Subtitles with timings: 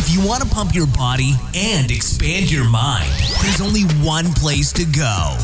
[0.00, 3.10] If you want to pump your body and expand your mind,
[3.42, 5.36] there's only one place to go.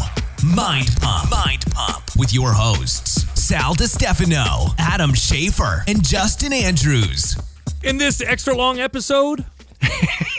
[0.46, 1.29] Mind Pump.
[1.29, 7.37] Mind Pump with your hosts, Sal DiStefano, Adam Schafer, and Justin Andrews.
[7.83, 9.45] in this extra long episode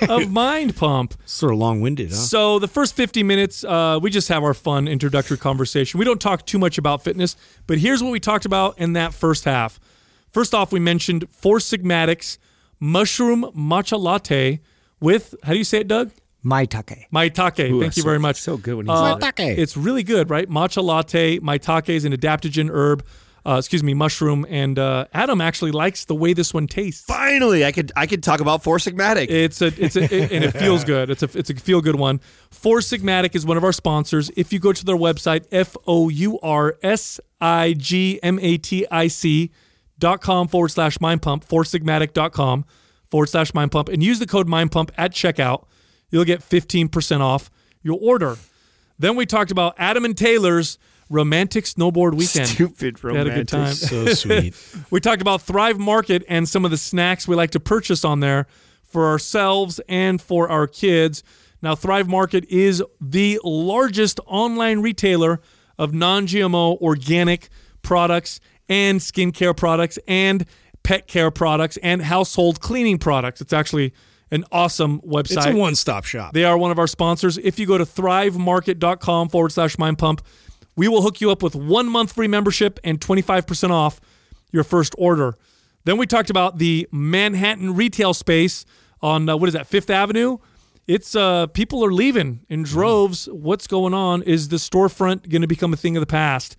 [0.08, 1.14] of Mind Pump.
[1.26, 2.16] Sort of long winded, huh?
[2.16, 5.98] So the first 50 minutes, uh, we just have our fun introductory conversation.
[5.98, 7.36] We don't talk too much about fitness,
[7.68, 9.78] but here's what we talked about in that first half.
[10.32, 12.40] First off, we mentioned Four Sigmatics
[12.80, 14.60] mushroom matcha latte
[15.00, 16.12] with how do you say it, Doug?
[16.44, 17.06] Maitake.
[17.14, 17.72] Maitake.
[17.72, 18.40] Ooh, Thank you so- very much.
[18.40, 19.40] so good when you Uh, say that.
[19.60, 20.48] It's really good, right?
[20.50, 21.40] Matcha latte.
[21.40, 23.04] Maitake is an adaptogen herb.
[23.48, 24.44] Uh, excuse me, mushroom.
[24.50, 27.04] And uh, Adam actually likes the way this one tastes.
[27.06, 29.30] Finally, I could I could talk about Four Sigmatic.
[29.30, 31.10] It's a it's a it, and it feels good.
[31.12, 32.22] It's a it's a feel good one.
[32.50, 34.32] Four Sigmatic is one of our sponsors.
[34.36, 38.58] If you go to their website, F O U R S I G M A
[38.58, 39.52] T I C
[40.00, 42.66] dot com forward slash mind pump, foursigmatic.com
[43.06, 45.66] forward slash mind pump, and use the code mind pump at checkout,
[46.10, 47.50] you'll get 15% off
[47.82, 48.38] your order.
[48.98, 50.78] Then we talked about Adam and Taylor's
[51.10, 52.48] romantic snowboard weekend.
[52.48, 53.74] Stupid We had a good time.
[53.74, 54.56] so sweet.
[54.90, 58.22] We talked about Thrive Market and some of the snacks we like to purchase on
[58.22, 58.48] there
[58.84, 61.24] for ourselves and for our kids.
[61.62, 65.42] Now, Thrive Market is the largest online retailer
[65.78, 67.50] of non GMO organic
[67.82, 70.46] products and skincare products and
[70.84, 73.42] pet care products and household cleaning products.
[73.42, 73.94] It's actually
[74.32, 75.38] an awesome website.
[75.38, 76.34] It's a one stop shop.
[76.34, 77.38] They are one of our sponsors.
[77.38, 80.22] If you go to thrivemarket.com forward slash mind pump,
[80.76, 84.02] we will hook you up with one month free membership and 25% off
[84.52, 85.36] your first order.
[85.86, 88.66] Then we talked about the Manhattan retail space
[89.02, 90.38] on, uh, what is that, Fifth Avenue?
[90.88, 93.28] It's uh, people are leaving in droves.
[93.32, 94.22] What's going on?
[94.24, 96.56] Is the storefront going to become a thing of the past?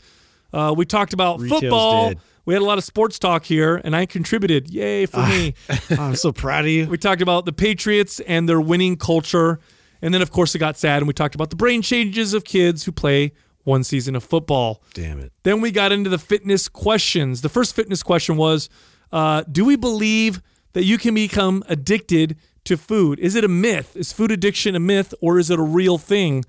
[0.52, 2.08] Uh, we talked about Retail's football.
[2.08, 2.18] dead.
[2.44, 4.70] We had a lot of sports talk here, and I contributed.
[4.70, 5.54] Yay for me.
[5.98, 6.86] I'm so proud of you.
[6.86, 9.58] We talked about the Patriots and their winning culture.
[10.00, 12.44] And then, of course, it got sad, and we talked about the brain changes of
[12.44, 13.32] kids who play
[13.64, 14.80] one season of football.
[14.94, 15.32] Damn it.
[15.42, 17.40] Then we got into the fitness questions.
[17.40, 18.68] The first fitness question was
[19.10, 20.40] uh, Do we believe
[20.74, 23.18] that you can become addicted to food?
[23.18, 23.96] Is it a myth?
[23.96, 26.44] Is food addiction a myth, or is it a real thing?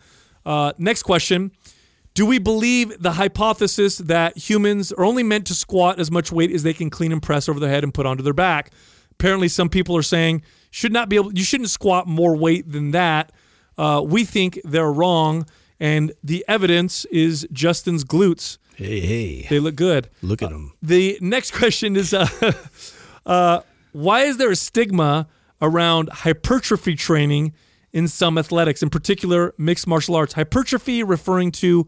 [0.45, 1.51] Uh, next question
[2.17, 6.49] Do we believe the hypothesis that humans are only meant to squat as much weight
[6.49, 8.71] as they can clean and press over their head and put onto their back?
[9.11, 10.41] Apparently, some people are saying
[10.71, 11.31] should not be able.
[11.31, 13.31] You shouldn't squat more weight than that.
[13.77, 15.45] Uh, we think they're wrong,
[15.79, 18.57] and the evidence is Justin's glutes.
[18.75, 19.47] Hey, hey.
[19.47, 20.09] They look good.
[20.23, 20.73] Look at him.
[20.81, 22.27] The next question is uh,
[23.27, 23.59] uh,
[23.91, 25.27] why is there a stigma
[25.61, 27.53] around hypertrophy training
[27.93, 30.33] in some athletics, in particular mixed martial arts?
[30.33, 31.87] Hypertrophy referring to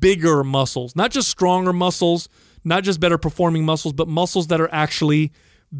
[0.00, 2.28] bigger muscles, not just stronger muscles,
[2.64, 5.32] not just better performing muscles, but muscles that are actually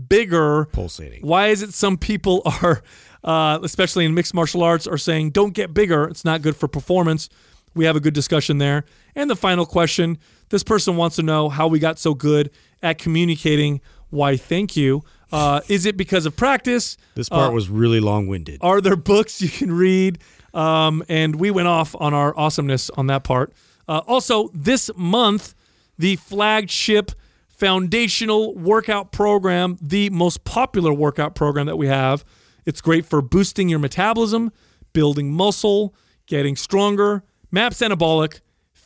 [0.08, 0.66] bigger.
[0.66, 1.22] Pulsating.
[1.22, 2.82] Why is it some people are,
[3.24, 6.04] uh, especially in mixed martial arts, are saying don't get bigger?
[6.04, 7.28] It's not good for performance.
[7.74, 8.84] We have a good discussion there.
[9.14, 10.18] And the final question
[10.48, 12.50] this person wants to know how we got so good
[12.82, 13.80] at communicating
[14.10, 15.02] why thank you.
[15.32, 16.96] Uh, is it because of practice?
[17.16, 18.58] This part Uh, was really long winded.
[18.60, 20.18] Are there books you can read?
[20.54, 23.52] Um, and we went off on our awesomeness on that part.
[23.88, 25.54] Uh, also, this month,
[25.98, 27.12] the flagship
[27.48, 32.24] foundational workout program, the most popular workout program that we have.
[32.66, 34.50] It's great for boosting your metabolism,
[34.92, 35.94] building muscle,
[36.26, 37.22] getting stronger.
[37.50, 38.40] MAPS Anabolic,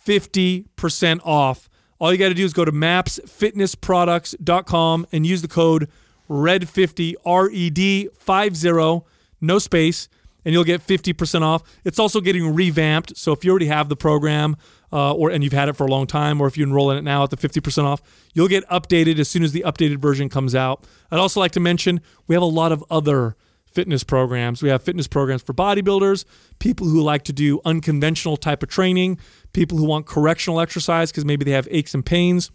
[0.07, 1.69] 50% off.
[1.99, 5.89] All you got to do is go to mapsfitnessproducts.com and use the code
[6.29, 9.01] RED50, R E D 50,
[9.41, 10.09] no space,
[10.45, 11.63] and you'll get 50% off.
[11.85, 13.17] It's also getting revamped.
[13.17, 14.57] So if you already have the program
[14.93, 16.99] uh, or and you've had it for a long time, or if you enroll in
[16.99, 18.03] it now at the 50% off,
[18.35, 20.85] you'll get updated as soon as the updated version comes out.
[21.11, 23.37] I'd also like to mention we have a lot of other
[23.71, 24.63] fitness programs.
[24.63, 26.25] We have fitness programs for bodybuilders,
[26.59, 29.19] people who like to do unconventional type of training,
[29.53, 32.51] people who want correctional exercise because maybe they have aches and pains.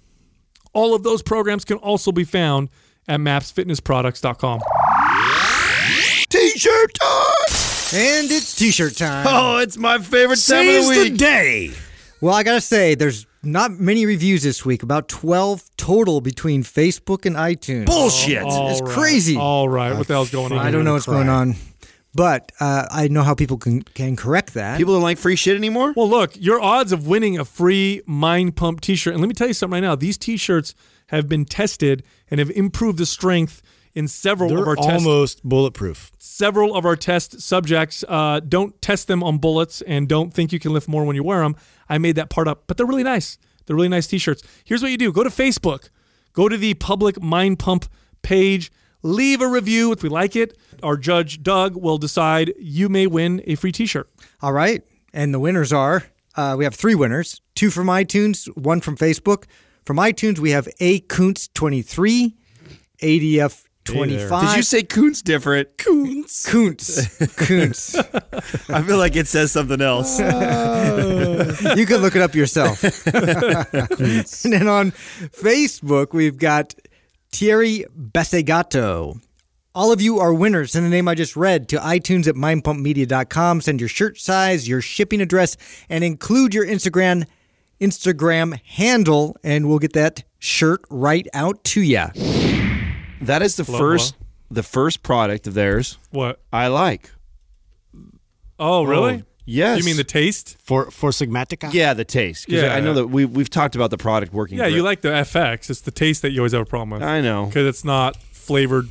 [0.74, 2.70] All of those programs can also be found
[3.08, 4.60] at mapsfitnessproducts.com.
[6.30, 7.65] T-shirt time.
[7.94, 9.26] And it's t-shirt time.
[9.30, 11.18] Oh, it's my favorite time of Seize the the week.
[11.18, 11.72] day.
[12.22, 14.82] Well, I gotta say, there's not many reviews this week.
[14.82, 17.86] About 12 total between Facebook and iTunes.
[17.86, 18.42] Bullshit.
[18.44, 18.90] All It's right.
[18.92, 19.38] crazy.
[19.38, 19.96] All right.
[19.96, 20.58] What the hell's going on?
[20.60, 21.56] I don't know what's going on,
[22.16, 24.78] but uh, I know how people can can correct that.
[24.78, 25.94] People don't like free shit anymore.
[25.96, 29.36] Well, look, your odds of winning a free Mind Pump t shirt, and let me
[29.36, 29.96] tell you something right now.
[29.96, 30.74] These t shirts
[31.10, 33.62] have been tested and have improved the strength
[33.96, 36.12] in several of They're our test almost bulletproof.
[36.20, 40.60] several of our test subjects uh, don't test them on bullets and don't think you
[40.60, 41.56] can lift more when you wear them.
[41.90, 43.38] I made that part up, but they're really nice.
[43.66, 44.44] They're really nice t-shirts.
[44.64, 45.90] Here's what you do: go to Facebook,
[46.34, 47.86] go to the public Mind Pump
[48.22, 48.72] page,
[49.06, 50.58] Leave a review if we like it.
[50.82, 54.10] Our judge, Doug, will decide you may win a free t shirt.
[54.42, 54.82] All right.
[55.14, 56.06] And the winners are
[56.36, 59.44] uh, we have three winners two from iTunes, one from Facebook.
[59.86, 62.34] From iTunes, we have A Kuntz23,
[63.04, 64.48] ADF 25.
[64.48, 65.78] Did you say Coons different?
[65.78, 66.46] Coons.
[66.48, 67.18] Kuntz?
[67.36, 67.96] Kuntz.
[68.70, 70.20] I feel like it says something else.
[70.20, 72.84] you can look it up yourself.
[73.06, 76.76] and then on Facebook, we've got
[77.32, 79.22] Thierry Besegato.
[79.76, 83.62] All of you are winners in the name I just read to iTunes at mindpumpmedia.com.
[83.62, 85.58] Send your shirt size, your shipping address,
[85.90, 87.26] and include your Instagram
[87.82, 92.06] Instagram handle, and we'll get that shirt right out to you.
[93.22, 94.16] That is the first
[94.52, 96.40] the first product of theirs What?
[96.54, 97.12] I like.
[98.58, 99.24] Oh, oh, really?
[99.48, 99.78] Yes.
[99.80, 100.58] You mean the taste?
[100.64, 101.72] For for Sigmatica?
[101.74, 102.48] Yeah, the taste.
[102.48, 102.76] 'Cause Yeah.
[102.76, 104.58] I know that we we've talked about the product working.
[104.58, 104.82] Yeah, you great.
[104.84, 105.70] like the FX.
[105.70, 107.04] It's the taste that you always have a problem with.
[107.04, 107.46] I know.
[107.46, 108.90] Because it's not flavored,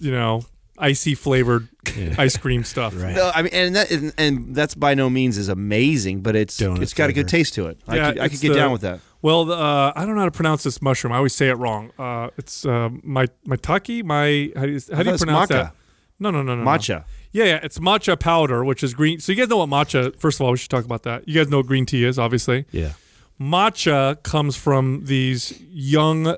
[0.00, 0.42] you know,
[0.78, 1.68] icy flavored
[2.16, 2.94] ice cream stuff.
[2.96, 3.14] Right.
[3.16, 6.56] No, I mean, and that and, and that's by no means is amazing, but it's
[6.60, 7.38] Donut it's got a good flavor.
[7.44, 7.78] taste to it.
[7.88, 9.00] I Yeah, could, I could it's get the- down with that.
[9.20, 11.12] Well, uh, I don't know how to pronounce this mushroom.
[11.12, 11.90] I always say it wrong.
[11.98, 14.04] Uh, it's uh, my maitake.
[14.04, 15.54] My how do you, how do you it's pronounce maca.
[15.54, 15.74] that?
[16.20, 16.62] No, no, no, no.
[16.62, 16.70] no.
[16.70, 17.04] Matcha.
[17.32, 19.20] Yeah, yeah, it's matcha powder, which is green.
[19.20, 20.18] So you guys know what matcha?
[20.18, 21.28] First of all, we should talk about that.
[21.28, 22.64] You guys know what green tea is, obviously.
[22.70, 22.92] Yeah.
[23.40, 26.36] Matcha comes from these young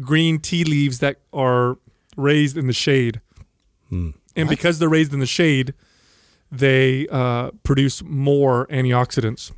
[0.00, 1.78] green tea leaves that are
[2.16, 3.20] raised in the shade,
[3.90, 5.74] and because they're raised in the shade,
[6.50, 9.52] they uh, produce more antioxidants.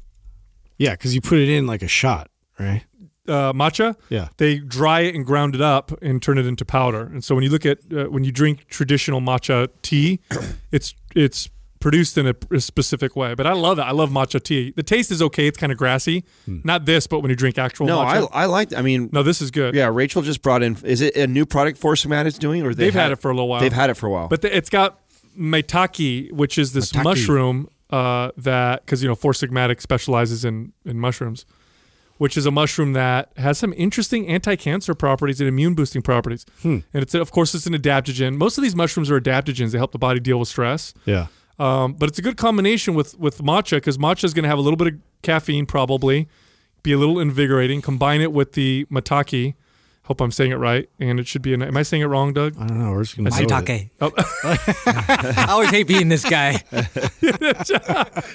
[0.77, 2.85] Yeah, because you put it in like a shot, right?
[3.29, 4.29] Uh, matcha, Yeah.
[4.37, 7.03] they dry it and ground it up and turn it into powder.
[7.03, 10.21] And so when you look at uh, when you drink traditional matcha tea,
[10.73, 11.49] it's it's
[11.81, 13.35] produced in a, a specific way.
[13.35, 13.83] But I love it.
[13.83, 14.73] I love matcha tea.
[14.75, 15.47] The taste is okay.
[15.49, 16.25] It's kind of grassy.
[16.47, 18.29] Not this, but when you drink actual No, I matcha.
[18.33, 18.73] I like.
[18.75, 19.75] I mean, no, this is good.
[19.75, 19.91] yeah.
[19.93, 20.77] Rachel just brought in.
[20.85, 23.31] Is it a new product for Force is doing, or they They've had it for
[23.31, 23.61] a little while.
[23.61, 24.29] They've had it for a while.
[24.29, 25.01] But the, it's got
[25.39, 27.05] maitake, which is this Maitake.
[27.05, 31.45] mushroom uh, that because you know Four Sigmatic specializes in in mushrooms,
[32.19, 36.47] which is a mushroom that has some interesting anti-cancer properties and immune boosting properties.
[36.63, 36.79] Hmm.
[36.95, 38.37] And it's of course it's an adaptogen.
[38.37, 39.73] Most of these mushrooms are adaptogens.
[39.73, 40.95] They help the body deal with stress.
[41.05, 41.27] Yeah.
[41.59, 44.59] Um, but it's a good combination with with matcha because matcha is going to have
[44.59, 46.29] a little bit of caffeine, probably
[46.83, 47.83] be a little invigorating.
[47.83, 49.55] Combine it with the matake.
[50.07, 51.53] Hope I'm saying it right, and it should be.
[51.53, 52.55] An, am I saying it wrong, Doug?
[52.61, 52.93] I don't know.
[52.93, 53.91] We're just gonna go with it.
[53.99, 55.37] Maitake.
[55.37, 56.63] I always hate being this guy.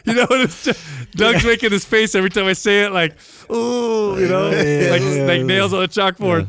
[0.04, 3.16] You know, it's just, Doug's making this face every time I say it, like,
[3.52, 6.48] ooh, you know, like, like nails on a chalkboard.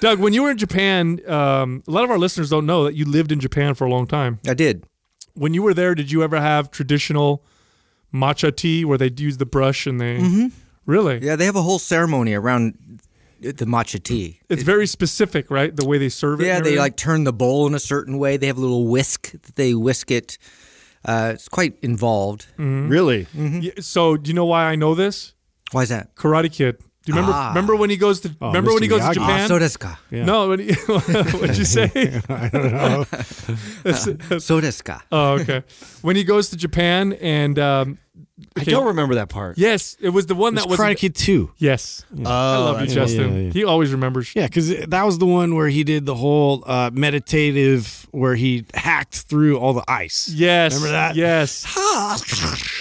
[0.00, 2.94] Doug, when you were in Japan, um, a lot of our listeners don't know that
[2.94, 4.40] you lived in Japan for a long time.
[4.48, 4.84] I did.
[5.34, 7.44] When you were there, did you ever have traditional
[8.12, 10.50] matcha tea where they'd use the brush and they
[10.86, 11.18] really?
[11.24, 13.00] Yeah, they have a whole ceremony around
[13.40, 14.40] the matcha tea.
[14.48, 15.74] It's very specific, right?
[15.74, 16.46] The way they serve it.
[16.46, 18.36] Yeah, they like turn the bowl in a certain way.
[18.36, 20.38] They have a little whisk that they whisk it.
[21.04, 22.46] Uh, it's quite involved.
[22.58, 25.34] really, Yeah, so, do you know why I know this?
[25.72, 26.14] Why is that?
[26.16, 26.78] Karate Kid.
[27.06, 27.32] Do you remember?
[27.38, 27.48] Ah.
[27.50, 28.36] Remember when he goes to?
[28.40, 28.98] Oh, remember when he Mr.
[28.98, 29.40] goes to Japan?
[29.42, 29.98] Ah, so desu ka.
[30.10, 30.24] Yeah.
[30.24, 31.84] No, when he, what'd you say?
[32.28, 33.04] I don't know.
[34.38, 35.02] So desu ka.
[35.12, 35.62] Oh, okay.
[36.02, 37.98] when he goes to Japan and um,
[38.56, 39.56] I okay, don't remember that part.
[39.56, 40.80] Yes, it was the one It's that was.
[40.80, 41.52] Karate Kid 2.
[41.58, 43.32] Yes, I Oh, love you, yeah, Justin.
[43.34, 43.50] yeah, yeah.
[43.52, 44.34] He always remembers.
[44.34, 48.66] Yeah, because that was the one where he did the whole uh, meditative, where he
[48.74, 50.28] hacked through all the ice.
[50.28, 51.14] Yes, Remember that?
[51.14, 51.64] Yes.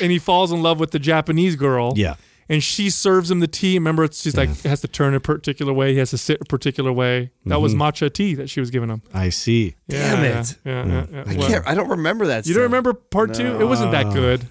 [0.01, 1.93] and he falls in love with the Japanese girl.
[1.95, 2.15] Yeah.
[2.47, 3.73] And she serves him the tea.
[3.75, 5.93] Remember, it's she's like has to turn a particular way.
[5.93, 7.31] He has to sit a particular way.
[7.47, 9.01] That was matcha tea that she was giving him.
[9.13, 9.75] I see.
[9.89, 10.57] Damn Yeah, it.
[10.63, 11.23] Yeah, yeah, yeah, yeah.
[11.25, 11.67] I Well, can't.
[11.67, 12.45] I don't remember that.
[12.45, 12.55] you stuff.
[12.61, 13.59] don't remember part two?
[13.59, 14.47] It wasn't that good.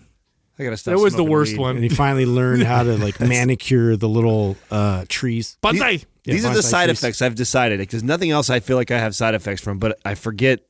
[0.59, 0.95] I gotta stop.
[0.95, 1.59] That was the worst weed.
[1.61, 1.75] one.
[1.77, 5.57] And he finally learned how to like manicure the little uh, trees.
[5.63, 6.05] Bonsai.
[6.25, 6.99] Yeah, These are the side trees.
[6.99, 9.99] effects I've decided because nothing else I feel like I have side effects from, but
[10.05, 10.61] I forget.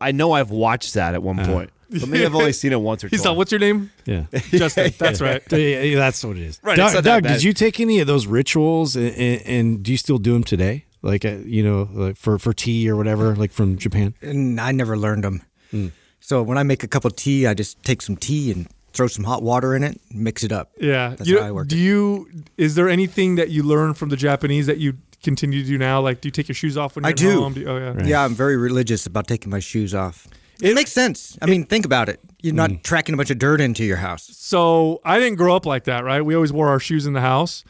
[0.00, 3.04] I know I've watched that at one point, but maybe I've only seen it once
[3.04, 3.28] or He's twice.
[3.28, 4.24] like, "What's your name?" Yeah.
[4.50, 4.92] Justin.
[4.98, 5.42] That's right.
[5.50, 6.60] Yeah, yeah, that's what it is.
[6.62, 7.32] Right, Doug, not that Doug, bad.
[7.34, 10.44] did you take any of those rituals and, and, and do you still do them
[10.44, 10.84] today?
[11.02, 14.14] Like, uh, you know, like for, for tea or whatever, like from Japan?
[14.22, 15.42] And I never learned them.
[15.70, 15.88] Hmm.
[16.20, 19.06] So when I make a cup of tea, I just take some tea and throw
[19.06, 20.70] some hot water in it, mix it up.
[20.80, 21.10] Yeah.
[21.10, 21.80] That's you, how I work Do it.
[21.80, 22.28] you?
[22.56, 26.00] Is there anything that you learn from the Japanese that you continue to do now?
[26.00, 27.40] Like, do you take your shoes off when you're I at do.
[27.40, 27.56] home?
[27.56, 28.04] you- oh yeah.
[28.04, 30.26] Yeah, I'm very religious about taking my shoes off.
[30.60, 31.36] It, makes sense.
[31.42, 32.20] I mean, think about it.
[32.42, 32.82] You're not Mm.
[32.82, 34.28] tracking a bunch of dirt into your house.
[34.32, 36.22] So I didn't grow up like that, right?
[36.24, 37.64] We always wore our shoes in the house,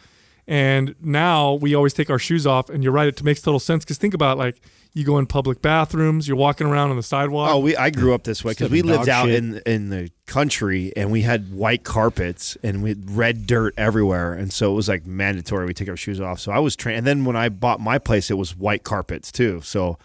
[0.47, 2.69] and now we always take our shoes off.
[2.71, 4.61] And you're right; it makes total sense because think about it, like
[4.93, 7.51] you go in public bathrooms, you're walking around on the sidewalk.
[7.53, 9.35] Oh, we I grew up this way because we lived out shit.
[9.37, 14.33] in in the country and we had white carpets and we had red dirt everywhere,
[14.35, 16.39] and so it was like mandatory we take our shoes off.
[16.41, 19.33] So I was trained, and then when I bought my place, it was white carpets
[19.33, 19.61] too.
[19.63, 19.99] So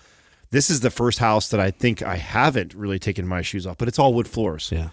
[0.52, 3.78] This is the first house that I think I haven't really taken my shoes off,
[3.78, 4.70] but it's all wood floors.
[4.72, 4.90] Yeah.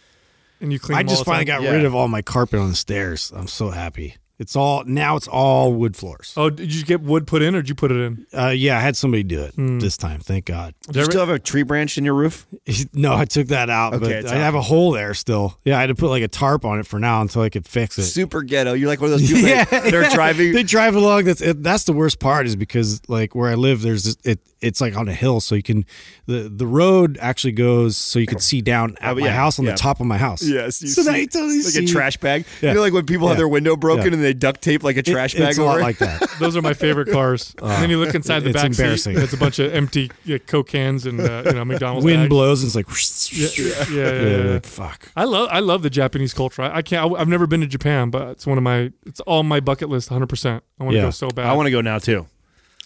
[0.60, 0.96] And you clean.
[0.96, 1.62] I them just all finally time?
[1.62, 1.74] got Yeah.
[1.76, 3.32] rid of all my carpet on the stairs.
[3.34, 4.16] I'm so happy.
[4.38, 5.16] It's all now.
[5.16, 6.32] It's all wood floors.
[6.36, 8.26] Oh, did you get wood put in, or did you put it in?
[8.32, 9.80] Uh, yeah, I had somebody do it Hmm.
[9.80, 10.20] this time.
[10.20, 10.74] Thank God.
[10.90, 12.46] Do you still have a tree branch in your roof?
[12.94, 14.42] No, I took that out, Okay, but I out.
[14.42, 15.58] have a hole there still.
[15.64, 17.66] Yeah, I had to put like a tarp on it for now until I could
[17.66, 18.04] fix it.
[18.04, 18.72] Super ghetto.
[18.74, 20.52] You're like one of those people yeah, that they're driving.
[20.52, 21.24] They drive along.
[21.24, 24.40] That's it, that's the worst part is because like where I live, there's this, it.
[24.60, 25.84] It's like on a hill, so you can
[26.26, 29.64] the the road actually goes so you can see down at Oh, my house on
[29.64, 29.70] yeah.
[29.72, 30.42] the top of my house.
[30.42, 32.44] Yes, you so see, now you totally like see a trash bag.
[32.60, 32.70] Yeah.
[32.70, 34.12] You know, like when people have their window broken Yeah.
[34.14, 36.22] and they duct tape like a It- trash bag It's a lot like that.
[36.40, 37.54] Those are my favorite cars.
[37.62, 38.80] and then you look inside the it's back seat.
[38.82, 39.14] embarrassing.
[39.16, 42.04] and It's a bunch of empty yeah, Coke cans and uh, you know McDonald's.
[42.04, 42.28] Wind bags.
[42.28, 42.86] blows and it's like
[43.32, 44.50] Yeah, yeah, yeah, yeah, Yeah, yeah.
[44.54, 45.10] like, fuck.
[45.16, 46.62] I love I love the Japanese culture.
[46.62, 47.14] I, I can't.
[47.14, 48.92] I, have never been to Japan, but it's one of my.
[49.06, 50.10] It's all my bucket list.
[50.10, 50.26] 100.
[50.28, 51.04] percent I want to Yeah.
[51.06, 51.46] go so bad.
[51.46, 52.26] I want to go now too.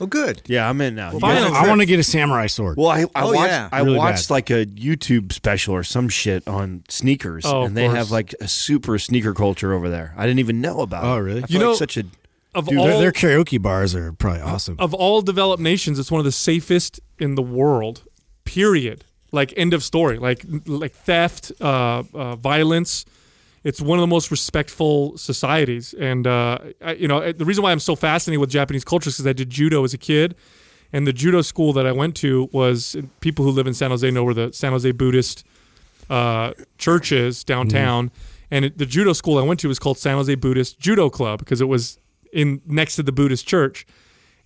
[0.02, 0.42] Oh, good.
[0.46, 1.12] Yeah, I'm in now.
[1.12, 1.52] You Finally.
[1.54, 2.76] I want to get a samurai sword.
[2.76, 3.68] Well, I, I Oh, watched yeah.
[3.70, 4.34] I Really watched bad.
[4.34, 7.96] like a YouTube special or some shit on sneakers, Oh, of and they course.
[7.98, 10.12] have like a super sneaker culture over there.
[10.16, 11.04] I didn't even know about.
[11.04, 11.06] It.
[11.06, 11.20] Oh, it.
[11.20, 11.42] really?
[11.42, 12.04] I You feel know- like such a
[12.54, 14.76] of Dude, all their, their karaoke bars are probably awesome.
[14.78, 18.02] of all developed nations, it's one of the safest in the world.
[18.44, 19.04] Period.
[19.30, 20.18] Like end of story.
[20.18, 23.06] Like like theft, uh, uh, violence.
[23.64, 27.70] It's one of the most respectful societies, and uh, I, you know the reason why
[27.70, 30.34] I'm so fascinated with Japanese culture is because I did judo as a kid,
[30.92, 34.10] and the judo school that I went to was people who live in San Jose
[34.10, 35.44] know where the San Jose Buddhist
[36.10, 38.10] uh, church is downtown,
[38.50, 41.38] and it, the judo school I went to was called San Jose Buddhist Judo Club
[41.38, 41.98] because it was
[42.32, 43.86] in next to the Buddhist church,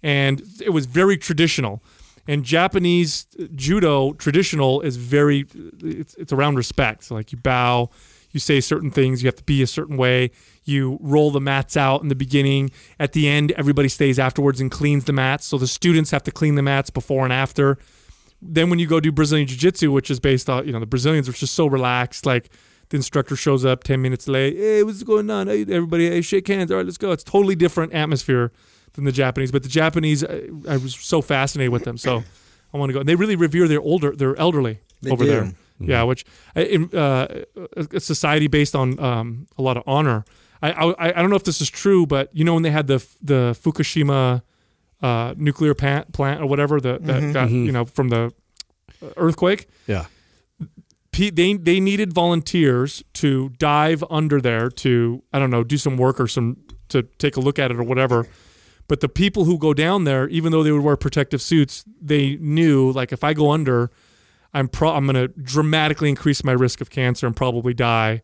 [0.02, 1.82] and it was very traditional.
[2.28, 5.46] And Japanese judo traditional is very
[5.82, 7.04] it's, it's around respect.
[7.04, 7.90] So like you bow,
[8.36, 10.30] you say certain things, you have to be a certain way.
[10.64, 12.70] You roll the mats out in the beginning.
[13.00, 15.46] At the end, everybody stays afterwards and cleans the mats.
[15.46, 17.78] So the students have to clean the mats before and after
[18.42, 20.86] then when you go do Brazilian Jiu Jitsu, which is based on, you know, the
[20.86, 22.26] Brazilians are just so relaxed.
[22.26, 22.50] Like
[22.90, 24.56] the instructor shows up 10 minutes late.
[24.56, 25.46] Hey, what's going on?
[25.48, 26.70] Hey, everybody, hey, shake hands.
[26.70, 27.12] All right, let's go.
[27.12, 28.52] It's totally different atmosphere
[28.92, 29.50] than the Japanese.
[29.52, 31.96] But the Japanese, I, I was so fascinated with them.
[31.96, 32.22] So
[32.72, 33.00] I want to go.
[33.00, 35.30] And they really revere their older, their elderly They over do.
[35.30, 35.52] there.
[35.78, 36.24] Yeah, which
[36.56, 37.44] uh, in, uh,
[37.76, 40.24] a society based on um, a lot of honor.
[40.62, 42.86] I, I I don't know if this is true, but you know when they had
[42.86, 44.42] the the Fukushima
[45.02, 48.32] uh, nuclear plant, plant or whatever that, that got you know from the
[49.16, 50.06] earthquake, yeah.
[51.12, 56.20] They they needed volunteers to dive under there to I don't know do some work
[56.20, 58.26] or some to take a look at it or whatever.
[58.88, 62.36] But the people who go down there, even though they would wear protective suits, they
[62.36, 63.90] knew like if I go under,
[64.56, 68.22] I'm pro- I'm going to dramatically increase my risk of cancer and probably die.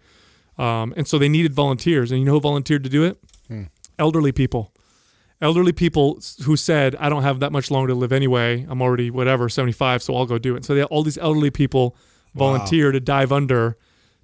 [0.56, 3.18] Um, and so they needed volunteers, and you know who volunteered to do it?
[3.98, 4.72] Elderly people.
[5.42, 8.64] Elderly people who said, "I don't have that much longer to live anyway.
[8.68, 11.96] I'm already whatever 75, so I'll go do it." So they, all these elderly people
[12.34, 13.76] volunteer to dive under.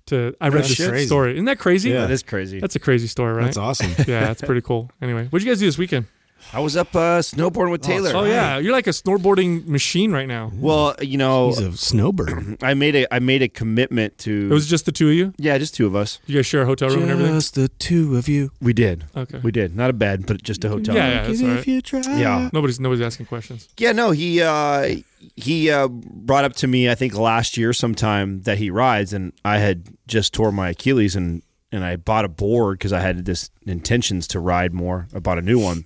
[0.06, 1.06] To I read That's this crazy.
[1.06, 1.34] story.
[1.34, 1.90] Isn't that crazy?
[1.90, 2.00] Yeah.
[2.02, 2.60] that is crazy.
[2.60, 3.44] That's a crazy story, right?
[3.44, 3.90] That's awesome.
[4.06, 4.90] yeah, that's pretty cool.
[5.02, 6.06] Anyway, what'd you guys do this weekend?
[6.52, 8.10] I was up uh, snowboarding with Taylor.
[8.14, 10.50] Oh yeah, you're like a snowboarding machine right now.
[10.54, 12.58] Well, you know, He's a snowbird.
[12.62, 14.48] I made a I made a commitment to.
[14.50, 15.34] It was just the two of you.
[15.36, 16.20] yeah, just two of us.
[16.26, 17.34] You guys share a hotel room and everything.
[17.34, 18.50] Just the two of you.
[18.60, 19.04] We did.
[19.16, 19.38] Okay.
[19.38, 19.76] We did.
[19.76, 20.94] Not a bed, but just a hotel.
[20.94, 21.34] Yeah, room.
[21.34, 22.00] yeah, that's If you try.
[22.00, 22.50] Yeah.
[22.52, 23.68] Nobody's nobody's asking questions.
[23.78, 24.96] Yeah, no, he uh,
[25.36, 29.32] he uh, brought up to me I think last year sometime that he rides, and
[29.44, 33.24] I had just tore my Achilles, and and I bought a board because I had
[33.26, 35.06] this intentions to ride more.
[35.14, 35.84] I bought a new one,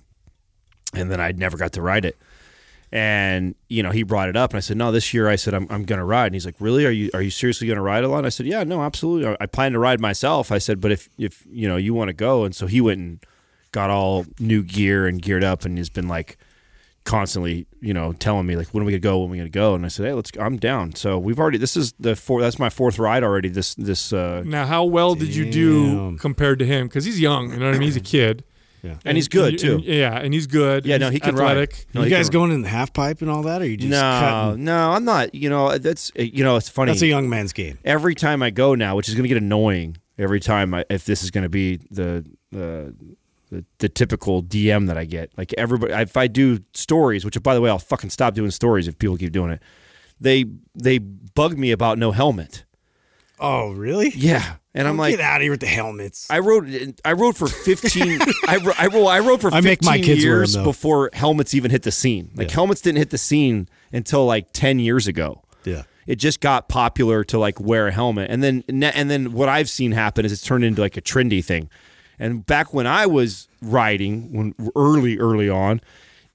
[0.93, 2.17] and then I never got to ride it.
[2.91, 5.55] And you know, he brought it up, and I said, "No, this year." I said,
[5.55, 6.85] "I'm, I'm going to ride." And he's like, "Really?
[6.85, 8.83] Are you are you seriously going to ride a lot?" And I said, "Yeah, no,
[8.83, 9.35] absolutely.
[9.39, 12.13] I- plan to ride myself." I said, "But if if you know you want to
[12.13, 13.19] go," and so he went and
[13.71, 16.37] got all new gear and geared up, and has been like
[17.03, 19.19] constantly, you know, telling me like, when are we gonna go?
[19.19, 19.75] When are we gonna go?
[19.75, 20.31] And I said, hey, let's.
[20.31, 20.41] Go.
[20.41, 20.93] I'm down.
[20.95, 21.57] So we've already.
[21.57, 22.41] This is the four.
[22.41, 23.49] That's my fourth ride already.
[23.49, 24.13] This this.
[24.13, 26.17] uh Now, how well did you do Damn.
[26.19, 26.87] compared to him?
[26.87, 27.51] Because he's young.
[27.51, 27.87] You know what I mean?
[27.87, 28.43] He's a kid.
[28.83, 28.95] Yeah.
[29.05, 29.75] And he's good, and- too.
[29.75, 30.85] and- yeah, and he's good.
[30.85, 31.51] Yeah, no, he can ride.
[31.51, 31.85] athletic.
[31.93, 33.77] No, you he guys can- going in the half pipe and all that, or you
[33.77, 34.63] just No, cutting?
[34.65, 35.33] no, I'm not.
[35.33, 36.91] You know, that's you know, it's funny.
[36.91, 37.79] That's a young man's game.
[37.85, 41.05] every time I go now, which is going to get annoying every time I, if
[41.05, 42.93] this is going to be the, the
[43.51, 45.31] the the typical DM that I get.
[45.37, 48.87] Like everybody, if I do stories, which by the way, I'll fucking stop doing stories
[48.89, 49.61] if people keep doing it.
[50.19, 52.65] They they bug me about no helmet.
[53.39, 54.11] Oh, really?
[54.15, 56.27] Yeah, and I'm like, get out of here with the helmets.
[56.29, 56.65] I wrote
[57.05, 59.99] I wrote for 15 I, wrote, I wrote I wrote for 15 I make my
[59.99, 62.31] kids years them, before helmets even hit the scene.
[62.35, 62.55] Like Yeah.
[62.55, 65.43] helmets didn't hit the scene until like 10 years ago.
[65.63, 65.83] yeah.
[66.05, 68.29] It just got popular to like wear a helmet.
[68.29, 71.43] And then and then what I've seen happen is it's turned into like a trendy
[71.43, 71.69] thing.
[72.19, 75.79] And back when I was riding when early early on,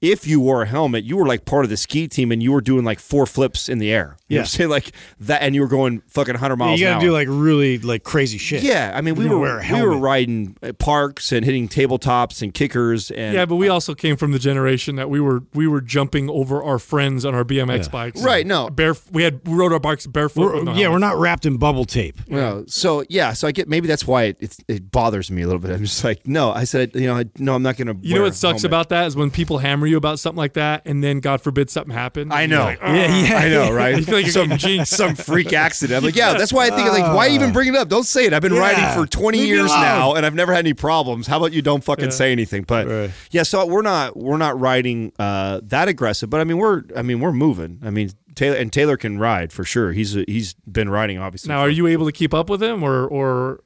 [0.01, 2.53] if you wore a helmet, you were like part of the ski team and you
[2.53, 4.15] were doing like four flips in the air.
[4.29, 4.43] You know what I'm Yeah.
[4.45, 4.69] saying?
[4.69, 8.03] Like that, and you were going fucking 100 miles you gotta do like really like
[8.03, 8.63] crazy shit.
[8.63, 12.41] yeah, I mean, we were wear a we were riding uh, parks and hitting tabletops
[12.41, 15.67] and kickers and Yeah, but we also came from the generation that we were we
[15.67, 18.21] were jumping over our friends on our BMX bikes.
[18.23, 18.69] Right, no.
[18.69, 20.41] bare we had we rode our bikes barefoot.
[20.41, 20.91] We're, yeah, helmet.
[20.91, 22.21] we're not wrapped in bubble tape.
[22.29, 25.45] No, so yeah, so I get maybe that's why it, it's, it bothers me a
[25.45, 25.71] little bit.
[25.71, 28.07] I'm just like, no, I said, you know, I, no, I'm not going to.
[28.07, 30.83] You know what sucks about that is when people hammer you about something like that,
[30.85, 32.31] and then God forbid something happens.
[32.33, 33.37] I know, like, Yeah, yeah.
[33.37, 33.97] I know, right?
[33.99, 35.97] You feel like some getting some freak accident.
[35.97, 37.89] I'm like, yeah, that's why I think like, why even bring it up?
[37.89, 38.33] Don't say it.
[38.33, 38.59] I've been Yeah.
[38.59, 39.81] riding for 20 Leave years alone.
[39.81, 41.27] now, and I've never had any problems.
[41.27, 42.09] How about you don't fucking Yeah.
[42.11, 42.63] say anything?
[42.67, 43.11] But Right.
[43.31, 47.01] yeah, so we're not we're not riding uh, that aggressive, but I mean we're I
[47.01, 47.79] mean we're moving.
[47.83, 49.91] I mean Taylor and Taylor can ride for sure.
[49.91, 51.49] He's he's been riding obviously.
[51.49, 53.61] Now, are you able to keep up with him, or or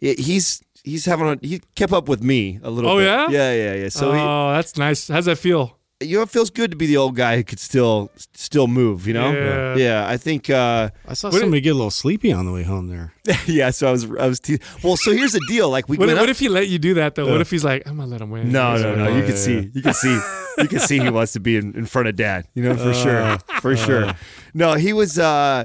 [0.00, 3.04] Yeah, he's he's having a, he kept up with me a little Oh, bit.
[3.04, 3.28] yeah?
[3.28, 5.08] yeah yeah yeah so oh, that's nice.
[5.08, 5.66] How's that feel?
[5.66, 8.66] he you know it feels good to be the old guy who could still still
[8.66, 9.76] move you know Yeah.
[9.76, 12.62] yeah i think uh I saw What somebody get a little sleepy on the way
[12.62, 13.12] home there.
[13.46, 16.06] yeah so i was i was te- well so here's the deal like we What,
[16.06, 17.30] went what up- if he let you do that though?
[17.30, 18.50] What if he's like, I'm gonna let him win?
[18.50, 20.18] no no no you can yeah, see you can see
[20.56, 22.94] you can see he wants to be in, in front of dad you know for
[22.94, 24.14] sure for sure
[24.54, 25.64] no he was uh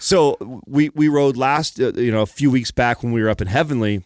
[0.00, 0.36] so
[0.66, 3.40] we we rode last uh, you know a few weeks back when we were up
[3.40, 4.02] in heavenly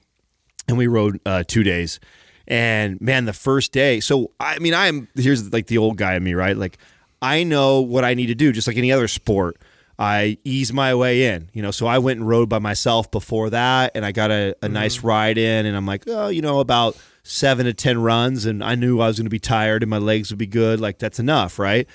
[0.73, 2.01] and we rode uh, two days.
[2.49, 4.01] And man, the first day.
[4.01, 6.57] So I mean, I'm here's like the old guy in me, right?
[6.57, 6.79] Like
[7.21, 9.57] I know what I need to do, just like any other sport.
[9.99, 11.71] I ease my way in, you know.
[11.71, 15.01] So I went and rode by myself before that, and I got a, a nice
[15.05, 18.75] ride in, and I'm like, oh, you know, about seven to ten runs, and I
[18.75, 20.81] knew I was going to be tired and my legs would be good.
[20.81, 21.87] Like that's enough, right?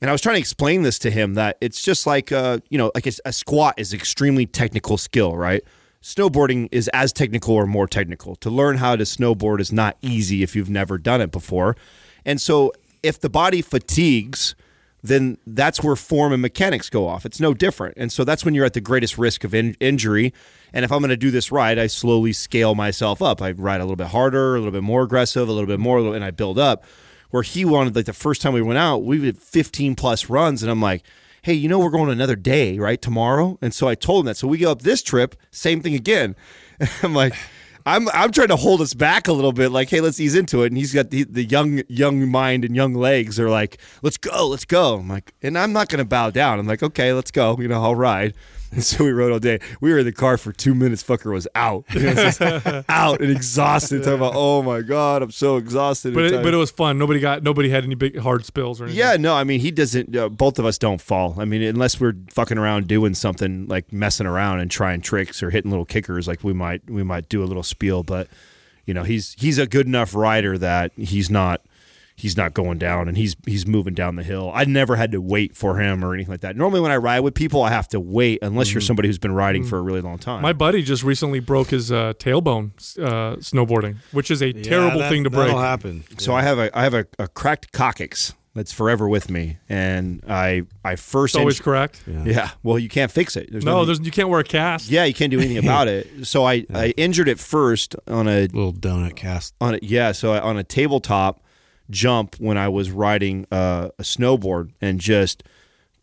[0.00, 2.78] And I was trying to explain this to him that it's just like, uh, you
[2.78, 5.62] know, like a, a squat is extremely technical skill, right?
[6.02, 8.34] Snowboarding is as technical or more technical.
[8.36, 11.76] To learn how to snowboard is not easy if you've never done it before.
[12.24, 14.54] And so if the body fatigues,
[15.02, 17.24] then that's where form and mechanics go off.
[17.24, 17.94] It's no different.
[17.96, 20.32] And so that's when you're at the greatest risk of in- injury.
[20.72, 23.40] And if I'm going to do this right, I slowly scale myself up.
[23.40, 26.14] I ride a little bit harder, a little bit more aggressive, a little bit more,
[26.14, 26.84] and I build up
[27.32, 30.62] where he wanted like the first time we went out, we did 15 plus runs,
[30.62, 31.02] and I'm like,
[31.42, 33.02] hey, you know we're going another day, right?
[33.02, 33.58] Tomorrow.
[33.60, 34.36] And so I told him that.
[34.36, 36.36] So we go up this trip, same thing again.
[37.02, 37.34] I'm like,
[37.84, 40.62] I'm I'm trying to hold us back a little bit, like, hey, let's ease into
[40.62, 40.68] it.
[40.68, 44.46] And he's got the, the young young mind and young legs are like, let's go,
[44.48, 44.98] let's go.
[44.98, 46.60] I'm like, and I'm not gonna bow down.
[46.60, 47.56] I'm like, okay, let's go.
[47.58, 48.34] You know, I'll ride.
[48.74, 49.60] And so we rode all day.
[49.82, 51.02] We were in the car for two minutes.
[51.02, 51.84] Fucker was out,
[52.88, 53.98] out and exhausted.
[54.02, 56.14] Talking about, oh my god, I'm so exhausted.
[56.14, 56.96] But it, but it was fun.
[56.96, 58.98] Nobody got nobody had any big hard spills or anything.
[58.98, 60.16] Yeah, no, I mean he doesn't.
[60.16, 61.34] Uh, both of us don't fall.
[61.38, 65.50] I mean, unless we're fucking around doing something like messing around and trying tricks or
[65.50, 68.02] hitting little kickers, like we might we might do a little spiel.
[68.02, 68.28] But
[68.86, 71.60] you know, he's he's a good enough rider that he's not
[72.16, 74.50] he's not going down and he's he's moving down the hill.
[74.54, 76.56] I never had to wait for him or anything like that.
[76.56, 79.32] Normally, when I ride with people, I have to wait unless you're somebody who's been
[79.34, 80.42] riding for a really long time.
[80.42, 85.08] My buddy just recently broke his uh, tailbone uh, snowboarding, which is a terrible that-
[85.10, 85.46] thing to break.
[85.46, 86.04] That'll happen.
[86.18, 90.22] So I have a I have a, a cracked coccyx that's forever with me, and
[90.28, 92.02] I I first It's always inj- correct.
[92.06, 92.50] yeah.
[92.62, 93.50] Well, you can't fix it.
[93.50, 94.90] There's No, nothing- there's you can't wear a cast.
[94.90, 96.06] Yeah, you can't do anything about it.
[96.24, 99.54] So I, I injured it first on a Little donut cast.
[99.60, 101.41] on a yeah, so I, on a tabletop
[101.92, 105.44] jump when I was riding uh, a snowboard and just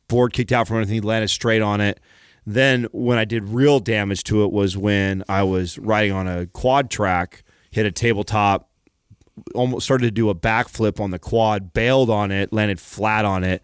[0.07, 1.99] board kicked out from underneath, landed straight on it.
[2.45, 6.47] Then when I did real damage to it was when I was riding on a
[6.47, 8.69] quad track, hit a tabletop,
[9.53, 13.43] almost started to do a backflip on the quad, bailed on it, landed flat on
[13.43, 13.63] it.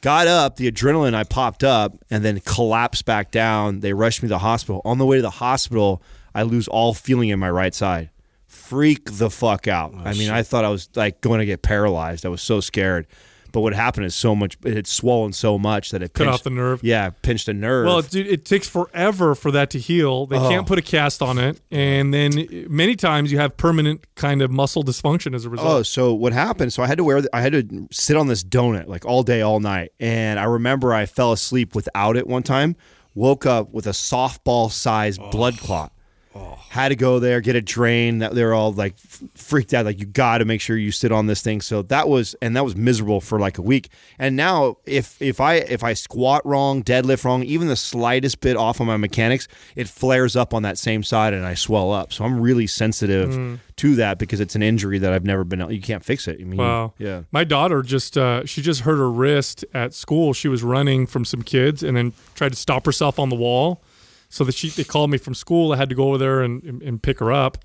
[0.00, 3.80] Got up, the adrenaline I popped up, and then collapsed back down.
[3.80, 4.82] They rushed me to the hospital.
[4.84, 6.02] On the way to the hospital,
[6.34, 8.10] I lose all feeling in my right side.
[8.54, 9.92] Freak the fuck out.
[9.94, 12.24] Oh, I mean, I thought I was like going to get paralyzed.
[12.24, 13.06] I was so scared.
[13.54, 16.34] But what happened is so much, it had swollen so much that it Cut pinched,
[16.34, 16.82] off the nerve.
[16.82, 17.86] Yeah, pinched a nerve.
[17.86, 20.26] Well, dude, it takes forever for that to heal.
[20.26, 20.48] They Oh.
[20.48, 24.50] can't put a cast on it, and then many times you have permanent kind of
[24.50, 25.68] muscle dysfunction as a oh, result.
[25.68, 26.72] Oh, so what happened?
[26.72, 29.40] So I had to wear, I had to sit on this donut like all day,
[29.40, 29.92] all night.
[30.00, 32.74] And I remember I fell asleep without it one time,
[33.14, 35.64] woke up with a softball sized blood oh.
[35.64, 35.92] clot.
[36.70, 38.20] Had to go there, get it drained.
[38.22, 38.98] That they're all like
[39.34, 41.60] freaked out, like you got to make sure you sit on this thing.
[41.60, 43.88] So that was, and that was miserable for like a week.
[44.18, 48.56] And now, if if I if I squat wrong, deadlift wrong, even the slightest bit
[48.56, 52.12] off on my mechanics, it flares up on that same side, and I swell up.
[52.12, 55.60] So I'm really sensitive to that because it's an injury that I've never been.
[55.70, 56.40] You can't fix it.
[56.40, 56.94] I mean, Wow.
[56.98, 57.22] yeah.
[57.30, 60.32] My daughter just uh, she just hurt her wrist at school.
[60.32, 63.80] She was running from some kids and then tried to stop herself on the wall.
[64.34, 65.72] So that she they called me from school.
[65.72, 67.58] I had to go over there and, and, and pick her up.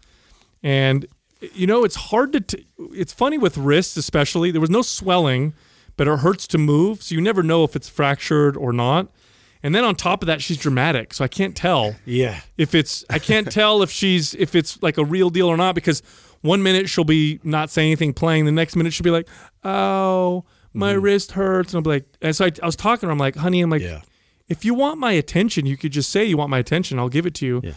[0.61, 1.07] And
[1.53, 2.41] you know, it's hard to.
[2.41, 4.51] T- it's funny with wrists, especially.
[4.51, 5.55] There was no swelling,
[5.97, 9.07] but it hurts to move, so you never know if it's fractured or not.
[9.63, 12.41] And then on top of that, she's dramatic, so I can't tell Yeah.
[12.57, 13.03] if it's.
[13.09, 16.03] I can't tell if she's if it's like a real deal or not because
[16.41, 18.45] one minute she'll be not saying anything, playing.
[18.45, 19.27] The next minute she'll be like,
[19.63, 21.01] "Oh, my mm.
[21.01, 23.11] wrist hurts," and I'll be like, and so I, I was talking to her.
[23.11, 24.01] I'm like, "Honey, I'm like, Yeah.
[24.49, 26.99] If you want my attention, you could just say you want my attention.
[26.99, 27.71] I'll give it to you." Yeah.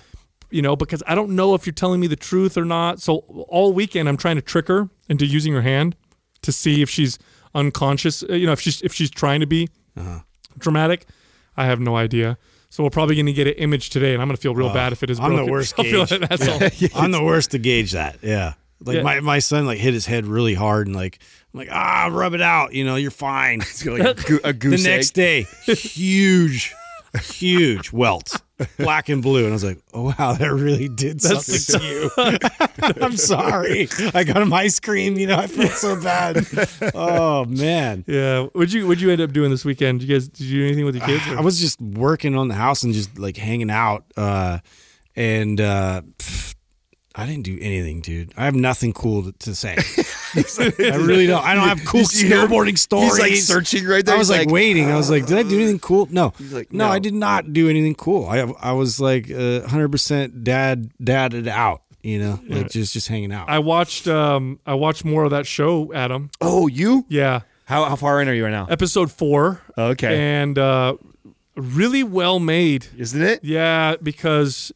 [0.50, 3.00] You know, because I don't know if you're telling me the truth or not.
[3.00, 5.96] So all weekend I'm trying to trick her into using her hand
[6.42, 7.18] to see if she's
[7.54, 8.22] unconscious.
[8.22, 9.68] uh, You know, if she's if she's trying to be
[10.58, 11.06] dramatic.
[11.56, 12.38] I have no idea.
[12.70, 14.72] So we're probably going to get an image today, and I'm going to feel real
[14.72, 15.20] bad if it is.
[15.20, 16.22] I'm the worst I'll feel gauge.
[16.22, 16.48] it, that's
[16.94, 17.02] all.
[17.02, 18.18] I'm the worst to gauge that.
[18.22, 18.54] Yeah.
[18.84, 19.02] Like Yeah.
[19.02, 21.18] my, my son like hit his head really hard and like
[21.54, 23.60] I'm like ah rub it out you know you're fine.
[23.62, 26.74] It's like a, a the goose next day, huge,
[27.22, 28.40] huge welt,
[28.78, 33.02] black and blue, and I was like, "Oh wow, that really did something to you."
[33.02, 33.88] I'm sorry.
[34.14, 35.18] I got him ice cream.
[35.18, 36.46] You know, I feel so bad.
[36.94, 38.44] Oh man, Yeah.
[38.52, 40.00] What'd you What'd you end up doing this weekend?
[40.00, 41.26] Did you guys Did you do anything with your kids?
[41.28, 44.58] or- I was just working on the house and just like hanging out, uh,
[45.16, 46.51] and uh, pff,
[47.14, 48.33] I didn't do anything, dude.
[48.37, 49.77] I have nothing cool to, to say.
[50.35, 51.44] I really don't.
[51.44, 52.48] I don't have cool You hear him?
[52.48, 53.16] snowboarding stories.
[53.16, 54.14] He's like searching right there.
[54.14, 54.90] I was He's like, waiting.
[54.90, 56.09] I was like, did I do anything cool?
[56.11, 56.92] No, like, no, no.
[56.92, 58.27] I did not do anything cool.
[58.27, 61.83] I I was like hundred percent dad dadded out.
[62.03, 63.48] You know, like just just hanging out.
[63.48, 66.31] I watched um I watched more of that show, Adam.
[66.40, 67.05] Oh, you?
[67.09, 67.42] Yeah.
[67.66, 68.66] How how far in are you right now?
[68.68, 69.61] Episode four.
[69.79, 70.18] Okay.
[70.18, 70.96] And uh,
[71.57, 72.87] really well made.
[72.96, 73.44] Isn't it?
[73.44, 74.72] Yeah, because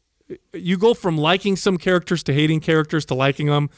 [0.53, 3.71] you go from liking some characters to hating characters to liking them.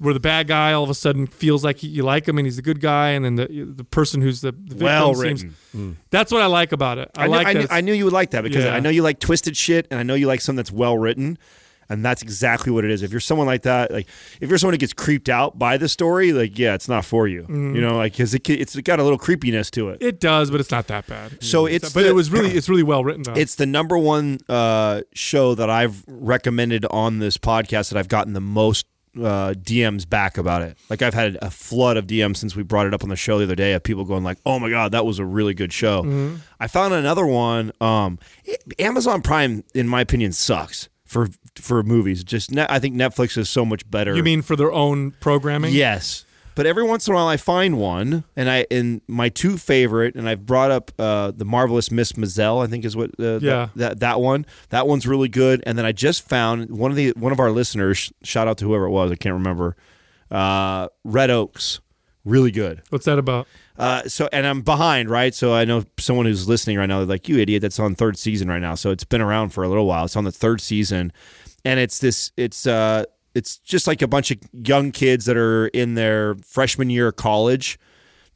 [0.00, 2.56] Where the bad guy all of a sudden feels like you like him and he's
[2.56, 5.56] a good guy, and then the the person who's the, the victim Well seems- written.
[5.74, 5.96] Mm.
[6.10, 7.10] That's what I like about it.
[7.16, 8.74] I, knew, like I, knew, I knew you would like that because Yeah.
[8.76, 11.36] I know you like twisted shit, and I know you like something that's well written,
[11.88, 13.02] and that's exactly what it is.
[13.02, 14.06] If you're someone like that, like
[14.40, 17.26] if you're someone who gets creeped out by the story, like yeah, it's not for
[17.28, 17.46] you.
[17.48, 19.98] You know, like because it, it's got a little creepiness to it.
[20.02, 21.42] It does, but it's not that bad.
[21.42, 23.34] So it's but the- it was really it's really well written though.
[23.34, 28.32] It's the number one uh, show that I've recommended on this podcast that I've gotten
[28.32, 30.76] the most uh, DMs back about it.
[30.90, 33.38] Like I've had a flood of DMs since we brought it up on the show
[33.38, 35.72] the other day of people going like, "Oh my god, that was a really good
[35.72, 36.36] show." Mm-hmm.
[36.60, 37.72] I found another one.
[37.80, 41.28] Um, it- Amazon Prime, in my opinion, sucks for
[41.60, 42.24] for movies.
[42.24, 44.14] Just ne- I think Netflix is so much better.
[44.16, 45.72] you mean for their own programming?
[45.74, 46.24] Yes.
[46.54, 50.16] But every once in a while, I find one, and I and my two favorite,
[50.16, 52.64] and I've brought up uh, the marvelous Miss Maisel.
[52.64, 53.38] I think is what uh, Yeah.
[53.40, 54.44] that, that that one.
[54.70, 55.62] That one's really good.
[55.66, 58.12] And then I just found one of the one of our listeners.
[58.24, 59.12] Shout out to whoever it was.
[59.12, 59.76] I can't remember.
[60.32, 61.78] Uh, Red Oaks,
[62.24, 62.82] really good.
[62.90, 63.46] What's that about?
[63.78, 65.32] Uh, so and I'm behind, right?
[65.32, 66.98] So I know someone who's listening right now.
[66.98, 68.74] They're like, "You idiot!" That's on third season right now.
[68.74, 70.06] So it's been around for a little while.
[70.06, 71.12] It's on the third season,
[71.64, 72.32] and it's this.
[72.36, 76.90] It's uh, it's just like a bunch of young kids that are in their freshman
[76.90, 77.78] year of college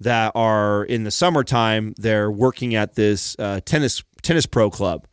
[0.00, 1.94] that are in the summertime.
[1.96, 5.06] They're working at this uh, tennis tennis pro club,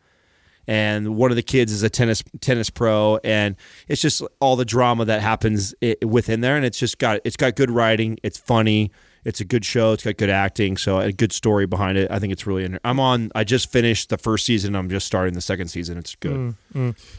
[0.68, 3.56] and one of the kids is a tennis tennis pro, and
[3.88, 5.74] it's just all the drama that happens
[6.06, 8.92] within there, and it's just got it's got good writing, it's funny,
[9.26, 12.10] it's a good show, it's got good acting, so a good story behind it.
[12.12, 12.64] I think it's really.
[12.66, 13.32] Inter- I'm on.
[13.36, 14.76] I just finished the first season.
[14.76, 15.98] I'm just starting the second season.
[15.98, 16.56] It's good.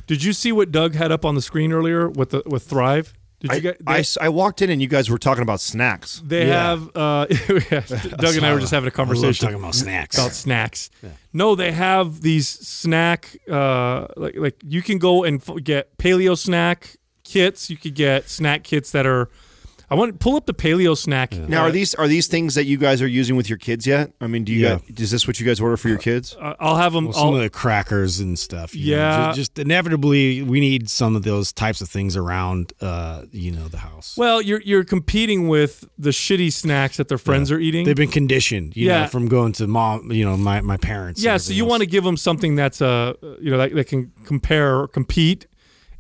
[0.07, 3.13] Did you see what Doug had up on the screen earlier with the with Thrive?
[3.41, 3.77] Did you I, get?
[3.87, 6.21] I They, s- I walked in and you guys were talking about snacks.
[6.25, 6.71] they Yeah.
[6.71, 6.91] have.
[6.95, 7.27] Uh,
[7.71, 7.81] yeah,
[8.19, 10.19] Doug and I were just having a I love conversation talking about snacks.
[10.19, 10.91] about snacks.
[11.33, 13.37] No, they have these snack.
[13.51, 17.71] Uh, like like you can go and f- get paleo snack kits.
[17.71, 19.31] You could get snack kits that are.
[19.91, 21.33] I want to pull up the paleo snack.
[21.33, 23.87] Now, uh, are these are these things that you guys are using with your kids
[23.87, 24.13] yet?
[24.21, 24.79] I mean, do you Yeah.
[24.89, 26.37] guys, is this what you guys order for your kids?
[26.41, 27.07] uh, I'll have them.
[27.07, 28.75] Well, some of the crackers and stuff.
[28.75, 29.33] you Yeah.
[29.33, 33.67] ju- just, inevitably, we need some of those types of things around, uh, you know,
[33.69, 34.15] the house.
[34.17, 37.85] well, you're you're competing with the shitty snacks that their friends are eating.
[37.85, 39.03] They've been conditioned, you Yeah.
[39.03, 41.21] know, from going to mom, you know, my my parents.
[41.23, 44.13] Yeah, so you want to give them something that's uh you know that, that can
[44.25, 45.47] compare or compete,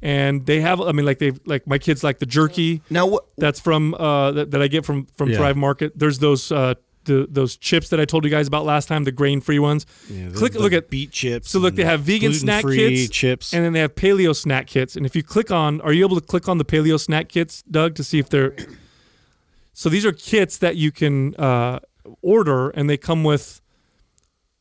[0.03, 0.81] and they have.
[0.81, 3.25] I mean, like they like my kids like the jerky Now, what?
[3.37, 5.37] that's from uh that, that I get from from Yeah.
[5.39, 5.99] Thrive Market.
[5.99, 9.13] There's those uh the, those chips that I told you guys about last time, the
[9.13, 9.87] grain free ones.
[10.35, 11.51] Click look at beet chips.
[11.51, 13.55] so look they have vegan snack kits chips.
[13.55, 14.97] and then they have paleo snack kits.
[14.97, 17.63] And if you click on, are you able to click on the paleo snack kits,
[17.63, 18.55] Doug, to see if they're
[19.73, 21.81] so these are kits that you can uh,
[22.23, 23.61] order, and they come with.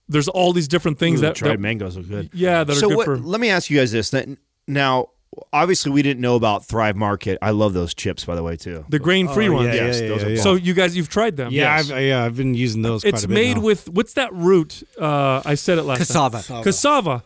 [0.07, 2.29] There's all these different things Ooh, that, dried that mangoes are good.
[2.33, 3.17] yeah that are so good what, for.
[3.17, 4.09] let me ask you guys this.
[4.11, 4.27] That
[4.65, 5.09] now,
[5.53, 7.37] obviously, we didn't know about Thrive Market.
[7.41, 8.85] I love those chips, by the way, too.
[8.89, 9.67] The grain free Oh, ones.
[9.75, 10.41] yeah, Yes, yeah, those yeah, are yeah.
[10.41, 11.51] So you guys, you've tried them.
[11.51, 11.91] yeah, yes.
[11.91, 13.01] I've, yeah, I've been using those.
[13.03, 13.63] quite it's a bit made now.
[13.63, 14.83] with what's that root?
[14.99, 16.41] Uh, I said it last Cassava.
[16.41, 16.63] time.
[16.63, 17.23] Cassava.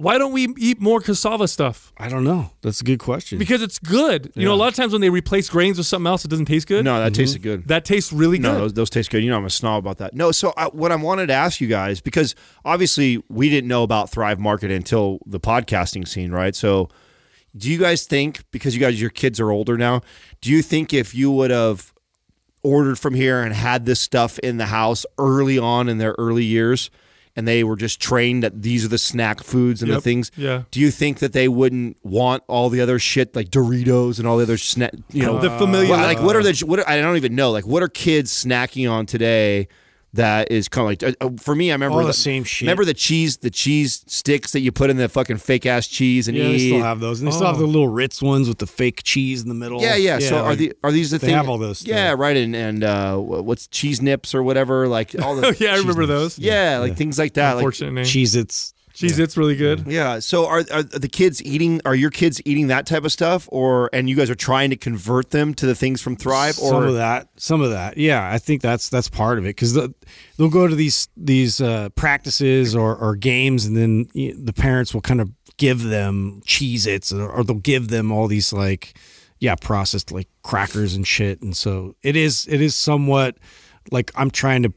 [0.00, 1.92] Why don't we eat more cassava stuff?
[1.98, 2.52] I don't know.
[2.62, 3.36] That's a good question.
[3.36, 4.30] Because it's good.
[4.36, 6.44] You know, a lot of times when they replace grains with something else, it doesn't
[6.46, 6.84] taste good.
[6.84, 7.66] No, that tasted good.
[7.66, 8.60] That tastes really No, good.
[8.60, 9.24] those, those taste good.
[9.24, 10.14] You know, I'm a snob about that.
[10.14, 13.82] No, so I, what I wanted to ask you guys, because obviously we didn't know
[13.82, 16.54] about Thrive Market until the podcasting scene, right?
[16.54, 16.90] So,
[17.56, 20.02] do you guys think, because you guys, your kids are older now,
[20.40, 21.92] do you think if you would have
[22.62, 26.44] ordered from here and had this stuff in the house early on in their early
[26.44, 26.90] years,
[27.36, 30.62] and they were just trained that these are the snack foods and the things, Yeah.
[30.72, 34.36] do you think that they wouldn't want all the other shit like Doritos and all
[34.38, 35.88] the other snack, you know, the familiar.
[35.88, 38.32] well, like what are the what are, I don't even know like what are kids
[38.32, 39.68] snacking on today
[40.14, 42.66] that is kind of like uh, uh, for me I remember All the same shit.
[42.66, 46.28] Remember the cheese the cheese sticks that you put in the fucking fake ass cheese
[46.28, 46.68] and yeah, they eat.
[46.70, 49.42] still have those, and they still have the little Ritz ones with the fake cheese
[49.42, 49.80] in the middle.
[49.82, 50.18] yeah, yeah.
[50.18, 51.36] So are like- the are these the they things?
[51.36, 52.16] have all those Yeah, still.
[52.18, 52.36] right.
[52.36, 54.88] And and uh, what's cheese nips or whatever?
[54.88, 56.38] Like all the Oh, yeah, I remember those.
[56.38, 57.52] yeah, like things like that.
[57.54, 58.04] Like Unfortunate name.
[58.04, 58.34] Cheese
[59.02, 59.14] Its?
[59.14, 59.86] Cheez It's really good.
[59.86, 60.18] yeah.
[60.18, 61.80] So are are the kids eating?
[61.84, 64.76] Are your kids eating that type of stuff, or and you guys are trying to
[64.76, 66.58] convert them to the things from Thrive?
[66.58, 67.96] Or some of that, some of that.
[67.96, 69.94] Yeah, I think that's that's part of it because the,
[70.36, 75.00] they'll go to these these uh, practices or, or games, and then the parents will
[75.00, 78.96] kind of give them Cheez Its or, or they'll give them all these like
[79.40, 83.38] yeah processed like crackers and shit, and so it is it is somewhat
[83.90, 84.72] like I'm trying to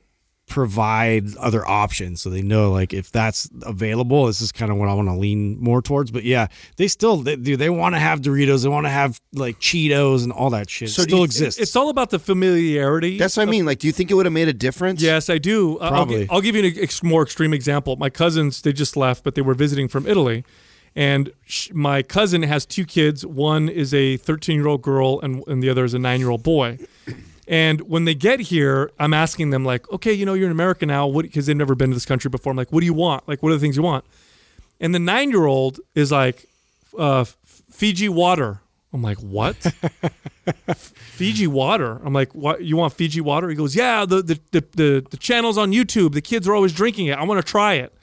[0.52, 4.90] provide other options so they know like if that's available this is kind of what
[4.90, 8.00] i want to lean more towards but yeah they still they, do they want to
[8.00, 11.20] have doritos they want to have like cheetos and all that shit So it still
[11.20, 13.18] you- exists It's all about the familiarity.
[13.18, 13.66] that's what I mean.
[13.66, 15.02] Like, do you think it would have made a difference?
[15.02, 15.78] Yes, I do.
[15.80, 16.28] Uh, I'll, Probably.
[16.30, 17.96] I'll give you an ex- more extreme example.
[17.96, 20.44] My cousins, they just left, but they were visiting from Italy.
[20.96, 23.26] And sh- my cousin has two kids.
[23.26, 26.30] One is a 13 year old girl, and, and the other is a nine year
[26.30, 26.78] old boy.
[27.52, 30.86] And when they get here, I'm asking them, like, okay, you know, you're in America
[30.86, 31.06] now.
[31.06, 31.24] What?
[31.24, 32.52] Because they've never been to this country before.
[32.52, 33.28] I'm like, what do you want?
[33.28, 34.06] Like, what are the things you want?
[34.80, 36.48] And the nine year old is like,
[36.98, 37.26] uh,
[37.70, 38.62] Fiji water.
[38.94, 39.56] I'm like, what?
[40.76, 42.00] Fiji water.
[42.06, 42.64] I'm like, what?
[42.64, 43.50] You want Fiji water?
[43.50, 44.06] He goes, yeah.
[44.06, 46.14] The the the the, the channels on YouTube.
[46.14, 47.18] The kids are always drinking it.
[47.18, 47.94] I want to try it.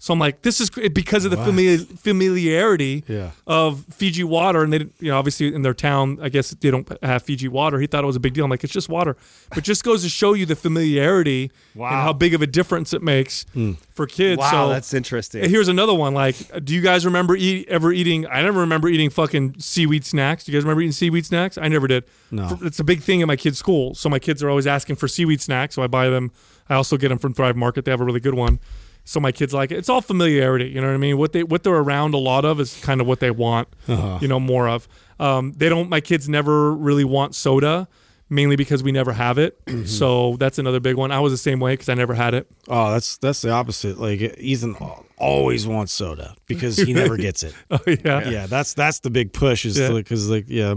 [0.00, 3.32] So I'm like, this is because of the famili- familiarity Yeah.
[3.48, 6.86] of Fiji water, and they, you know, obviously in their town, I guess they don't
[7.02, 7.80] have Fiji water.
[7.80, 8.44] He thought it was a big deal.
[8.44, 9.16] I'm like, it's just water,
[9.52, 13.02] but just goes to show you the familiarity and how big of a difference it
[13.02, 13.72] makes hmm.
[13.90, 14.38] for kids.
[14.38, 15.50] Wow, so that's interesting.
[15.50, 16.14] Here's another one.
[16.14, 18.24] Like, do you guys remember eat, ever eating?
[18.28, 20.44] I never remember eating fucking seaweed snacks.
[20.44, 21.58] Do you guys remember eating seaweed snacks?
[21.58, 22.04] I never did.
[22.30, 22.56] No.
[22.62, 23.96] It's a big thing in my kids' school.
[23.96, 25.74] So my kids are always asking for seaweed snacks.
[25.74, 26.30] So I buy them.
[26.68, 27.84] I also get them from Thrive Market.
[27.84, 28.60] They have a really good one.
[29.08, 29.78] So my kids like it.
[29.78, 30.66] It's all familiarity.
[30.66, 31.16] You know what I mean?
[31.16, 33.68] What they what they're around a lot of is kind of what they want.
[33.88, 34.86] You know more of.
[35.18, 35.88] Um, they don't.
[35.88, 37.88] My kids never really want soda.
[38.30, 41.10] Mainly because we never have it, so that's another big one.
[41.10, 42.46] I was the same way because I never had it.
[42.68, 44.76] oh that's that's the opposite like ethan
[45.16, 49.32] always wants soda because he never gets it Oh yeah, yeah that's that's the big
[49.32, 49.92] push is Yeah.
[49.92, 50.74] because like yeah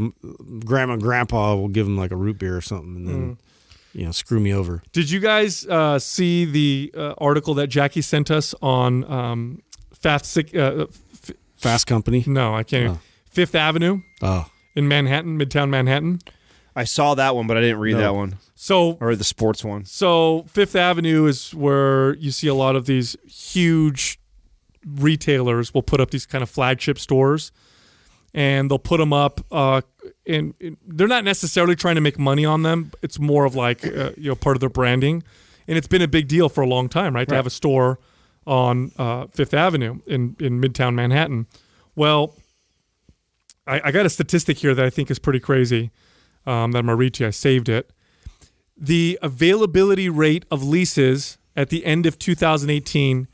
[0.63, 3.37] grandma and grandpa will give him like a root beer or something and then
[3.93, 8.01] you know screw me over Did you guys uh, see the uh, article that Jackie
[8.01, 9.61] sent us on um,
[9.93, 12.97] Fast Uh, f- fast company no, I can't.
[12.97, 12.99] Oh.
[13.25, 16.19] Fifth Avenue oh in Manhattan, Midtown Manhattan.
[16.75, 19.83] I saw that one, but I didn't read that one So, or the sports one.
[19.85, 24.17] so Fifth Avenue is where you see a lot of these huge
[24.85, 27.51] retailers will put up these kind of flagship stores,
[28.33, 29.41] and they'll put them up.
[29.51, 29.81] Uh,
[30.27, 32.91] and and they're not necessarily trying to make money on them.
[33.01, 35.23] It's more of like uh, you know part of their branding,
[35.67, 37.27] and it's been a big deal for a long time, right?
[37.27, 37.99] To have a store
[38.47, 41.47] on uh, Fifth Avenue in in Midtown Manhattan.
[41.95, 42.35] Well,
[43.67, 45.91] I, I got a statistic here that I think is pretty crazy.
[46.45, 47.27] Um, that I'm gonna read to you.
[47.27, 47.91] I saved it.
[48.75, 53.27] The availability rate of leases at the end of 2018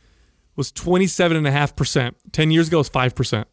[0.57, 2.15] was 27.5%.
[2.31, 3.45] 10 years ago, it was 5%.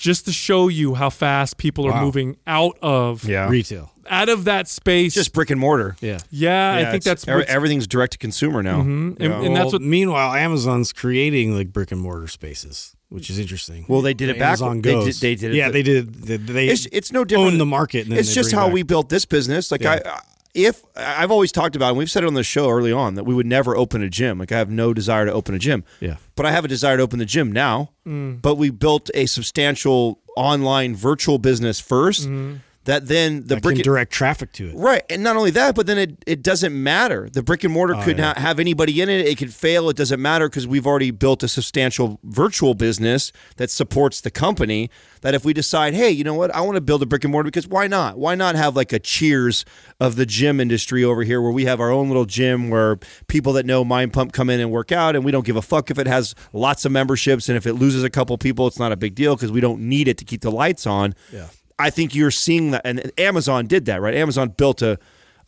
[0.00, 2.04] Just to show you how fast people are Wow.
[2.06, 5.12] moving out of Yeah, retail out of that space.
[5.14, 5.94] just brick and mortar.
[6.00, 8.80] yeah yeah, I think that's every- everything's direct to consumer now.
[8.80, 9.22] Mm-hmm.
[9.22, 9.42] and, Yeah.
[9.44, 13.84] and that's Well, what meanwhile amazon's creating like brick and mortar spaces which is interesting
[13.88, 15.82] Well, they did it back- amazon they did- goes they did it yeah the- they
[15.82, 17.52] did they, they It's it's no different.
[17.52, 18.72] own the market and then it's just how back.
[18.74, 19.70] we built this business.
[19.70, 20.00] Like Yeah.
[20.04, 20.20] I,
[20.54, 23.24] if I've always talked about, and we've said it on the show early on that
[23.24, 24.38] we would never open a gym.
[24.38, 25.84] Like I have no desire to open a gym.
[26.00, 26.16] Yeah.
[26.34, 27.90] But I have a desire to open the gym now.
[28.06, 28.42] Mm.
[28.42, 33.84] But we built a substantial online virtual business 1st that then the that brick can
[33.84, 34.74] direct traffic to it.
[34.74, 37.28] Right, and not only that, but then it, it doesn't matter.
[37.30, 38.32] The brick and mortar oh, could yeah.
[38.34, 39.26] ha- have anybody in it.
[39.26, 39.90] It could fail.
[39.90, 44.90] It doesn't matter because we've already built a substantial virtual business that supports the company.
[45.20, 47.32] That if we decide, hey, you know what, I want to build a brick and
[47.32, 48.18] mortar because why not?
[48.18, 49.64] Why not have like a Cheers
[49.98, 53.52] of the gym industry over here, where we have our own little gym where people
[53.54, 55.90] that know Mind Pump come in and work out, and we don't give a fuck
[55.90, 58.92] if it has lots of memberships and if it loses a couple people, it's not
[58.92, 61.14] a big deal because we don't need it to keep the lights on.
[61.32, 61.48] Yeah.
[61.80, 64.14] I think you're seeing that, and Amazon did that, right?
[64.14, 64.98] Amazon built a,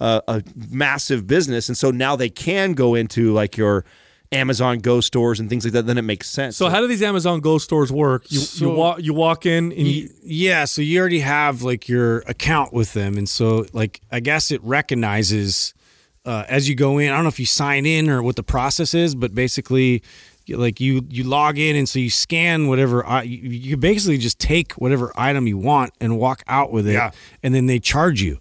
[0.00, 3.84] a a massive business, and so now they can go into like your
[4.32, 5.86] Amazon Go stores and things like that.
[5.86, 6.56] Then it makes sense.
[6.56, 8.24] So how do these Amazon Go stores work?
[8.32, 12.20] You you walk you walk in and you, Yeah, so you already have like your
[12.20, 15.74] account with them, and so like I guess it recognizes
[16.24, 17.10] uh, as you go in.
[17.10, 20.00] I don't know if you sign in or what the process is, but basically, you-
[20.52, 23.04] like you you log in, and so you scan whatever.
[23.24, 27.10] You, you basically just take whatever item you want and walk out with it, Yeah.
[27.42, 28.38] and then they charge you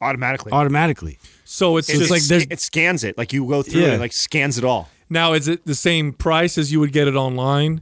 [0.00, 1.18] automatically, automatically.
[1.44, 3.88] so it's, it's just like like there's- it scans it like you go through Yeah.
[3.88, 4.88] it, it like scans it all.
[5.08, 7.80] now is it the same price as you would get it online?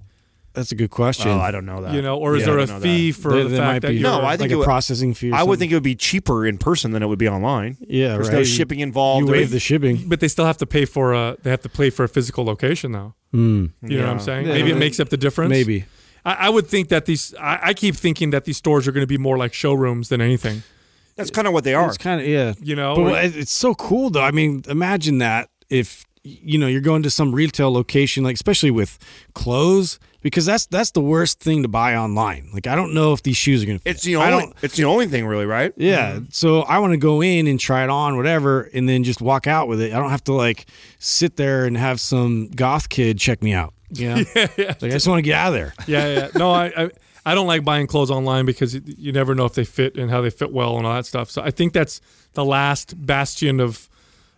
[0.52, 1.32] That's a good question.
[1.32, 1.94] Oh, I don't know that.
[1.94, 3.20] You know, or is Yeah, there I a don't know fee that.
[3.20, 4.58] for There- the there fact might that be you're No, I think like it a
[4.58, 5.32] would- processing fee.
[5.32, 7.76] Or I would think it would be cheaper in person than it would be online.
[7.88, 8.34] yeah, There's right.
[8.36, 9.26] no shipping involved.
[9.26, 10.04] You waive the shipping.
[10.06, 12.44] but they still have to pay for a they have to pay for a physical
[12.44, 13.14] location though.
[13.34, 13.66] Hmm.
[13.82, 14.46] You know what I'm saying?
[14.46, 15.50] Yeah, Maybe it makes up the difference.
[15.50, 15.86] Maybe.
[16.24, 17.34] I, I would think that these.
[17.34, 20.20] I, I keep thinking that these stores are going to be more like showrooms than
[20.20, 20.62] anything.
[21.16, 21.88] That's kind of what they are.
[21.88, 22.54] It's kind of yeah.
[22.62, 24.22] You know, but it- it's so cool though.
[24.22, 28.70] I mean, imagine that if you know you're going to some retail location, like especially
[28.70, 28.98] with
[29.34, 32.48] clothes, because that's that's the worst thing to buy online.
[32.52, 33.78] Like I don't know if these shoes are gonna.
[33.78, 33.90] Fit.
[33.90, 34.46] It's the I only.
[34.46, 34.56] don't.
[34.62, 35.72] It's the only thing, really, right?
[35.76, 39.20] Yeah, so I want to go in and try it on, whatever, and then just
[39.20, 39.92] walk out with it.
[39.92, 40.64] I don't have to like
[40.98, 43.74] sit there and have some goth kid check me out.
[43.90, 44.24] You know?
[44.34, 45.74] Like I just want to get out of there.
[45.86, 46.28] yeah, yeah.
[46.34, 46.90] No, I, I
[47.26, 50.22] I don't like buying clothes online because you never know if they fit and how
[50.22, 51.30] they fit well and all that stuff.
[51.30, 52.00] So I think that's
[52.32, 53.90] the last bastion of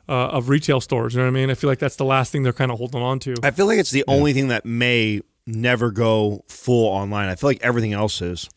[0.09, 1.14] uh, of retail stores.
[1.14, 1.51] You know what I mean?
[1.51, 3.37] I feel like that's the last thing they're kind of holding on to.
[3.44, 7.28] I feel like it's the only thing that may never go full online.
[7.28, 8.48] I feel like everything else is.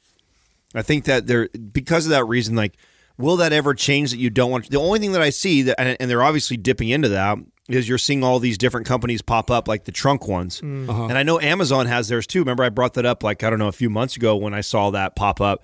[0.75, 2.75] I think that there because of that reason, like,
[3.17, 4.69] will that ever change that you don't want?
[4.69, 7.87] The only thing that I see that, and, and they're obviously dipping into that, is
[7.87, 10.89] you're seeing all these different companies pop up, like the trunk ones, mm.
[10.89, 11.05] uh-huh.
[11.05, 12.39] and I know Amazon has theirs too.
[12.39, 14.61] Remember, I brought that up like I don't know a few months ago when I
[14.61, 15.63] saw that pop up.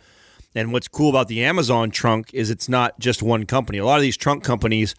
[0.58, 3.78] And what's cool about the Amazon trunk is it's not just one company.
[3.78, 4.96] A lot of these trunk companies,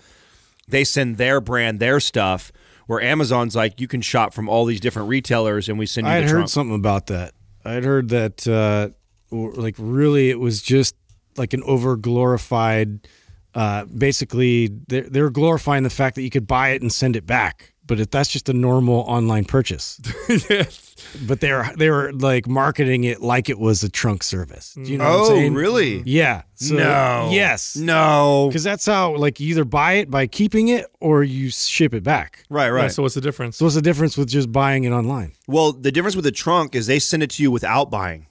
[0.68, 2.52] they send their brand, their stuff.
[2.86, 6.12] Where Amazon's like, you can shop from all these different retailers, and we send you
[6.12, 6.48] I heard trunk.
[6.48, 7.34] something about that.
[7.64, 8.90] I'd heard that, uh,
[9.30, 10.94] like, really, it was just
[11.36, 13.08] like an over glorified.
[13.54, 17.26] Uh, basically, they're, they're glorifying the fact that you could buy it and send it
[17.26, 20.00] back, but if that's just a normal online purchase.
[21.26, 24.74] But they're they were like marketing it like it was a trunk service.
[24.74, 26.02] Do you know what I'm Oh, really?
[26.06, 26.42] Yeah.
[26.54, 27.28] So, no.
[27.32, 27.76] Yes.
[27.76, 28.46] No.
[28.48, 32.02] Because that's how like you either buy it by keeping it or you ship it
[32.02, 32.44] back.
[32.48, 32.92] Right, Yeah, right.
[32.92, 33.58] so what's the difference?
[33.58, 35.32] So what's the difference with just buying it online?
[35.46, 38.26] Well, the difference with the trunk is they send it to you without buying.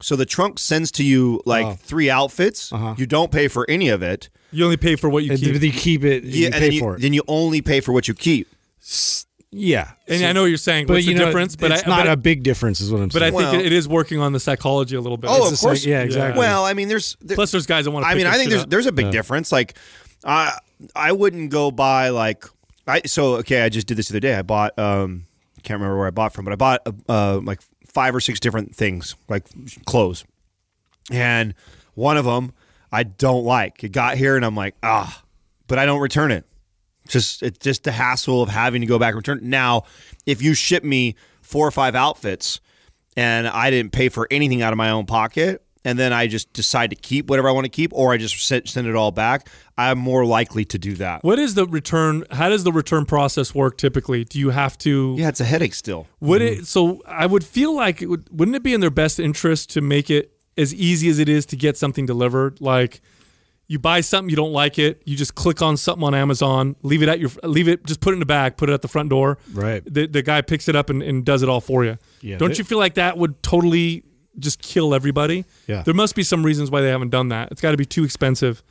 [0.00, 1.72] So the trunk sends to you like Oh.
[1.80, 2.72] three outfits.
[2.72, 2.94] Uh-huh.
[2.96, 4.30] You don't pay for any of it.
[4.52, 5.56] you only pay for what you And keep.
[5.56, 6.24] They keep it.
[6.24, 7.00] Yeah, you and pay then you, for it.
[7.02, 8.48] then you only pay for what you keep.
[9.50, 9.92] Yeah.
[10.08, 10.86] and I know what you're saying.
[10.86, 11.56] But what's you the know, difference?
[11.56, 13.20] But it's I, not but, a big difference, is what I'm saying.
[13.20, 13.50] but I saying.
[13.50, 15.30] think Well- it is working on the psychology a little bit.
[15.30, 15.80] Oh, It's of course.
[15.82, 16.38] like- yeah, exactly.
[16.38, 17.16] Well, I mean, there's.
[17.20, 18.10] there- Plus, there's guys that want to.
[18.10, 18.70] I mean, I think there's Up.
[18.70, 19.52] there's a big difference.
[19.52, 19.76] Like,
[20.24, 20.56] I
[20.94, 22.44] I wouldn't go buy like
[22.86, 23.62] I so okay.
[23.62, 24.34] I just did this the other day.
[24.34, 25.26] I bought um
[25.62, 27.60] can't remember where I bought from, but I bought uh, uh like
[27.92, 29.44] five or six different things like
[29.84, 30.24] clothes,
[31.10, 31.54] and
[31.94, 32.52] one of them
[32.90, 33.82] I don't like.
[33.84, 35.22] It got here and I'm like ah,
[35.66, 36.44] but I don't return it.
[37.08, 39.40] Just it's just the hassle of having to go back and return.
[39.42, 39.84] Now,
[40.26, 42.60] if you ship me four or five outfits
[43.16, 46.52] and I didn't pay for anything out of my own pocket, and then I just
[46.52, 49.10] decide to keep whatever I want to keep, or I just send, send it all
[49.10, 51.24] back, I'm more likely to do that.
[51.24, 52.24] What is the return?
[52.30, 54.24] How does the return process work typically?
[54.24, 55.16] Do you have to?
[55.18, 56.06] Yeah, it's a headache still.
[56.20, 56.54] Would it?
[56.54, 56.64] Mm-hmm.
[56.64, 59.80] So I would feel like it would, wouldn't it be in their best interest to
[59.80, 62.60] make it as easy as it is to get something delivered?
[62.60, 63.00] Like
[63.72, 67.02] you buy something you don't like it, you just click on something on Amazon, leave
[67.02, 68.88] it at your, leave it, just put it in the bag, put it at the
[68.88, 69.38] front door.
[69.52, 69.82] Right.
[69.84, 71.96] The, the guy picks it up and, and does it all for you.
[72.20, 74.04] Yeah, Don't they- you feel like that would totally
[74.38, 75.44] just kill everybody?
[75.66, 75.82] Yeah.
[75.82, 77.50] There must be some reasons why they haven't done that.
[77.50, 78.62] It's got to be too expensive.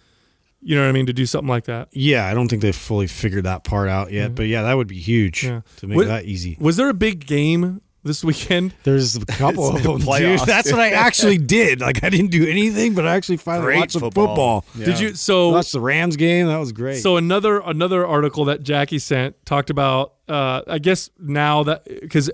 [0.64, 1.88] You know what I mean to do something like that.
[1.92, 4.36] yeah, I don't think they've fully figured that part out yet.
[4.36, 5.54] But yeah, that would be huge Mm-hmm.
[5.56, 5.62] Yeah.
[5.78, 6.56] to make What- that easy.
[6.60, 8.74] Was there a big game this weekend?
[8.84, 10.08] There's a couple of It's the them, dude.
[10.08, 10.46] playoffs.
[10.46, 11.82] That's what I actually did.
[11.82, 14.62] Like I didn't do anything, but I actually finally Great watched some football.
[14.62, 14.86] football.
[14.86, 15.14] Did you?
[15.16, 16.48] So Watched the Rams game.
[16.48, 17.02] That was great.
[17.02, 20.14] So another another article that Jackie sent talked about.
[20.28, 22.30] Uh, I guess now that because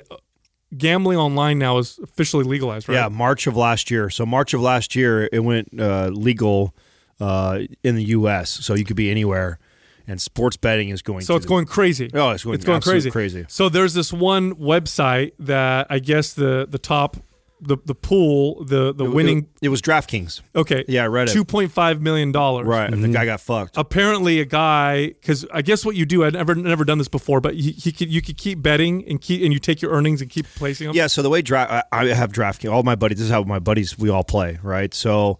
[0.77, 2.95] gambling online now is officially legalized, right?
[2.95, 4.09] Yeah, March of last year.
[4.09, 6.75] So March of last year, it went uh, legal
[7.19, 8.49] uh, in the U.S.
[8.49, 9.59] So you could be anywhere,
[10.07, 11.21] and sports betting is going.
[11.21, 12.09] So to it's going crazy.
[12.13, 13.11] Oh, it's going it's going crazy.
[13.11, 13.45] crazy.
[13.49, 17.17] So there's this one website that I guess the the top
[17.59, 20.41] the the pool the the It- winning It, it was DraftKings.
[20.55, 21.31] okay Yeah, I read it.
[21.33, 23.15] two point five million dollars Right, and the mm-hmm.
[23.15, 23.77] guy got fucked.
[23.77, 27.41] apparently a guy because I guess what you do I'd never never done this before
[27.41, 30.21] but he, he could you could keep betting and keep and you take your earnings
[30.21, 32.71] and keep placing them Yeah, so the way draft, I I have DraftKings.
[32.71, 34.93] All my buddies, this is how my buddies we all play, right?
[34.93, 35.39] So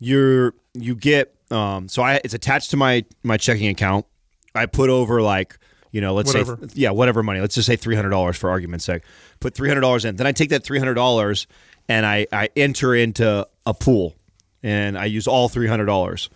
[0.00, 4.06] you're you get um so I it's attached to my my checking account.
[4.54, 5.58] I put over like
[5.92, 6.58] you know let's Whatever.
[6.62, 7.40] say yeah whatever money.
[7.40, 9.02] Let's just say three hundred dollars for argument's sake.
[9.40, 10.16] Put three hundred dollars in.
[10.16, 11.46] Then I take that three hundred dollars
[11.88, 14.16] and I I enter into a pool
[14.62, 16.30] and I use all three hundred dollars.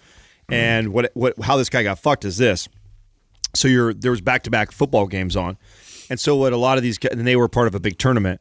[0.48, 2.68] And what what how this guy got fucked is this
[3.54, 5.56] so you're there was back to back football games on,
[6.08, 7.98] and so what a lot of these guys, and they were part of a big
[7.98, 8.40] tournament,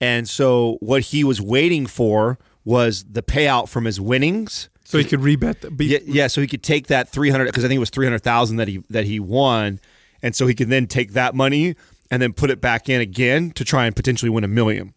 [0.00, 4.68] and so what he was waiting for was the payout from his winnings.
[4.88, 7.46] So he could rebet the, be, Yeah, yeah, so he could take that three hundred
[7.46, 9.80] because I think it was three hundred thousand that he that he won,
[10.22, 11.76] and so he could then take that money
[12.10, 14.94] and then put it back in again to try and potentially win a million.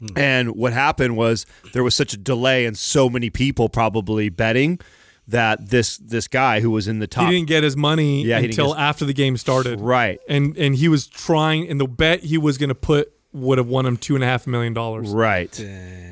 [0.00, 0.18] Hmm.
[0.18, 4.80] And what happened was there was such a delay and so many people probably betting
[5.28, 8.38] that this this guy who was in the top he didn't get his money Yeah,
[8.38, 9.80] until get after the game started.
[9.80, 10.18] Right.
[10.28, 13.66] And and he was trying and the bet he was going to put would have
[13.66, 15.52] won him two and a half million dollars right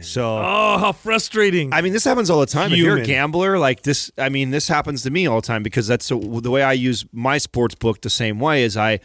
[0.02, 2.72] so oh how frustrating I mean, this happens all the time.
[2.72, 5.62] If you're a gambler, like this, I mean, this happens to me all the time
[5.62, 8.00] because that's the, the way I use my sports book.
[8.02, 9.00] The same way is I,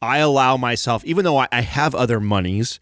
[0.00, 2.80] I allow myself, even though I, I have other monies,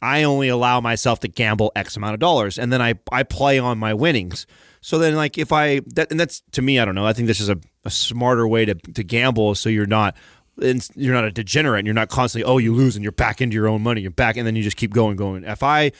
[0.00, 3.58] I only allow myself to gamble X amount of dollars, and then I I play
[3.58, 4.46] on my winnings.
[4.80, 7.06] So then, like, if I that and that's to me, I don't know.
[7.06, 10.16] I think this is a, a smarter way to to gamble, so you're not.
[10.60, 11.80] And You're not a degenerate.
[11.80, 14.00] And you're not constantly, oh, you lose, and you're back into your own money.
[14.00, 15.44] You're back, and then you just keep going, going.
[15.44, 15.92] If I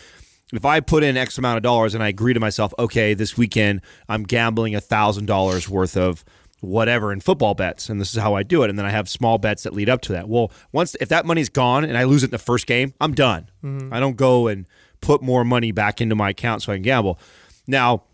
[0.52, 3.36] if I put in X amount of dollars and I agree to myself, okay, this
[3.36, 6.24] weekend I'm gambling a thousand dollars worth of
[6.60, 9.08] whatever in football bets, and this is how I do it, and then I have
[9.08, 10.28] small bets that lead up to that.
[10.28, 13.14] Well, once if that money's gone and I lose it in the first game, I'm
[13.14, 13.48] done.
[13.64, 13.92] Mm-hmm.
[13.92, 14.66] I don't go and
[15.00, 17.18] put more money back into my account so I can gamble.
[17.66, 18.04] Now,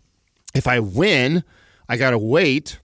[0.55, 1.43] if I win,
[1.87, 2.79] I gotta wait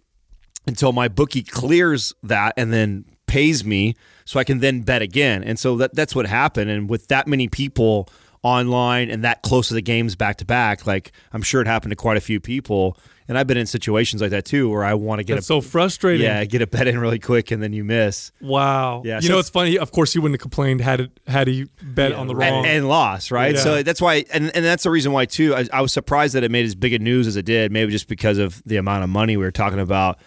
[0.68, 5.44] until my bookie clears that and then pays me so I can then bet again.
[5.44, 6.70] And so that that's what happened.
[6.70, 8.08] And with that many people
[8.44, 11.92] online and that close to the games back to back, like I'm sure it happened
[11.92, 12.98] to quite a few people.
[13.28, 15.58] And I've been in situations like that too where I want to get that's a
[15.58, 18.32] so frustrating yeah, get a bet in really quick and then you miss.
[18.40, 21.12] wow Yeah, you so know it's- funny of course he wouldn't have complained had it
[21.26, 23.56] had he bet on the wrong and, and lost, right?
[23.56, 23.62] Yeah.
[23.62, 25.56] So that's why, and, and that's the reason why too.
[25.56, 27.72] I, I was surprised that it made as big a news as it did.
[27.72, 30.20] Maybe just because of the amount of money we were talking about.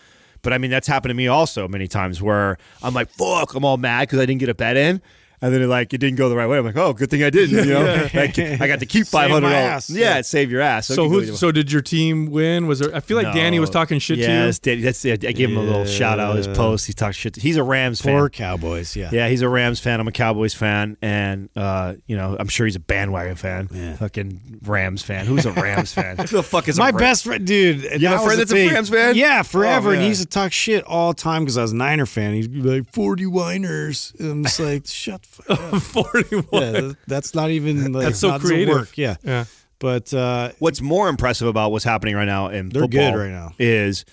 [0.43, 3.65] But I mean, that's happened to me also many times where I'm like, "Fuck!" I'm
[3.65, 5.03] all mad because I didn't get a bet in,
[5.41, 6.59] and then it, like it didn't go the right way.
[6.59, 9.11] I'm like, "Oh, good thing I didn't." You know, like, I got to keep Save
[9.11, 9.89] five my hundred ass.
[9.89, 10.01] dollars.
[10.01, 10.91] Yeah, it saved your ass.
[10.91, 13.71] it so who so did your team win was there I feel like Danny was
[13.71, 15.05] talking shit yes, to you Danny, that's.
[15.05, 16.37] I gave him a little shout out.
[16.37, 16.87] His post.
[16.87, 17.37] He talked shit.
[17.37, 18.17] He's a Rams fan.
[18.17, 18.97] Poor Cowboys.
[18.97, 19.11] Yeah.
[19.13, 20.01] Yeah, he's a Rams fan.
[20.01, 23.69] I'm a Cowboys fan, and uh, you know, I'm sure he's a bandwagon fan.
[23.73, 23.97] Yeah.
[23.97, 25.27] Fucking Rams fan.
[25.27, 26.17] Who's a Rams fan?
[26.19, 27.83] Who the fuck is My a Ra- best friend, dude.
[27.83, 28.71] You have a that friend that's a thing.
[28.71, 29.15] Rams fan?
[29.17, 29.91] Yeah, forever.
[29.91, 32.07] Oh, and he used to talk shit all the time because I was a Niner
[32.07, 32.35] fan.
[32.35, 34.13] He'd be like, 40 whiners.
[34.19, 35.28] And I'm just like, shut the fuck up.
[35.81, 38.75] 41 yeah, that's not even like, That's so not- creative.
[38.75, 38.97] Work.
[38.99, 39.17] Yeah.
[39.23, 39.45] yeah
[39.79, 43.31] But uh, What's more impressive about what's happening right now in They're football good right
[43.31, 43.53] now.
[43.59, 44.05] is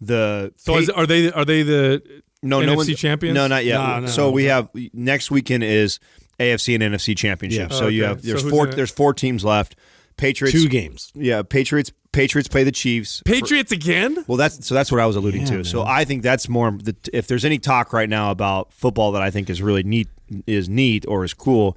[0.00, 2.02] the so is, are they are they the
[2.42, 3.34] no NFC no one's- champions?
[3.34, 3.78] No, not yet.
[3.78, 4.30] No, no, so no.
[4.32, 5.98] we have next weekend is
[6.38, 7.76] AFC and NFC championship Yeah.
[7.76, 8.08] So you Okay.
[8.08, 9.76] have there's So four there's four teams left.
[10.18, 11.12] Patriots two games.
[11.14, 13.22] Yeah, Patriots Patriots play the Chiefs.
[13.26, 15.64] Patriots again Well, that's so that's what I was alluding Yeah, to.
[15.64, 15.82] So.
[15.84, 16.70] I think that's more.
[16.70, 20.08] The, if there's any talk right now about football that I think is really neat,
[20.46, 21.76] is neat or is cool,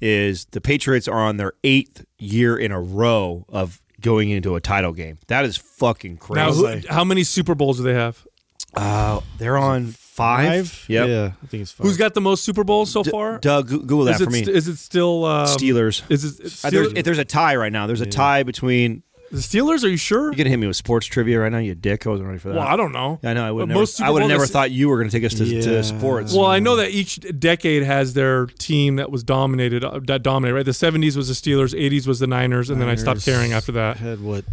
[0.00, 4.60] is the Patriots are on their eighth year in a row of going into a
[4.60, 5.18] title game.
[5.26, 6.86] That is fucking now crazy.
[6.88, 8.26] who, how many Super Bowls do they have
[8.74, 10.84] uh, they're on five.
[10.88, 11.08] Yep.
[11.08, 11.86] Yeah, I think it's five.
[11.86, 14.24] who's got the most Super Bowls so D- far Doug, Goo- Google that is it,
[14.26, 14.44] for me.
[14.44, 16.02] st- is it still um, Steelers.
[16.10, 17.86] is it it's Uh, there's, if there's a tie right now.
[17.86, 19.02] There's a tie between.
[19.30, 21.74] The Steelers are you sure You're gonna hit me with sports trivia right now, you
[21.74, 22.06] dick.
[22.06, 22.56] I wasn't ready for that.
[22.56, 23.44] well I don't know I know.
[23.46, 23.78] I would never.
[23.80, 25.60] most I would have never is- thought you were going to take us to, Yeah.
[25.62, 26.34] to sports.
[26.34, 29.84] Well, I know that each decade has their team that was dominated.
[29.84, 30.64] uh, That dominated, right?
[30.66, 33.52] The '70s was the Steelers, '80s was the Niners, and then I stopped Niners caring
[33.52, 33.98] after that.
[33.98, 34.44] had what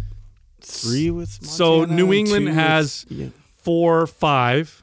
[0.60, 3.26] three with So Montana New and England two has with, yeah.
[3.54, 4.82] four, five,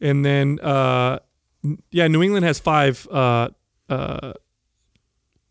[0.00, 1.18] and then uh,
[1.64, 3.48] n- yeah, New England has five uh,
[3.90, 4.32] uh,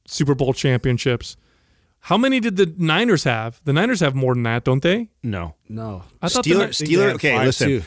[0.05, 1.35] Super Bowl championships.
[2.01, 3.61] How many did the Niners have?
[3.65, 5.09] The Niners have more than that, don't they?
[5.23, 5.55] no.
[5.67, 7.07] no I thought the Steeler, Ni- Steeler.
[7.07, 7.67] had Okay, five, listen.
[7.67, 7.83] too.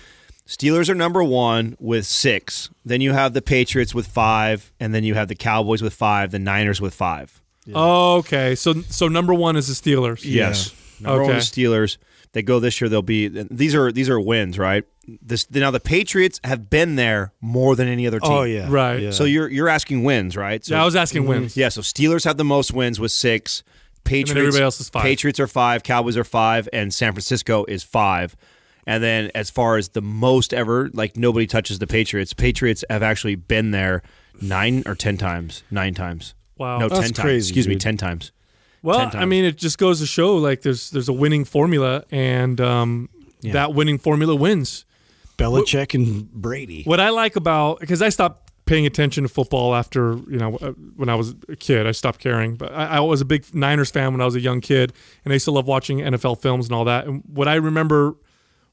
[0.47, 2.69] Steelers are number one with six.
[2.85, 6.31] Then you have the Patriots with five, and then you have the Cowboys with five,
[6.31, 7.41] the Niners with five.
[7.73, 10.23] Oh, okay, so so number one is the Steelers.
[10.25, 10.75] Yes.
[11.01, 11.39] Number one Okay.
[11.39, 11.97] the Steelers.
[12.33, 12.89] They go this year.
[12.89, 14.85] They'll be these are these are wins, right?
[15.07, 18.37] This now the Patriots have been there more than any other oh, team.
[18.37, 19.01] Oh yeah, Right.
[19.01, 19.11] Yeah.
[19.11, 20.65] So you're you're asking wins, right?
[20.65, 21.57] So Yeah, I was asking wins.
[21.57, 21.69] yeah.
[21.69, 23.63] So Steelers have the most wins with six.
[24.05, 24.39] Patriots.
[24.39, 25.03] everybody else is five.
[25.03, 25.83] Patriots are five.
[25.83, 28.37] Cowboys are five, and San Francisco is five.
[28.87, 32.33] And then as far as the most ever, like nobody touches the Patriots.
[32.33, 34.03] Patriots have actually been there
[34.41, 35.63] nine or ten times.
[35.71, 36.35] Nine times.
[36.59, 36.79] Wow.
[36.79, 37.19] No, That's ten times.
[37.19, 38.33] crazy, Excuse me, ten times.
[38.83, 42.05] Well, 10 I mean, it just goes to show like there's there's a winning formula,
[42.11, 43.09] and um,
[43.43, 44.85] that winning formula wins.
[45.39, 46.83] Belichick and Brady.
[46.85, 50.73] What I like about because I stopped paying attention to football after you know uh,
[50.97, 52.57] when I was a kid, I stopped caring.
[52.57, 54.93] But I, I was a big Niners fan when I was a young kid,
[55.25, 57.07] and I used to love watching NFL films and all that.
[57.07, 58.15] And what I remember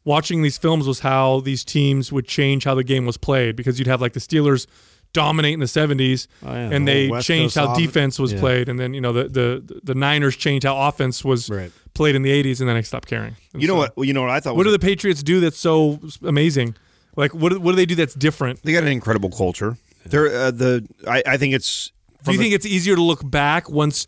[0.06, 3.78] watching these films was how these teams would change how the game was played because
[3.80, 4.66] you'd have like the Steelers
[5.12, 8.20] dominate in the 70s Oh, yeah, and the they West changed Coast how off- defense
[8.20, 8.40] was yeah.
[8.40, 11.72] played and then you know the, the the Niners changed how offense was Right.
[11.96, 13.36] played in the 80s and then I stopped caring.
[13.54, 14.08] And You know so- what?
[14.08, 14.56] You know what I thought.
[14.56, 16.76] What do was the Patriots do that's so amazing?
[17.16, 18.64] Like what what do they do that's different?
[18.64, 19.78] They got an incredible culture.
[20.06, 20.88] They're uh, the.
[21.08, 21.92] I, I think it's.
[22.24, 24.06] Do you think it's easier to look back once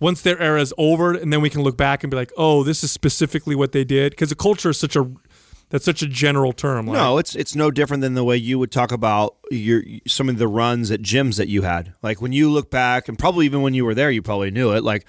[0.00, 2.64] once their era is over, and then we can look back and be like, oh,
[2.64, 4.10] this is specifically what they did?
[4.10, 5.10] Because the culture is such a
[5.70, 6.86] that's such a general term.
[6.86, 10.28] Like, No, it's it's no different than the way you would talk about your some
[10.28, 11.94] of the runs at gyms that you had.
[12.02, 14.72] Like when you look back, and probably even when you were there, you probably knew
[14.72, 14.82] it.
[14.82, 15.06] Like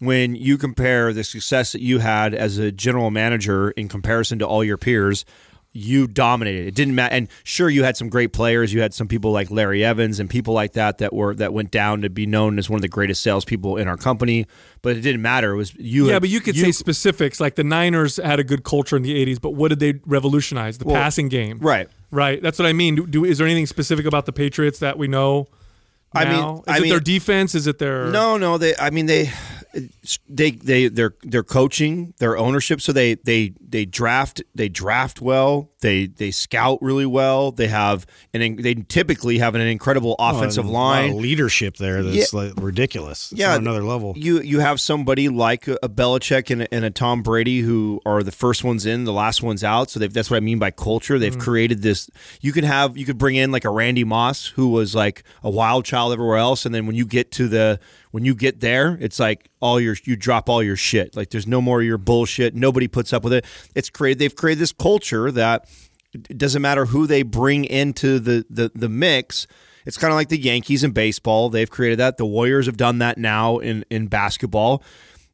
[0.00, 4.46] when you compare the success that you had as a general manager in comparison to
[4.46, 5.24] all your peers,
[5.76, 6.66] you dominated.
[6.68, 7.12] It didn't matter.
[7.14, 8.72] And sure, you had some great players.
[8.72, 11.72] You had some people like Larry Evans and people like that that were that went
[11.72, 14.46] down to be known as one of the greatest salespeople in our company.
[14.82, 15.52] But it didn't matter.
[15.52, 16.08] It was you.
[16.08, 17.40] Yeah, but you could say specifics.
[17.40, 20.78] Like the Niners had a good culture in the '80s, but what did they revolutionize?
[20.78, 21.58] The passing game.
[21.60, 21.88] right.
[22.10, 22.40] Right.
[22.40, 22.94] That's what I mean.
[22.94, 25.48] Do, do is there anything specific about the Patriots that we know?
[26.14, 27.56] I mean- is I it mean- their defense?
[27.56, 28.56] Is it their No, no.
[28.56, 28.76] They.
[28.76, 29.32] I mean, they.
[30.28, 30.52] They.
[30.52, 30.88] They.
[30.88, 31.14] They're.
[31.22, 32.14] They're coaching.
[32.18, 32.80] Their ownership.
[32.80, 33.14] So they.
[33.14, 33.54] They.
[33.60, 34.42] They draft.
[34.54, 35.70] They draft well.
[35.84, 36.06] They.
[36.06, 37.52] They scout really well.
[37.52, 38.06] They have.
[38.32, 41.22] And they typically have an incredible oh, offensive Oh, and a lot of line.
[41.22, 43.32] leadership there that's like ridiculous.
[43.32, 44.14] It's Yeah, on another level.
[44.16, 48.22] You you have somebody like a, Belichick and a, and a Tom Brady who are
[48.22, 49.90] the first ones in, the last ones out.
[49.90, 51.18] So that's what I mean by culture.
[51.18, 51.40] They've mm.
[51.40, 52.10] created this.
[52.40, 55.50] You can have you could bring in like a Randy Moss who was like a
[55.50, 57.80] wild child everywhere else, and then when you get to the
[58.10, 61.16] when you get there, it's like all your you drop all your shit.
[61.16, 62.54] Like there's no more of your bullshit.
[62.54, 63.44] Nobody puts up with it.
[63.74, 64.20] It's created.
[64.20, 65.68] They've created this culture that
[66.14, 69.46] it doesn't matter who they bring into the the, the mix.
[69.86, 71.50] It's kind of like the Yankees in baseball.
[71.50, 72.16] They've created that.
[72.16, 74.82] The Warriors have done that now in, in basketball.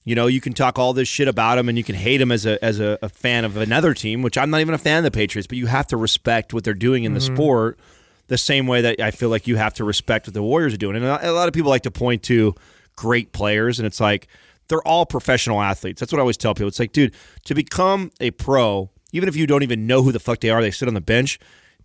[0.05, 2.33] You know, you can talk all this shit about them and you can hate them
[2.33, 4.99] as a as a, a fan of another team, which I'm not even a fan
[4.99, 7.37] of the Patriots, but you have to respect what they're doing in the mm-hmm.
[7.37, 7.79] sport
[8.31, 10.79] the same way that I feel like you have to respect what the Warriors are
[10.79, 10.97] doing.
[10.97, 12.55] And a lot of people like to point to
[12.95, 14.29] great players, and it's like
[14.69, 15.99] they're all professional athletes.
[15.99, 16.69] That's what I always tell people.
[16.69, 17.13] It's like, dude,
[17.47, 20.61] to become a pro, even if you don't even know who the fuck they are,
[20.63, 21.39] they sit on the bench.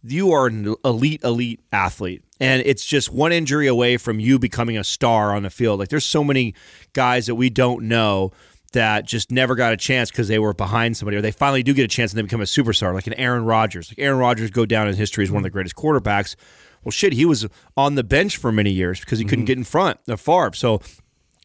[0.03, 2.23] You are an elite, elite athlete.
[2.39, 5.79] And it's just one injury away from you becoming a star on the field.
[5.79, 6.53] Like, there's so many
[6.93, 8.31] guys that we don't know
[8.73, 11.73] that just never got a chance because they were behind somebody, or they finally do
[11.73, 13.89] get a chance and they become a superstar, like an Aaron Rodgers.
[13.89, 16.35] Like Aaron Rodgers go down in history as one of the greatest quarterbacks.
[16.83, 19.45] Well, shit, he was on the bench for many years because he couldn't mm-hmm.
[19.45, 20.53] get in front of Favre.
[20.53, 20.81] So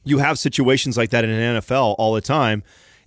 [0.05, 2.62] you have situations like that in an NFL all the time.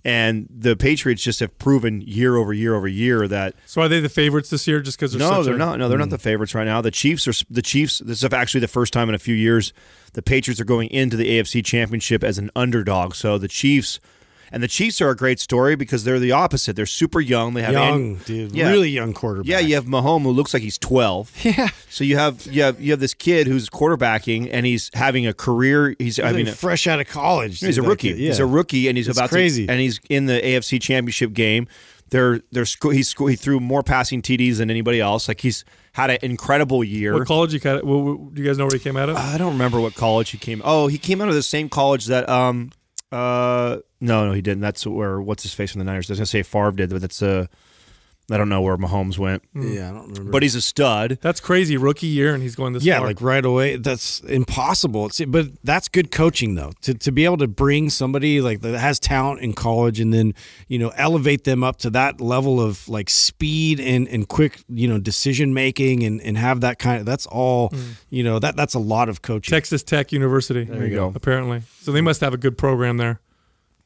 [0.06, 4.00] And the Patriots just have proven year over year over year that So are they
[4.00, 5.78] the favorites this year just because they're no, they're a- not.
[5.78, 6.82] No, they're not the favorites right now.
[6.82, 8.00] The Chiefs are the Chiefs.
[8.00, 9.72] This is actually the first time in a few years
[10.12, 13.14] the Patriots are going into the AFC Championship as an underdog.
[13.14, 13.98] So the Chiefs
[14.54, 16.76] and the Chiefs are a great story because they're the opposite.
[16.76, 17.52] They're super young.
[17.52, 18.56] They have Young, An- dude.
[18.56, 18.70] Yeah.
[18.70, 19.50] Really young quarterback.
[19.50, 21.30] Yeah, you have Mahomes who looks like he's twelve.
[21.44, 21.68] Yeah.
[21.90, 25.34] So you have you have you have this kid who's quarterbacking and he's having a
[25.34, 25.94] career.
[25.98, 27.60] He's I I mean mean, fresh out of college.
[27.60, 28.08] He's a rookie.
[28.10, 28.18] kid.
[28.18, 29.66] He's a rookie, and he's It's about crazy.
[29.66, 31.66] to, and he's in the AFC Championship game.
[32.10, 35.26] They're they're sco- he's sco- he threw more passing TDs than anybody else.
[35.26, 37.14] Like he's had an incredible year.
[37.14, 37.82] What college you cut?
[37.84, 39.16] What, what, do you guys know where he came out of?
[39.16, 40.60] I don't remember what college he came.
[40.64, 42.70] Oh, he came out of the same college that um
[43.10, 44.60] uh no no he didn't.
[44.60, 46.10] That's where what's his face from the Niners.
[46.10, 47.46] I was gonna say Favre did, but that's uh
[48.30, 49.42] I don't know where Mahomes went.
[49.54, 50.30] Yeah, I don't remember.
[50.32, 51.18] But he's a stud.
[51.20, 51.76] That's crazy.
[51.76, 53.08] Rookie year, and he's going this yeah, far.
[53.08, 53.76] like right away.
[53.76, 55.06] That's impossible.
[55.06, 56.72] It's, but that's good coaching, though.
[56.82, 60.32] To, to be able to bring somebody like that has talent in college and then
[60.68, 64.88] you know elevate them up to that level of like speed and, and quick you
[64.88, 67.72] know decision making and, and have that kind of that's all
[68.08, 69.52] you know that that's a lot of coaching.
[69.52, 70.64] Texas Tech University.
[70.64, 71.12] There you go.
[71.14, 73.20] Apparently, so they must have a good program there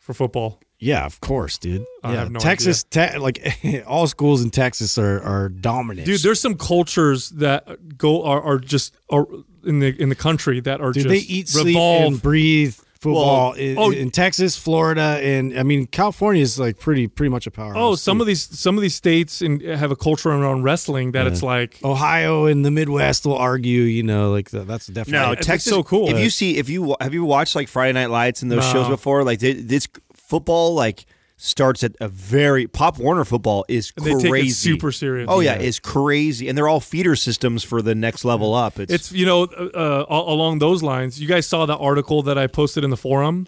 [0.09, 0.59] for football.
[0.78, 1.84] Yeah, of course, dude.
[2.02, 3.44] I yeah, have no Texas, te- like
[3.86, 6.06] all schools in Texas are are dominant.
[6.06, 9.26] Dude, there's some cultures that go are, are just are
[9.66, 13.53] in the in the country that are Dude, just they eat, sleep, and breathe football
[13.53, 17.51] in, oh, in Texas, Florida, and I mean California is like pretty pretty much a
[17.51, 17.76] powerhouse.
[17.78, 18.22] oh, some too.
[18.22, 21.78] of these some of these states in, have a culture around wrestling that it's like
[21.84, 23.82] Ohio and the Midwest will argue.
[23.82, 25.70] You know, like that, that's definitely No, It's Texas.
[25.72, 26.09] so cool.
[26.11, 28.72] If you see, if you have you watched like Friday Night Lights and those No.
[28.72, 31.07] shows before, like they, this football like
[31.41, 35.26] starts at a very Pop Warner football is crazy, take it super serious.
[35.30, 35.66] Oh yeah, Yeah.
[35.66, 38.78] it's crazy, and they're all feeder systems for the next level up.
[38.78, 41.20] It's, It's you know uh, uh, along those lines.
[41.20, 43.47] You guys saw the article that I posted in the forum.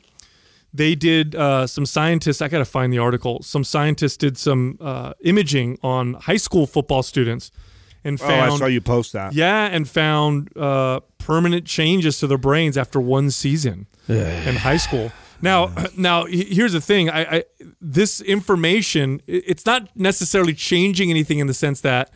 [0.72, 2.40] They did uh, some scientists.
[2.40, 3.42] I gotta find the article.
[3.42, 7.50] Some scientists did some uh, imaging on high school football students,
[8.04, 9.32] and oh, found I saw you post that.
[9.34, 15.10] yeah, and found uh, permanent changes to their brains after one season in high school.
[15.42, 17.10] Now, now here's the thing.
[17.10, 17.44] I, I
[17.80, 22.10] this information it's not necessarily changing anything in the sense that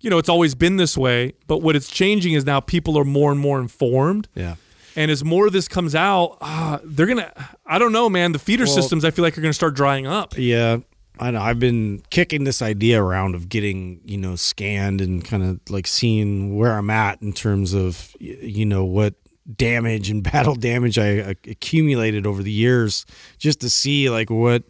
[0.00, 1.34] you know it's always been this way.
[1.46, 4.28] But what it's changing is now people are more and more informed.
[4.34, 4.56] yeah.
[4.94, 7.32] And as more of this comes out, uh, they're gonna.
[7.64, 8.32] I don't know, man.
[8.32, 10.34] The feeder systems, I feel like, are gonna start drying up.
[10.36, 10.80] Yeah,
[11.18, 11.40] I know.
[11.40, 15.86] I've been kicking this idea around of getting, you know, scanned and kind of like
[15.86, 19.14] seeing where I'm at in terms of, you know, what
[19.56, 23.06] damage and battle damage I accumulated over the years,
[23.38, 24.64] just to see like what,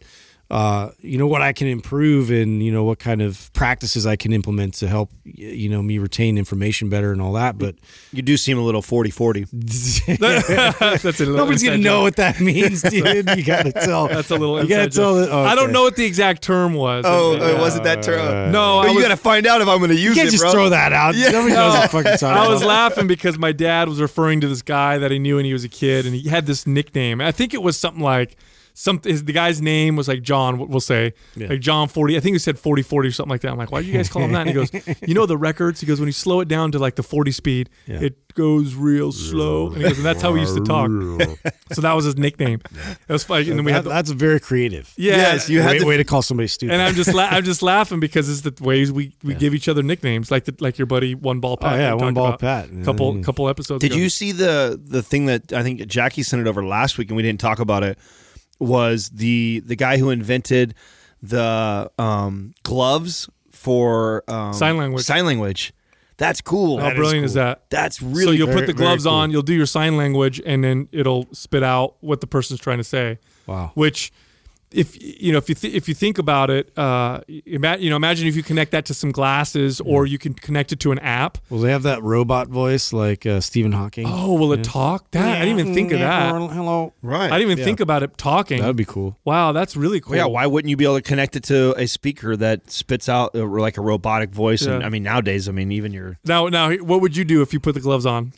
[0.52, 4.16] uh, you know, what I can improve and you know what kind of practices I
[4.16, 7.56] can implement to help, you know, me retain information better and all that.
[7.56, 7.76] But
[8.12, 9.48] You do seem a little 40-40.
[10.18, 13.30] That's a little nobody's gonna inside know what that means, dude.
[13.34, 14.08] You gotta tell.
[14.08, 14.62] That's a little.
[14.62, 15.14] You gotta tell.
[15.16, 15.28] joke.
[15.28, 17.04] The, oh, I don't know what the exact term was.
[17.08, 18.52] Oh, Uh, it wasn't that term.
[18.52, 20.08] no, I you was, got to find out if I'm going to use it.
[20.10, 20.52] You can't it, just bro.
[20.52, 21.14] throw that out.
[21.14, 21.30] Yeah.
[21.30, 22.68] Nobody knows what fucking talking I was about.
[22.68, 25.64] laughing because my dad was referring to this guy that he knew when he was
[25.64, 27.20] a kid, and he had this nickname.
[27.22, 28.36] I think it was something like
[28.74, 29.00] some.
[29.04, 30.58] His, the guy's name was like John.
[30.68, 32.16] We'll say like John Forty.
[32.16, 33.50] I think he said Forty Forty or something like that.
[33.52, 34.46] I'm like, why do you guys call him that?
[34.46, 34.70] And he goes,
[35.06, 35.80] you know the records.
[35.80, 39.12] He goes, when you slow it down to like the 40 speed, it goes real
[39.12, 39.66] slow.
[39.68, 40.90] And he goes, and that's how he used to talk.
[41.72, 42.60] so that was his nickname.
[43.08, 43.48] It was funny.
[43.50, 44.92] And then we had the, that's very creative.
[44.96, 45.16] yeah.
[45.16, 46.72] Yes, you had way, to- way to call somebody stupid.
[46.72, 49.68] and I'm just la- I'm just laughing because it's the ways we, we give each
[49.68, 51.74] other nicknames, like the, like your buddy One Ball Pat.
[51.74, 52.68] Oh, yeah, One Ball Pat.
[52.70, 53.22] a Couple Yeah.
[53.22, 53.80] couple episodes.
[53.82, 54.00] Did ago.
[54.00, 57.16] you see the the thing that I think Jackie sent it over last week and
[57.16, 57.98] we didn't talk about it?
[58.58, 60.74] Was the the guy who invented
[61.22, 65.04] the um, gloves for um, Sign language.
[65.04, 65.72] Sign language.
[66.18, 66.78] That's cool.
[66.78, 67.64] How brilliant is that?
[67.70, 68.24] That's really.
[68.24, 69.14] so you'll very- put the gloves cool.
[69.14, 72.78] on, you'll do your sign language, and then it'll spit out what the person's trying
[72.78, 73.18] to say.
[73.46, 73.72] Wow.
[73.74, 74.12] Which,
[74.74, 77.96] if you know, if you th- if you think about it, uh, ima- you know,
[77.96, 80.98] imagine if you connect that to some glasses, or you can connect it to an
[81.00, 81.38] app.
[81.50, 84.06] Will they have that robot voice like uh, Stephen Hawking?
[84.08, 85.10] Oh, will it talk?
[85.12, 86.32] That I didn't even think of that.
[86.32, 86.92] Hello.
[87.02, 87.30] right.
[87.32, 88.60] I didn't even think about it talking.
[88.60, 89.16] That would be cool.
[89.24, 90.10] wow, that's really cool.
[90.12, 93.08] Well, yeah, why wouldn't you be able to connect it to a speaker that spits
[93.08, 94.62] out uh, like a robotic voice?
[94.62, 94.86] And Yeah.
[94.86, 97.60] I mean, nowadays, I mean, even your Now, now, what would you do if you
[97.60, 98.32] put the gloves on?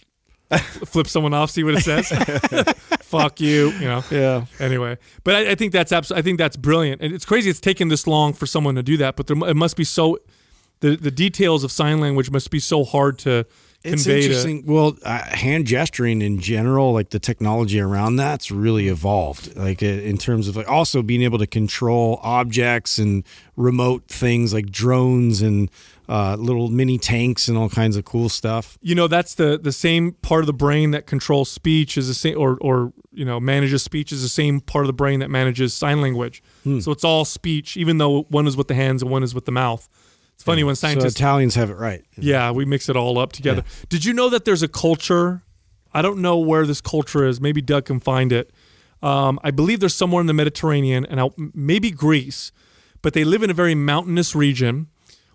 [0.59, 2.09] Flip someone off, see what it says.
[3.03, 4.05] Fuck you, you know.
[4.11, 4.47] Yeah.
[4.61, 7.61] Anyway, but I, I think that's abs- I think that's brilliant, and it's crazy it's
[7.61, 9.16] taken this long for someone to do that.
[9.16, 10.18] But there, it must be so.
[10.80, 13.47] The the details of sign language must be so hard to
[13.82, 14.62] It's convey to.
[14.66, 19.57] Well, uh, hand gesturing in general, like the technology around that's really evolved.
[19.57, 23.24] Like uh, in terms of like also being able to control objects and
[23.57, 25.70] remote things like drones and
[26.09, 28.78] uh, little mini tanks and all kinds of cool stuff.
[28.82, 32.14] You know, that's the the same part of the brain that controls speech is the
[32.14, 35.30] same, or or you know manages speech is the same part of the brain that
[35.30, 36.42] manages sign language.
[36.62, 36.80] Hmm.
[36.80, 39.46] So it's all speech, even though one is with the hands and one is with
[39.46, 39.88] the mouth.
[40.34, 42.05] It's funny when So scientists Italians have it right.
[42.18, 43.62] Yeah, we mix it all up together.
[43.88, 45.42] Did you know that there's a culture?
[45.92, 47.40] I don't know where this culture is.
[47.40, 48.50] Maybe Doug can find it.
[49.00, 52.50] Um, I believe there's somewhere in the Mediterranean and out, maybe Greece,
[53.00, 54.88] but they live in a very mountainous region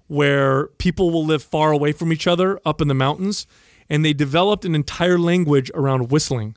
[0.10, 3.48] where people will live far away from each other up in the mountains,
[3.90, 6.56] and they developed an entire language around whistling.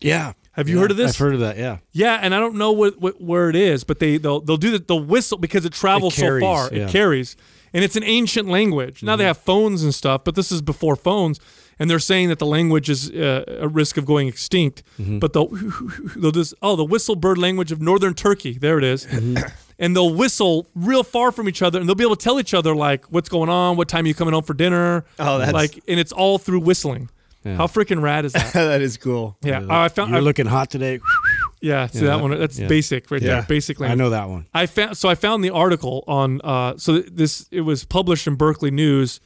[0.00, 0.34] Yeah.
[0.52, 1.12] Have you Yeah, heard of this?
[1.12, 1.56] I've heard of that.
[1.56, 1.78] Yeah.
[1.92, 4.72] Yeah, and I don't know what, what where it is, but they they'll they'll do
[4.72, 6.68] the, the whistle because it travels carries, so far.
[6.72, 6.86] yeah.
[6.86, 7.36] It carries,
[7.72, 9.02] and it's an ancient language.
[9.04, 9.28] Now they mm-hmm.
[9.28, 11.38] have phones and stuff, but this is before phones,
[11.78, 14.82] and they're saying that the language is uh, a risk of going extinct.
[15.00, 15.20] Mm-hmm.
[15.20, 15.48] But they'll
[16.16, 18.58] they'll just oh the whistle bird language of northern Turkey.
[18.58, 19.06] There it is.
[19.06, 19.46] Mm-hmm.
[19.80, 22.52] And they'll whistle real far from each other, and they'll be able to tell each
[22.52, 25.04] other like what's going on, what time are you coming home for dinner.
[25.20, 27.10] Oh, that's- like, and it's all through whistling.
[27.44, 28.52] How freaking rad is that?
[28.54, 29.38] that is cool.
[29.42, 30.10] Yeah, I found.
[30.10, 31.00] You're I- looking hot today.
[31.62, 32.38] yeah, see Yeah, that that- one.
[32.38, 32.66] That's yeah.
[32.66, 33.28] basic right Yeah.
[33.34, 33.42] there.
[33.48, 34.46] Basic I know that one.
[34.52, 38.34] I found so I found the article on uh, so this it was published in
[38.34, 39.20] Berkeley News,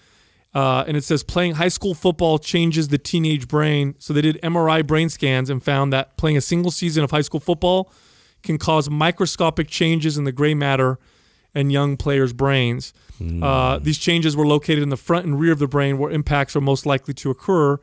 [0.55, 3.97] uh, and it says playing high school football changes the teenage brain.
[3.99, 7.23] So they did MRI brain scans and found that playing a single season of high
[7.23, 7.91] school football
[8.43, 10.99] can cause microscopic changes in the gray matter
[11.55, 12.93] and young players' brains.
[13.43, 16.57] Uh, these changes were located in the front and rear of the brain, where impacts
[16.57, 17.79] are most likely to occur,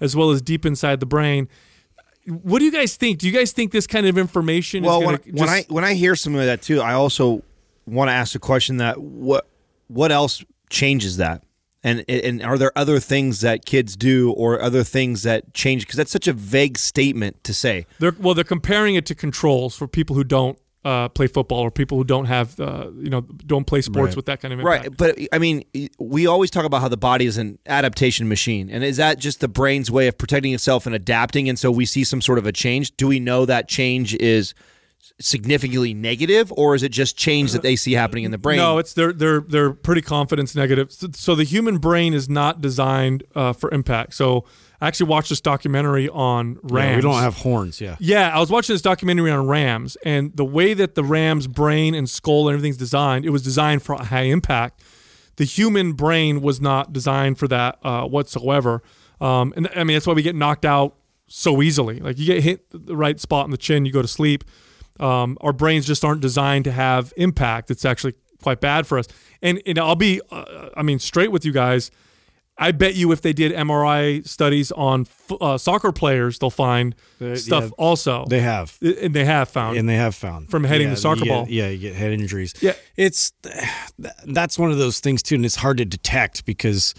[0.00, 1.48] as well as deep inside the brain.
[2.26, 3.18] What do you guys think?
[3.18, 5.62] Do you guys think this kind of information Well, is when, going to when I
[5.68, 7.42] when I hear something like that too, I also
[7.86, 9.46] want to ask the question that what
[9.88, 11.42] what else changes that,
[11.84, 15.86] and and are there other things that kids do or other things that change?
[15.86, 17.86] Because that's such a vague statement to say.
[17.98, 21.70] They're well, they're comparing it to controls for people who don't uh, play football or
[21.70, 24.16] people who don't have uh, you know don't play sports Right.
[24.16, 24.82] with that kind of impact.
[24.88, 25.64] Right, but I mean,
[25.98, 29.40] we always talk about how the body is an adaptation machine, and is that just
[29.40, 31.48] the brain's way of protecting itself and adapting?
[31.48, 32.96] And so we see some sort of a change.
[32.96, 34.54] Do we know that change is
[35.20, 38.56] significantly negative, or is it just change that they see happening in the brain?
[38.58, 40.92] No, it's they're they're they're pretty confidence negative.
[40.92, 44.14] So, so the human brain is not designed uh, for impact.
[44.14, 44.44] So
[44.80, 46.90] I actually watched this documentary on Rams.
[46.90, 47.80] Yeah, we don't have horns.
[47.80, 47.96] Yeah.
[48.00, 51.94] Yeah, I was watching this documentary on Rams, and the way that the Rams' brain
[51.94, 54.82] and skull and everything's designed, it was designed for high impact.
[55.36, 58.82] The human brain was not designed for that uh, whatsoever.
[59.20, 60.96] Um, and I mean, that's why we get knocked out
[61.28, 62.00] so easily.
[62.00, 64.44] Like you get hit the right spot in the chin, you go to sleep.
[65.02, 67.70] Um, our brains just aren't designed to have impact.
[67.70, 69.06] It's actually quite bad for us.
[69.42, 71.90] And, and I'll be, uh, I mean, straight with you guys.
[72.58, 76.94] I bet you if they did MRI studies on f- uh, soccer players, they'll find
[77.20, 78.24] Uh, stuff yeah, also.
[78.28, 78.76] They have.
[78.82, 79.78] and they have found.
[79.78, 81.46] and they have found From heading yeah, the soccer get- ball.
[81.48, 82.52] Yeah, you get head injuries.
[82.60, 82.74] Yeah.
[82.96, 83.32] it's
[84.26, 86.94] that's one of those things too, and it's hard to detect because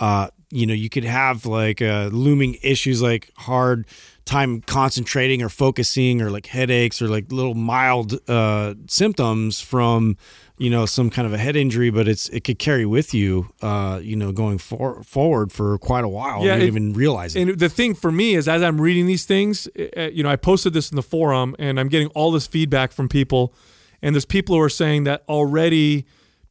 [0.00, 3.86] uh, you know you could have like uh, looming issues like hard
[4.26, 10.16] time concentrating or focusing or like headaches or like little mild uh, symptoms from
[10.58, 13.48] you know some kind of a head injury but it's it could carry with you
[13.62, 17.36] uh, you know going for, forward for quite a while Yeah, and it- even realize
[17.36, 20.28] it And the thing for me is, as I'm reading these things, uh, you know,
[20.30, 23.54] I posted this in the forum, and I'm getting all this feedback from people,
[24.02, 26.04] and there's people who are saying that already.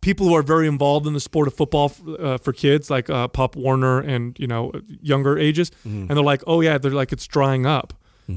[0.06, 3.28] People who are very involved in the sport of football uh, for kids, like uh,
[3.28, 7.28] Pop Warner and you know younger ages, and they're like, oh yeah, they're like it's
[7.28, 7.94] drying up.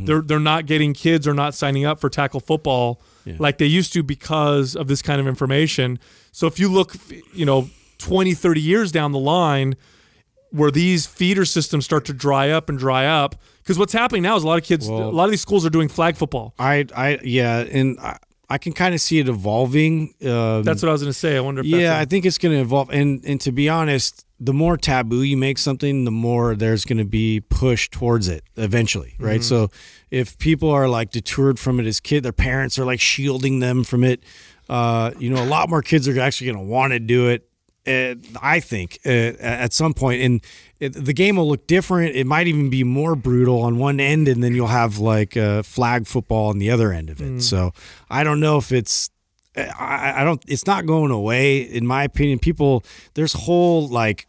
[0.07, 3.01] They're they're not getting kids are not signing up for tackle football
[3.39, 5.99] like they used to because of this kind of information.
[6.33, 6.95] So if you look,
[7.35, 9.77] you know, 20, 30 years down the line,
[10.51, 14.37] where these feeder systems start to dry up and dry up because what's happening now
[14.37, 16.87] is a lot of kids a lot of these schools are doing flag football I
[16.97, 18.17] I yeah and I,
[18.49, 21.37] I can kind of see it evolving um, that's what i was going to say
[21.37, 22.91] i wonder if yeah, I think it's going to evolve.
[22.91, 26.99] And and to be honest, the more taboo you make something, the more there's going
[26.99, 29.43] to be push towards it eventually, right?
[29.43, 29.71] So
[30.11, 33.85] if people are like deterred from it as kid, their parents are like shielding them
[33.85, 34.23] from it.
[34.69, 37.48] Uh, you know, a lot more kids are actually going to want to do it.
[37.87, 40.43] Uh, I think uh, at some point, and
[40.79, 42.15] it, the game will look different.
[42.15, 45.63] It might even be more brutal on one end, and then you'll have like uh,
[45.63, 47.41] flag football on the other end of it.
[47.43, 47.73] So
[48.11, 49.09] I don't know if it's
[49.57, 50.43] I, I don't.
[50.47, 52.39] It's not going away, in my opinion.
[52.39, 54.27] People, there's whole like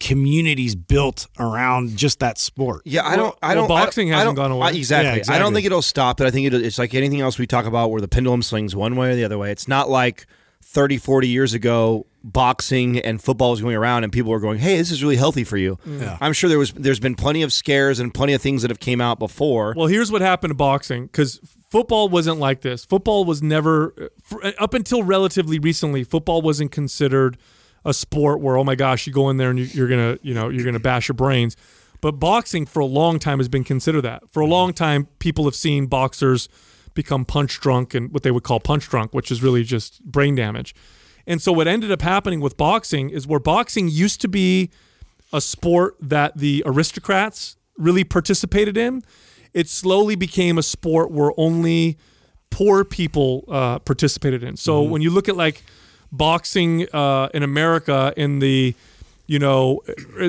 [0.00, 2.82] communities built around just that sport.
[2.84, 3.36] Yeah, I don't.
[3.42, 3.64] I don't.
[3.64, 4.68] I boxing don't- I hasn't don't- gone away.
[4.68, 5.22] I- exactly.
[5.26, 6.26] Yeah, I don't think it'll stop it.
[6.26, 8.96] I think it, it's like anything else we talk about, where the pendulum swings one
[8.96, 9.50] way or the other way.
[9.50, 10.26] It's not like
[10.62, 14.76] 30, 40 years ago, boxing and football was going around, and people were going, "Hey,
[14.78, 16.00] this is really healthy for you." Mm.
[16.00, 16.18] Yeah.
[16.20, 16.72] I'm sure there was.
[16.72, 19.74] There's been plenty of scares and plenty of things that have came out before.
[19.76, 21.38] well here's what happened to boxing because
[21.70, 24.10] football wasn't like this football was never
[24.58, 27.36] up until relatively recently football wasn't considered
[27.84, 30.32] a sport where oh my gosh you go in there and you, you're gonna you
[30.32, 31.56] know you're gonna bash your brains
[32.00, 35.44] but boxing for a long time has been considered that for a long time people
[35.44, 36.48] have seen boxers
[36.94, 40.34] become punch drunk and what they would call punch drunk which is really just brain
[40.36, 40.74] damage
[41.26, 44.70] and so what ended up happening with boxing is where boxing used to be
[45.32, 49.02] a sport that the aristocrats really participated in.
[49.52, 51.98] It slowly became a sport where only
[52.50, 54.56] poor people uh, participated in.
[54.56, 55.62] So when you look at like
[56.12, 58.74] boxing uh, in America in the
[59.26, 59.80] you know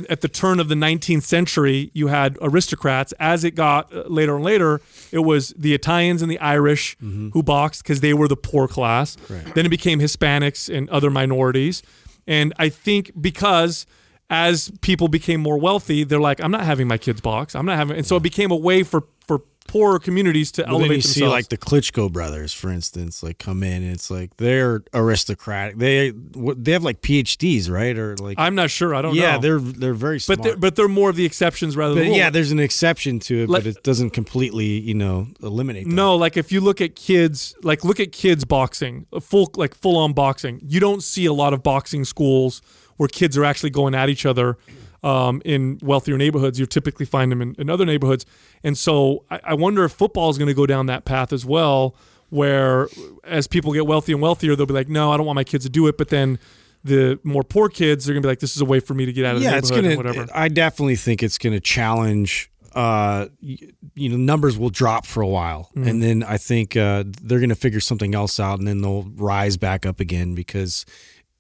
[0.09, 3.13] at the turn of the 19th century you had aristocrats.
[3.19, 4.81] As it got uh, later and later
[5.11, 9.17] it was the italians and the irish who boxed because they were the poor class.
[9.53, 11.83] Then it became hispanics and other minorities.
[12.27, 13.85] And i think because
[14.29, 17.55] as people became more wealthy they're like i'm not having my kids box.
[17.55, 20.69] I'm not having and so it became a way for for poorer communities to then
[20.69, 24.09] elevate you themselves see like the Klitschko brothers, for instance, like come in and it's
[24.09, 25.77] like they're aristocratic.
[25.77, 27.97] They they have like PhDs, right?
[27.97, 30.39] Or like i'm not sure i don't yeah, know they're they're very smart.
[30.39, 33.19] but they're, but they're more of the exceptions rather than But yeah, there's an exception
[33.21, 35.87] to it, Like- but it doesn't completely, you know, eliminate.
[35.87, 35.93] That.
[35.93, 39.97] No, like if you look at kids, like look at kids boxing, full like full
[39.97, 40.61] on boxing.
[40.63, 42.61] You don't see a lot of boxing schools
[42.97, 44.57] where kids are actually going at each other
[45.05, 46.59] um, in wealthier neighborhoods.
[46.59, 48.25] You typically find them in, in other neighborhoods,
[48.63, 51.45] and so I, I wonder if football is going to go down that path as
[51.45, 51.95] well,
[52.29, 52.87] where
[53.23, 55.63] as people get wealthy and wealthier, they'll be like, no, I don't want my kids
[55.65, 55.97] to do it.
[55.97, 56.39] But then
[56.83, 59.13] the more poor kids, they're gonna be like, this is a way for me to
[59.13, 60.09] get out of the yeah, it's neighborhood gonna.
[60.09, 60.31] and whatever.
[60.37, 62.49] I definitely think it's gonna challenge.
[62.73, 65.87] Uh, you know, numbers will drop for a while, Mm-hmm.
[65.87, 69.55] and then I think uh, they're gonna figure something else out, and then they'll rise
[69.55, 70.85] back up again because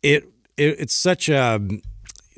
[0.01, 0.23] it,
[0.55, 1.59] it it's such a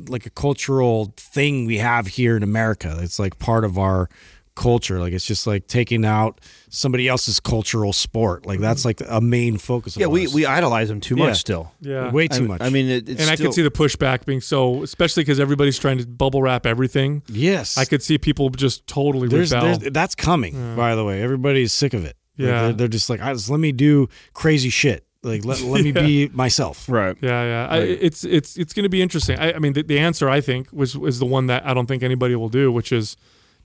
[0.08, 2.98] like a cultural thing we have here in America.
[3.02, 4.10] It's like part of our
[4.56, 5.00] culture.
[5.00, 8.46] Like it's just like taking out somebody else's cultural sport.
[8.48, 9.96] Like that's like a main focus.
[9.96, 10.34] Of Yeah, we, ours.
[10.34, 11.34] we idolize them too much Yeah.
[11.34, 11.72] still.
[11.80, 12.12] yeah.
[12.12, 12.62] way too I, much.
[12.62, 15.40] I mean, it, it's and I still, could see the pushback being so, especially because
[15.40, 17.22] everybody's trying to bubble wrap everything.
[17.28, 19.78] yes, I could see people just totally There's, rebel.
[19.78, 20.76] there's that's coming.
[20.76, 22.16] By the way, everybody's sick of it.
[22.40, 22.62] Like, Yeah.
[22.64, 25.06] they're, they're just like, I just let me do crazy shit.
[25.28, 26.88] Like let, let me be myself.
[26.90, 27.16] right.
[27.22, 27.68] Yeah, yeah.
[27.70, 29.38] I, it's it's it's going to be interesting.
[29.38, 31.86] I, I mean, the, the answer I think was was the one that I don't
[31.86, 33.18] think anybody will do, which is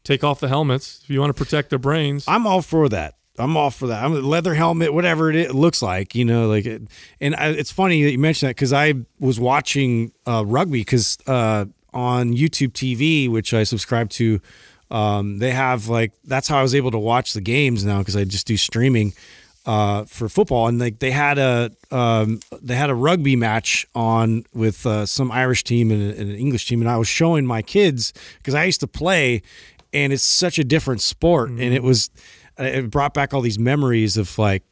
[0.05, 2.25] take off the helmets if you want to protect their brains.
[2.27, 3.15] I'm all for that.
[3.39, 4.05] I'm all for that.
[4.05, 6.83] I'm a leather helmet, whatever it, it looks like, you know, like, it,
[7.19, 11.17] and I, it's funny that you mentioned that because I was watching uh, rugby because
[11.27, 14.41] uh, on YouTube TV, which I subscribe to,
[14.91, 18.15] um, they have like that's how I was able to watch the games now because
[18.15, 19.15] I just do streaming
[19.67, 24.45] uh, for football, and like they had a um, they had a rugby match on
[24.53, 27.63] with uh, some Irish team and, and an English team, and I was showing my
[27.63, 29.43] kids because I used to play,
[29.93, 32.11] and it's such a different sport, and it was
[32.59, 34.65] it brought back all these memories of like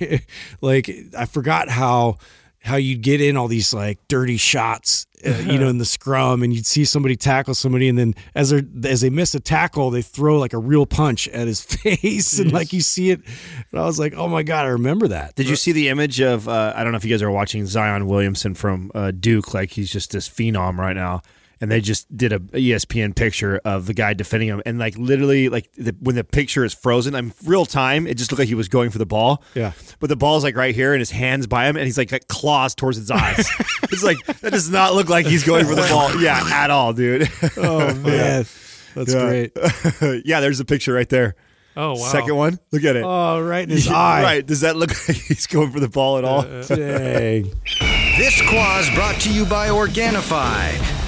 [0.60, 2.18] like I forgot how
[2.68, 6.42] how you'd get in all these like dirty shots uh, you know in the scrum
[6.42, 9.90] and you'd see somebody tackle somebody and then as they as they miss a tackle
[9.90, 13.20] they throw like a real punch at his face and like you see it
[13.72, 16.20] and I was like oh my god I remember that Did you see the image
[16.20, 16.48] of?
[16.48, 19.54] Uh, I don't know if you guys are watching Zion Williamson from uh, Duke.
[19.54, 21.22] Like he's just this phenom right now,
[21.60, 25.48] and they just did a ESPN picture of the guy defending him, and like literally,
[25.48, 28.06] like the, when the picture is frozen, I'm real time.
[28.06, 29.42] It just looked like he was going for the ball.
[29.54, 29.72] Yeah.
[30.00, 32.28] but the ball's like right here, and his hands by him, and he's like got
[32.28, 33.48] claws towards his eyes.
[33.84, 36.08] it's like that does not look like he's going for the ball.
[36.20, 37.28] Yeah, at all, dude.
[37.56, 38.46] oh man
[38.94, 39.20] that's Yeah.
[39.20, 39.52] great
[40.24, 41.36] yeah, there's a picture right there.
[41.76, 41.94] oh wow!
[41.96, 43.04] Second one, look at it.
[43.04, 44.46] oh right in his eye Right?
[44.46, 46.42] Does that look like he's going for the ball at all?
[46.42, 47.52] dang
[48.18, 51.07] This Quah's brought to you by Organifi.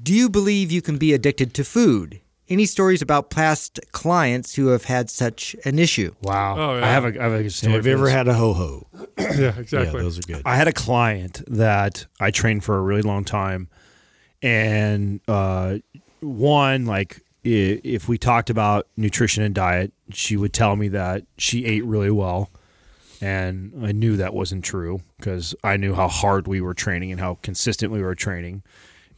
[0.00, 2.20] Do you believe you can be addicted to food?
[2.48, 6.14] Any stories about past clients who have had such an issue?
[6.22, 6.86] wow Oh, yeah.
[6.86, 7.74] I have a, I have a story.
[7.74, 8.86] have you ever had a ho ho
[9.18, 10.00] yeah, yeah exactly.
[10.00, 13.68] those are good I had a client that I trained for a really long time,
[14.42, 15.78] and uh,
[16.20, 21.64] one like if we talked about nutrition and diet, she would tell me that she
[21.64, 22.50] ate really well,
[23.20, 27.20] and I knew that wasn't true because I knew how hard we were training and
[27.20, 28.62] how consistent we were training.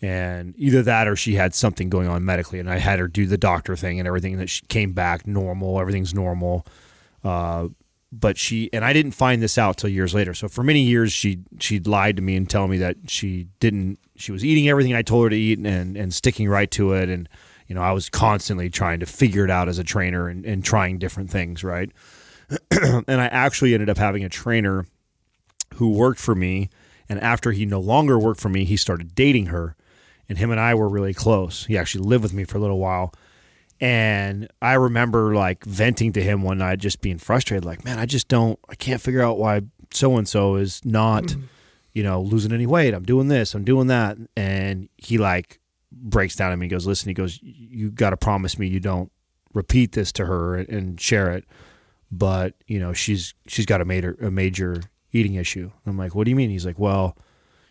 [0.02, 3.26] And either that or she had something going on medically, and I had her do
[3.26, 4.38] the doctor thing and everything.
[4.38, 6.66] That she came back normal, everything's normal
[7.22, 7.68] Uh,
[8.12, 10.34] but she and I didn't find this out till years later.
[10.34, 13.98] So for many years she she lied to me and telling me that she didn't
[14.16, 17.08] she was eating everything I told her to eat and and sticking right to it
[17.08, 17.28] and
[17.68, 20.64] you know I was constantly trying to figure it out as a trainer and, and
[20.64, 21.90] trying different things right
[22.70, 24.86] and I actually ended up having a trainer
[25.74, 26.68] who worked for me
[27.08, 29.76] and after he no longer worked for me he started dating her
[30.30, 32.78] and him and I were really close he actually lived with me for a little
[32.78, 33.12] while
[33.80, 38.04] and I remember like venting to him one night, just being frustrated, like, man, I
[38.04, 39.62] just don't, I can't figure out why
[39.92, 41.44] so and so is not, mm-hmm.
[41.94, 42.92] you know, losing any weight.
[42.92, 44.18] I'm doing this, I'm doing that.
[44.36, 45.60] And he like
[45.90, 46.66] breaks down to me.
[46.66, 49.10] He goes, listen, he goes, you got to promise me you don't
[49.54, 51.46] repeat this to her and, and share it.
[52.12, 55.70] But, you know, she's, she's got a major, a major eating issue.
[55.86, 56.50] I'm like, what do you mean?
[56.50, 57.16] He's like, well,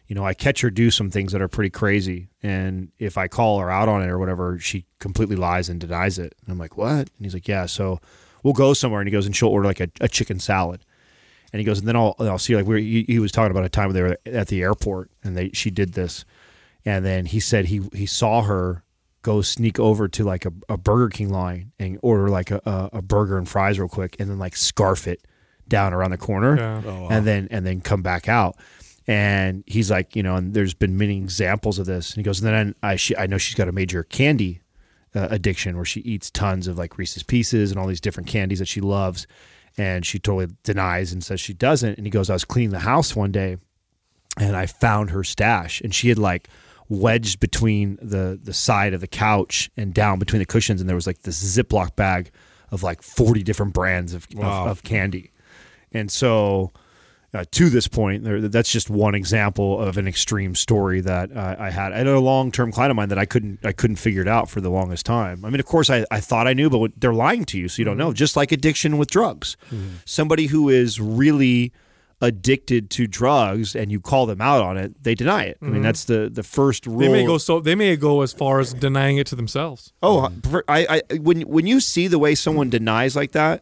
[0.09, 2.29] you know, I catch her do some things that are pretty crazy.
[2.41, 6.17] And if I call her out on it or whatever, she completely lies and denies
[6.17, 6.33] it.
[6.41, 6.97] And I'm like, what?
[6.97, 7.67] And he's like, yeah.
[7.67, 7.99] So
[8.41, 9.01] we'll go somewhere.
[9.01, 10.83] And he goes, and she'll order like a, a chicken salad.
[11.53, 13.65] And he goes, and then I'll, I'll see like we he, he was talking about
[13.65, 16.25] a time they were at the airport and they, she did this.
[16.83, 18.83] And then he said he, he saw her
[19.21, 22.97] go sneak over to like a, a Burger King line and order like a, a,
[22.97, 25.27] a burger and fries real quick and then like scarf it
[25.67, 26.81] down around the corner Yeah.
[26.83, 28.55] Oh, and then and then come back out.
[29.09, 32.11] And he's like, you know, and there's been many examples of this.
[32.11, 34.61] And he goes, and then I she, I know she's got a major candy
[35.15, 38.59] uh, addiction where she eats tons of like Reese's Pieces and all these different candies
[38.59, 39.25] that she loves.
[39.79, 41.97] And she totally denies and says she doesn't.
[41.97, 43.57] And he goes, I was cleaning the house one day
[44.37, 46.47] and I found her stash and she had like
[46.87, 50.95] wedged between the the side of the couch and down between the cushions and there
[50.95, 52.29] was like this Ziploc bag
[52.69, 54.65] of like 40 different brands of, Wow.
[54.65, 55.31] of, of candy.
[55.91, 56.71] And so
[57.33, 61.55] uh, to this point, there, that's just one example of an extreme story that uh,
[61.59, 61.93] I had.
[61.93, 64.49] I had a long-term client of mine that I couldn't I couldn't figure it out
[64.49, 65.45] for the longest time.
[65.45, 67.79] I mean, of course, I, I thought I knew, but they're lying to you, so
[67.79, 68.13] you don't know.
[68.13, 69.57] Just like addiction with drugs,
[70.05, 71.71] somebody who is really
[72.21, 75.57] addicted to drugs and you call them out on it, they deny it.
[75.61, 76.99] I mean, that's the the first rule.
[76.99, 79.93] They may go so they may go as far as denying it to themselves.
[80.01, 80.31] Oh,
[80.67, 83.61] I, I when when you see the way someone denies like that,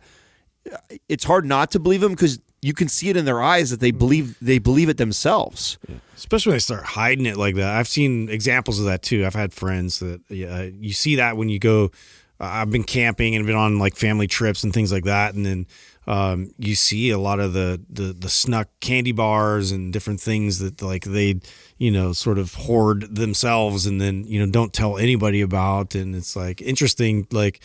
[1.08, 3.80] it's hard not to believe them because you can see it in their eyes that
[3.80, 5.78] they believe they believe it themselves.
[6.16, 7.76] especially when they start hiding it like that.
[7.76, 9.26] I've seen examples of that too.
[9.26, 11.92] I've had friends that uh, you see that when you go.
[12.40, 15.46] Uh, I've been camping and been on like family trips and things like that, and
[15.46, 15.68] then
[16.06, 20.60] um, you see a lot of the, the the snuck candy bars and different things
[20.60, 21.40] that like they
[21.78, 26.16] you know sort of hoard themselves and then you know don't tell anybody about, and
[26.16, 27.62] it's like interesting like.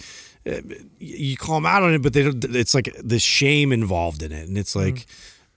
[0.99, 2.45] You call them out on it, but they don't.
[2.57, 5.07] It's like the shame involved in it, and it's like,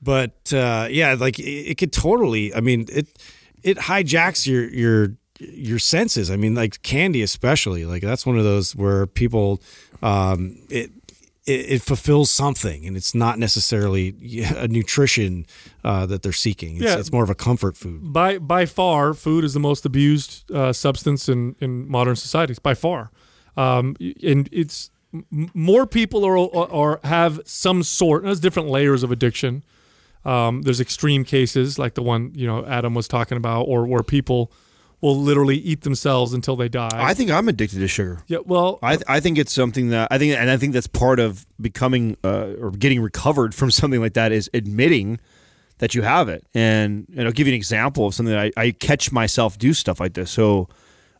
[0.02, 2.54] but uh, yeah, like it, it could totally.
[2.54, 3.08] I mean, it
[3.64, 6.30] it hijacks your your your senses.
[6.30, 7.86] I mean, like candy, especially.
[7.86, 9.60] Like that's one of those where people
[10.04, 10.92] um, it,
[11.48, 14.14] it it fulfills something, and it's not necessarily
[14.58, 15.48] a nutrition
[15.84, 16.76] uh, that they're seeking.
[16.76, 17.00] It's, Yeah.
[17.00, 18.14] it's more of a comfort food.
[18.14, 22.60] By by far, food is the most abused uh, substance in, in modern societies.
[22.60, 23.10] By far,
[23.58, 24.89] um, and it's
[25.32, 28.24] more people are or have some sort.
[28.24, 29.64] There's different layers of addiction.
[30.24, 34.03] Um, there's extreme cases like the one you know Adam was talking about, or where
[34.03, 34.51] people
[35.01, 36.89] will literally eat themselves until they die.
[36.93, 38.24] I think I'm addicted to sugar.
[38.28, 41.20] yeah, well, I, I think it's something that I think, and I think that's part
[41.20, 45.20] of becoming uh, or getting recovered from something like that is admitting
[45.78, 46.45] that you have it.
[46.53, 49.74] And, and I'll give you an example of something that I, I catch myself do
[49.74, 50.32] stuff like this.
[50.32, 50.70] So,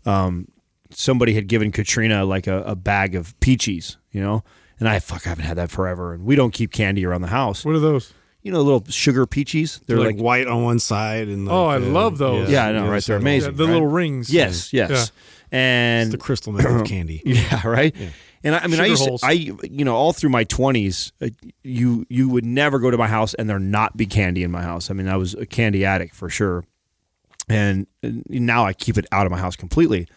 [0.06, 0.48] um,
[0.96, 4.44] somebody had given Katrina like a, a bag of peaches, you know,
[4.80, 6.14] and I fuck, I haven't had that forever.
[6.14, 7.66] And we don't keep candy around the house.
[7.66, 8.14] what are those?
[8.44, 9.82] You know, little sugar peaches.
[9.88, 12.50] They're They're like, like, white on one side and like, Oh, I uh, love those.
[12.50, 13.04] Yeah, I know, the right?
[13.04, 13.52] They're amazing.
[13.54, 13.74] Yeah, the right?
[13.74, 14.32] little rings.
[14.32, 14.90] yes, yes.
[14.92, 15.58] Yeah.
[15.58, 17.22] And It's the crystal meth of candy.
[17.26, 17.96] Yeah, right.
[18.44, 19.22] And I, I mean, I Sugar used holes.
[19.22, 21.30] to, I you know all through my twenties, uh,
[21.64, 24.62] you you would never go to my house and there not be candy in my
[24.62, 24.92] house.
[24.92, 26.64] I mean, I was a candy addict for sure,
[27.50, 30.08] and, and now I keep it out of my house completely.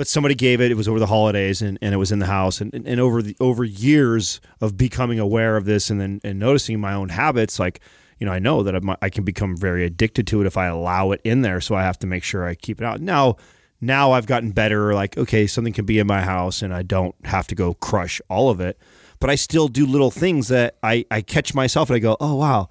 [0.00, 0.70] But somebody gave it.
[0.70, 2.62] It was over the holidays, and, and it was in the house.
[2.62, 6.38] And, and, and over the over years of becoming aware of this, and then and
[6.38, 7.80] noticing my own habits, like
[8.18, 10.68] you know, I know that I'm, I can become very addicted to it if I
[10.68, 11.60] allow it in there.
[11.60, 13.02] So I have to make sure I keep it out.
[13.02, 13.36] Now,
[13.82, 14.94] now I've gotten better.
[14.94, 18.22] Like, okay, something can be in my house, and I don't have to go crush
[18.30, 18.78] all of it.
[19.18, 22.36] But I still do little things that I, I catch myself and I go, oh
[22.36, 22.70] wow,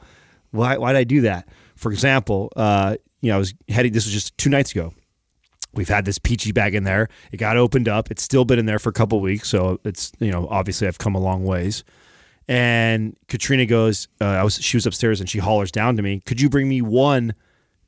[0.50, 1.48] why why did I do that?
[1.76, 3.94] For example, uh, you know, I was heading.
[3.94, 4.96] This was just two nights ago.
[5.80, 7.08] We've had this peachy bag in there.
[7.32, 8.12] It got opened up.
[8.12, 10.98] It's still been in there for a couple weeks, so it's you know obviously I've
[10.98, 11.86] come a long ways.
[12.50, 16.20] And Katrina goes, uh, I was she was upstairs and she hollers down to me,
[16.26, 17.34] "Could you bring me one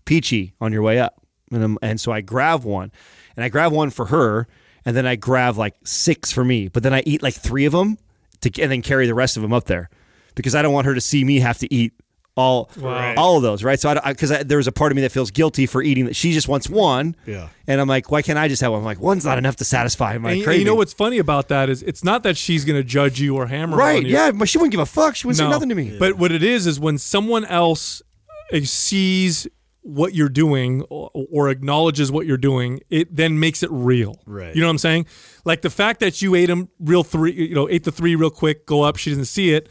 [0.06, 1.22] peachy on your way up?"
[1.52, 2.94] And I'm, and so I grab one,
[3.36, 4.48] and I grab one for her,
[4.86, 6.70] and then I grab like six for me.
[6.70, 7.98] But then I eat like three of them
[8.40, 9.90] to and then carry the rest of them up there
[10.36, 11.92] because I don't want her to see me have to eat
[12.38, 12.70] all
[13.18, 13.80] all of those, right?
[13.80, 16.16] So I because there's a part of me that feels guilty for eating that.
[16.16, 17.50] She just wants one, Yeah.
[17.68, 18.80] And I'm like, why can't I just have one?
[18.80, 20.62] I'm like, one's not enough to satisfy my And, and craving.
[20.62, 23.36] you know what's funny about that is it's not that she's going to judge you
[23.36, 23.98] or hammer right?
[23.98, 24.14] on you.
[24.14, 25.16] Yeah, but she wouldn't give a fuck.
[25.16, 25.98] She wouldn't say nothing to me.
[26.00, 28.02] But what it is is when someone else
[28.54, 29.48] uh, sees
[29.84, 34.22] what you're doing or, or acknowledges what you're doing, it then makes it real.
[34.26, 34.54] Right.
[34.56, 35.06] You know what I'm saying?
[35.44, 38.30] Like the fact that you ate them real three, you know, ate the three real
[38.30, 39.68] quick, go up, she doesn't see it.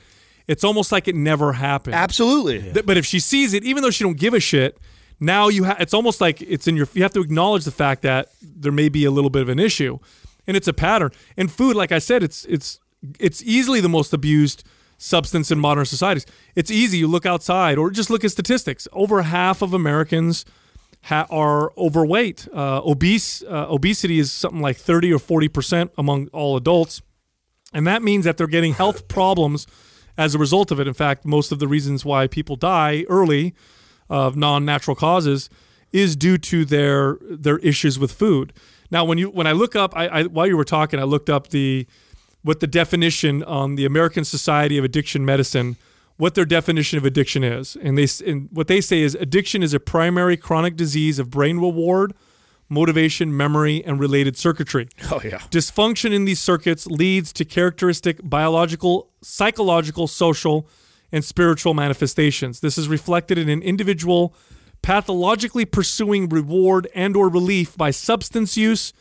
[0.50, 1.94] It's almost like it never happened.
[1.94, 2.60] Absolutely.
[2.72, 4.78] Th- But if she sees it, even though she don't give a shit,
[5.20, 6.88] now you ha- it's almost like it's in your.
[6.94, 9.58] You have to acknowledge the fact that there may be a little bit of an
[9.58, 9.98] issue,
[10.46, 11.10] and it's a pattern.
[11.36, 12.80] And food, like I said, it's it's
[13.18, 14.64] it's easily the most abused
[14.98, 16.26] substance in modern societies.
[16.54, 16.98] It's easy.
[16.98, 18.88] You look outside, or just look at statistics.
[18.92, 20.44] Over half of Americans
[21.04, 22.48] ha- are overweight.
[22.52, 27.02] Uh, obese uh, obesity is something like thirty or forty percent among all adults.
[27.72, 29.66] And that means that they're getting health problems
[30.20, 30.86] as a result of it.
[30.86, 33.54] In fact, most of the reasons why people die early
[34.10, 35.48] of non-natural causes
[35.92, 38.52] is due to their their issues with food.
[38.90, 41.30] Now, when you when I look up, I, I while you were talking, I looked
[41.30, 41.86] up the
[42.42, 45.76] what the definition on the American Society of Addiction Medicine,
[46.18, 49.72] what their definition of addiction is, and they and what they say is addiction is
[49.72, 52.12] a primary chronic disease of brain reward,
[52.68, 54.86] motivation, memory, and related circuitry.
[55.10, 55.38] Oh yeah.
[55.50, 60.68] Dysfunction in these circuits leads to characteristic biological psychological, social,
[61.12, 62.60] and spiritual manifestations.
[62.60, 64.34] This is reflected in an individual
[64.82, 68.92] pathologically pursuing reward and or relief by substance use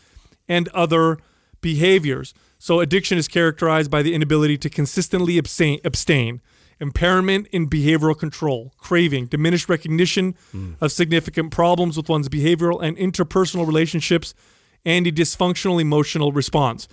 [0.48, 1.18] and other
[1.62, 2.34] behaviors.
[2.58, 6.42] So addiction is characterized by the inability to consistently abstain, abstain
[6.82, 10.36] impairment in behavioral control, craving, diminished recognition
[10.82, 14.34] of significant problems with one's behavioral and interpersonal relationships,
[14.86, 16.88] and a dysfunctional emotional response.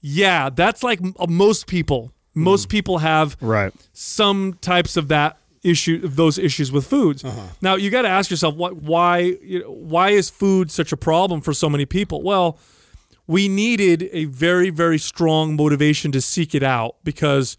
[0.00, 2.12] Yeah, that's like uh, most people.
[2.36, 3.72] Most people have Right.
[3.92, 7.24] some types of that issue of those issues with foods.
[7.60, 10.96] Now you got to ask yourself what why you know, why is food such a
[10.96, 12.22] problem for so many people?
[12.22, 12.58] Well,
[13.26, 17.56] we needed a very very strong motivation to seek it out because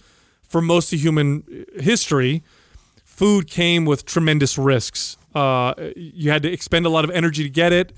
[0.47, 1.43] for most of human
[1.79, 2.43] history,
[3.03, 5.17] food came with tremendous risks.
[5.35, 7.91] Uh, you had to expend a lot of energy to get it.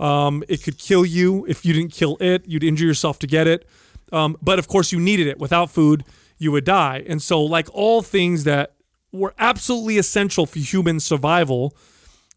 [0.00, 2.42] Um, it could kill you if you didn't kill it.
[2.48, 3.68] You'd injure yourself to get it.
[4.12, 5.38] Um, but of course, you needed it.
[5.38, 6.02] Without food,
[6.42, 7.04] you would die.
[7.06, 8.74] And so, like all things that
[9.12, 11.76] were absolutely essential for human survival,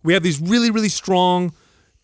[0.03, 1.53] we have these really, really strong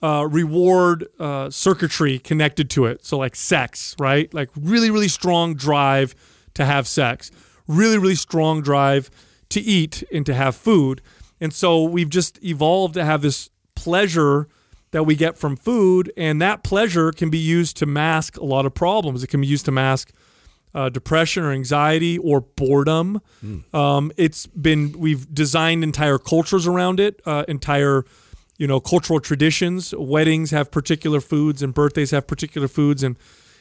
[0.02, 3.06] uh, reward uh, circuitry connected to it.
[3.06, 4.34] So, like sex, right?
[4.34, 6.16] Like really, really strong drive
[6.56, 7.32] to have sex,
[7.68, 9.12] really, really strong drive
[9.50, 11.02] to eat and to have food.
[11.40, 14.48] And so, we've just evolved to have this pleasure
[14.90, 18.66] that we get from food, and that pleasure can be used to mask a lot
[18.66, 19.24] of problems.
[19.24, 20.12] It can be used to mask
[20.74, 23.22] uh, depression or anxiety or boredom.
[23.74, 28.06] Um, it's been we've designed entire cultures around it, uh, entire
[28.58, 29.94] you know cultural traditions.
[29.98, 33.18] Weddings have particular foods, and birthdays have particular foods, and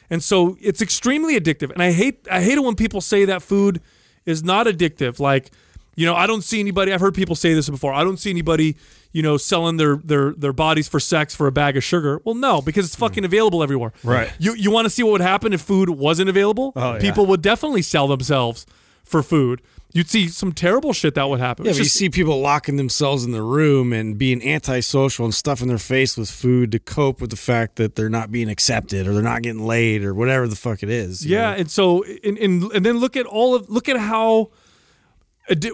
[0.09, 1.71] and so it's extremely addictive.
[1.71, 3.81] And I hate I hate it when people say that food
[4.25, 5.19] is not addictive.
[5.19, 5.51] Like
[5.95, 6.93] you know, I don't see anybody.
[6.93, 7.93] I've heard people say this before.
[7.93, 8.77] I don't see anybody,
[9.11, 12.21] you know, selling their their their bodies for sex for a bag of sugar.
[12.23, 13.91] Well, no, because it's fucking available everywhere.
[14.03, 14.31] Right.
[14.39, 16.73] You you want to see what would happen if food wasn't available?
[16.75, 16.99] Oh, yeah.
[16.99, 18.65] People would definitely sell themselves
[19.03, 19.61] for food.
[19.93, 21.65] You'd see some terrible shit that would happen.
[21.65, 25.35] Yeah, but you just- see people locking themselves in the room and being antisocial and
[25.35, 29.05] stuffing their face with food to cope with the fact that they're not being accepted
[29.05, 31.25] or they're not getting laid or whatever the fuck it is.
[31.25, 31.57] Yeah, know?
[31.57, 34.51] and so and, and and then look at all of look at how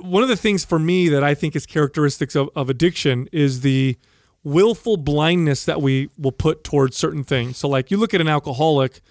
[0.02, 3.62] one of the things for me that I think is characteristics of, of addiction is
[3.62, 3.98] the
[4.44, 7.58] willful blindness that we will put towards certain things.
[7.58, 9.02] So like you look at an alcoholic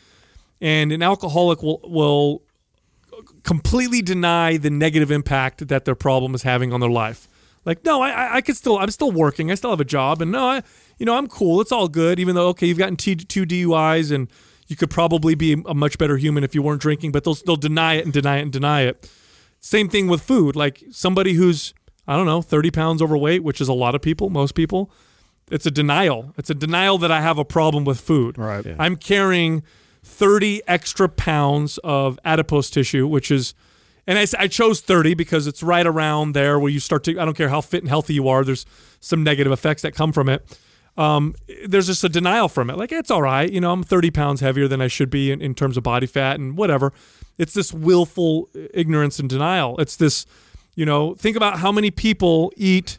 [0.61, 2.43] and an alcoholic will will
[3.43, 7.29] completely deny the negative impact that their problem is having on their life.
[7.65, 9.51] Like, no, I, I, could still, I'm still working.
[9.51, 10.63] I still have a job, and no, I,
[10.99, 11.61] you know, I'm cool.
[11.61, 12.21] It's all good.
[12.21, 14.29] Even though, okay, you've gotten T, two DUIs, and
[14.69, 17.57] you could probably be a much better human if you weren't drinking, but they'll still
[17.57, 19.11] deny it and deny it and deny it.
[19.67, 20.55] Same thing with food.
[20.55, 21.75] Like somebody who's,
[22.07, 24.93] I don't know, 30 pounds overweight, which is a lot of people, most people.
[25.51, 26.33] It's a denial.
[26.39, 28.39] It's a denial that I have a problem with food.
[28.39, 28.65] Right.
[28.65, 28.77] Yeah.
[28.79, 29.65] I'm carrying
[30.05, 33.55] 30 extra pounds of adipose tissue, which is,
[34.07, 37.25] and I, I, chose 30 because it's right around there where you start to, I
[37.25, 38.67] don't care how fit and healthy you are, there's
[39.01, 40.61] some negative effects that come from it.
[40.97, 41.35] Um,
[41.67, 42.77] there's just a denial from it.
[42.77, 43.51] Like, it's all right.
[43.51, 46.07] You know, I'm 30 pounds heavier than I should be in, in terms of body
[46.07, 46.93] fat and whatever.
[47.39, 49.77] It's this willful ignorance and denial.
[49.79, 50.27] It's this,
[50.75, 52.99] you know, think about how many people eat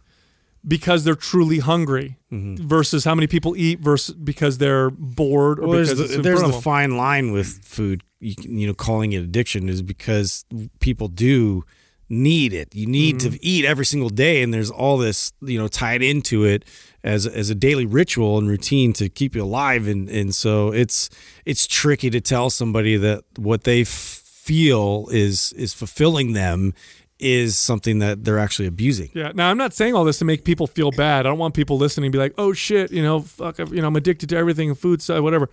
[0.67, 5.71] because they're truly hungry versus how many people eat versus because they're bored or Well,
[5.77, 8.03] there's because it's the, there's the fine line with food.
[8.19, 10.43] You, you know, calling it addiction is because
[10.79, 11.63] people do
[12.09, 12.73] need it.
[12.75, 13.31] You need Mm-hmm.
[13.33, 16.65] to eat every single day, and there's all this you know tied into it
[17.03, 19.87] as as a daily ritual and routine to keep you alive.
[19.87, 21.09] And and so it's
[21.45, 24.16] it's tricky to tell somebody that what they f-
[24.47, 26.73] feel is is fulfilling them
[27.19, 29.09] is something that they're actually abusing.
[29.13, 29.31] Yeah.
[29.33, 31.25] Now I'm not saying all this to make people feel bad.
[31.25, 33.87] I don't want people listening to be like, "Oh shit, you know, fuck, you know,
[33.87, 35.49] I'm addicted to everything, food, so whatever."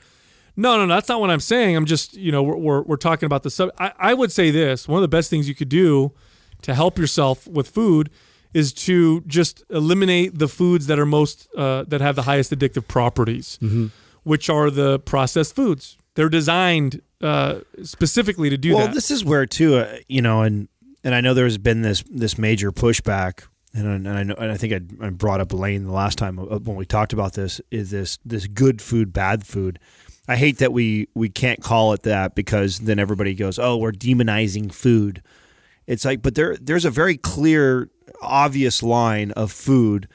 [0.56, 1.74] No, no, no, that's not what I'm saying.
[1.74, 3.70] I'm just, you know, we're we're, we're talking about the sub.
[3.78, 6.12] I, I would say this: one of the best things you could do
[6.62, 8.10] to help yourself with food
[8.52, 12.86] is to just eliminate the foods that are most uh, that have the highest addictive
[12.86, 13.58] properties,
[14.22, 15.96] which are the processed foods.
[16.14, 18.84] They're designed uh, specifically to do well, that.
[18.86, 20.68] Well, this is where too, uh, you know, and
[21.02, 24.52] and I know there's been this this major pushback, and, I- and I know, and
[24.52, 27.32] I think I, I brought up Layne the last time uh, when we talked about
[27.34, 27.60] this.
[27.70, 29.78] Is this this good food, bad food?
[30.28, 33.92] I hate that we we can't call it that because then everybody goes, oh, we're
[33.92, 35.22] demonizing food.
[35.86, 37.90] It's like, but there there's a very clear,
[38.22, 40.08] obvious line of food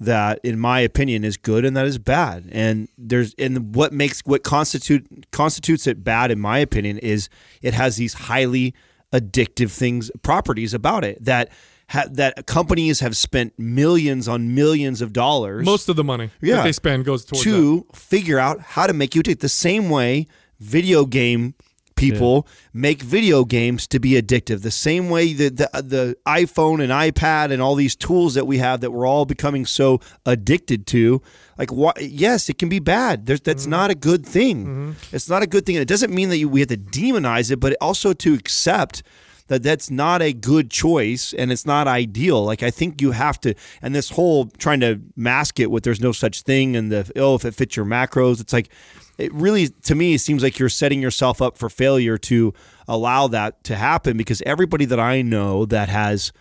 [0.00, 2.48] that, in my opinion, is good and that is bad.
[2.52, 7.28] And there's and what makes what constitute constitutes it bad, in my opinion, is
[7.62, 8.74] it has these highly
[9.12, 11.50] addictive things properties about it that.
[11.90, 16.56] Ha- that companies have spent millions on millions of dollars Most of the money Yeah.
[16.56, 17.50] that they spend goes towards that.
[17.52, 19.40] to figure out how to make you addicted.
[19.40, 20.26] The same way
[20.58, 21.54] video game
[21.96, 24.62] people make video games to be addictive.
[24.62, 28.58] The same way that the, the iPhone and iPad and all these tools that we
[28.58, 31.20] have that we're all becoming so addicted to,
[31.58, 31.70] like?
[31.98, 33.26] Yes, it can be bad.
[33.26, 33.70] There's, that's mm-hmm.
[33.70, 34.66] not a good thing.
[34.66, 35.16] Mm-hmm.
[35.16, 37.50] It's not a good thing, and it doesn't mean that you, we have to demonize
[37.50, 39.02] it, but also to accept
[39.48, 42.44] that that's not a good choice and it's not ideal.
[42.44, 46.00] Like I think you have to, and this whole trying to mask it with there's
[46.00, 48.70] no such thing and the oh if it fits your macros, it's like
[49.18, 52.52] it really to me seems like you're setting yourself up for failure to
[52.88, 56.32] allow that to happen because everybody that I know that has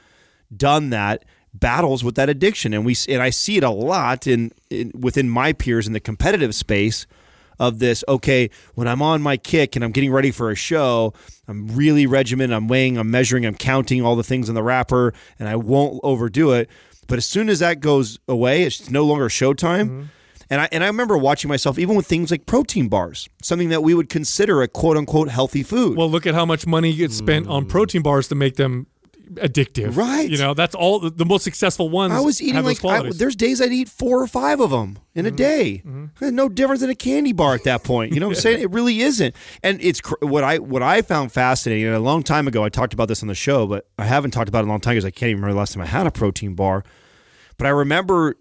[0.56, 2.74] done that battles with that addiction.
[2.74, 6.00] And we and I see it a lot in, in within my peers in the
[6.00, 7.08] competitive space
[7.58, 11.14] of this okay when i'm on my kick and i'm getting ready for a show
[11.48, 15.14] i'm really regimented i'm weighing i'm measuring i'm counting all the things in the wrapper
[15.40, 16.70] and i won't overdo it.
[17.08, 20.04] But as soon as that goes away it's no longer showtime mm-hmm.
[20.50, 23.84] And I, and I remember watching myself even with things like protein bars something that
[23.84, 27.16] we would consider a quote unquote healthy food Well, look at how much money gets
[27.16, 27.70] spent on mm.
[27.70, 28.88] protein bars to make them
[29.34, 29.98] addictive.
[29.98, 30.30] Right.
[30.30, 32.14] You know, that's all the, the most successful ones.
[32.14, 34.70] I was eating have those like I, there's days I'd eat four or five of
[34.70, 35.36] them in a mm-hmm.
[35.36, 35.82] day.
[35.86, 36.36] Mm-hmm.
[36.36, 38.14] No difference than a candy bar at that point.
[38.14, 38.62] You know what I'm saying?
[38.62, 39.36] It really isn't.
[39.64, 41.86] And it's cr- what I what I found fascinating.
[41.86, 44.32] And a long time ago, I talked about this on the show, but I haven't
[44.32, 45.84] talked about it in a long time because I can't even remember the last time
[45.84, 46.84] I had a protein bar.
[47.58, 48.36] But I remember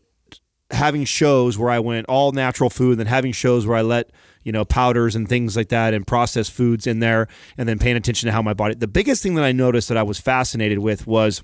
[0.75, 4.11] having shows where I went all natural food, and then having shows where I let
[4.43, 7.97] you know powders and things like that and processed foods in there, and then paying
[7.97, 8.75] attention to how my body.
[8.75, 11.43] The biggest thing that I noticed that I was fascinated with was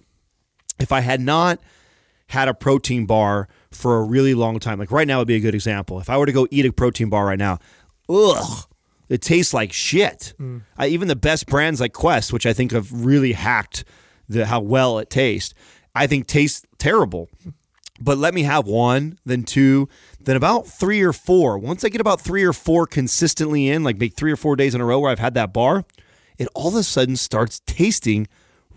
[0.78, 1.61] if I had not
[2.28, 5.40] had a protein bar for a really long time, like right now would be a
[5.40, 5.98] good example.
[6.01, 7.59] If I were to go eat a protein bar right now,
[8.09, 8.66] ugh,
[9.09, 10.35] it tastes like shit.
[10.40, 10.62] Mm.
[10.78, 13.85] I, even the best brands like Quest, which I think have really hacked
[14.28, 15.55] the how well it tastes,
[15.94, 17.28] I think tastes terrible.
[18.01, 19.89] But let me have one, then two,
[20.20, 21.59] then about three or four.
[21.59, 24.74] Once I get about three or four consistently in, like make three or four days
[24.74, 25.85] in a row where I've had that bar,
[26.39, 28.27] it all of a sudden starts tasting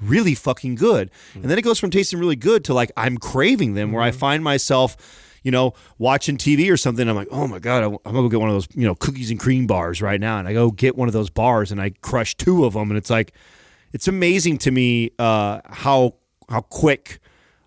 [0.02, 1.10] really fucking good.
[1.34, 4.12] And then it goes from tasting really good to like I'm craving them, where I
[4.12, 4.98] find myself,
[5.44, 7.08] you know, watching TV or something.
[7.08, 9.32] I'm like, oh my god, I'm gonna go get one of those, you know, cookies
[9.32, 11.92] and cream bars right now, and I go get one of those bars and I
[12.02, 13.34] crush two of them, and it's like,
[13.94, 16.16] it's amazing to me uh, how
[16.50, 17.20] how quick.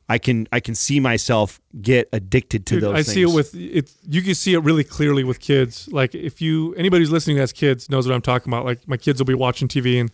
[0.09, 2.93] I can I can see myself get addicted to Dude, those.
[2.93, 3.13] I things.
[3.13, 3.93] see it with it.
[4.07, 5.89] You can see it really clearly with kids.
[5.91, 8.65] Like if you anybody who's listening that has kids knows what I'm talking about.
[8.65, 10.11] Like my kids will be watching TV and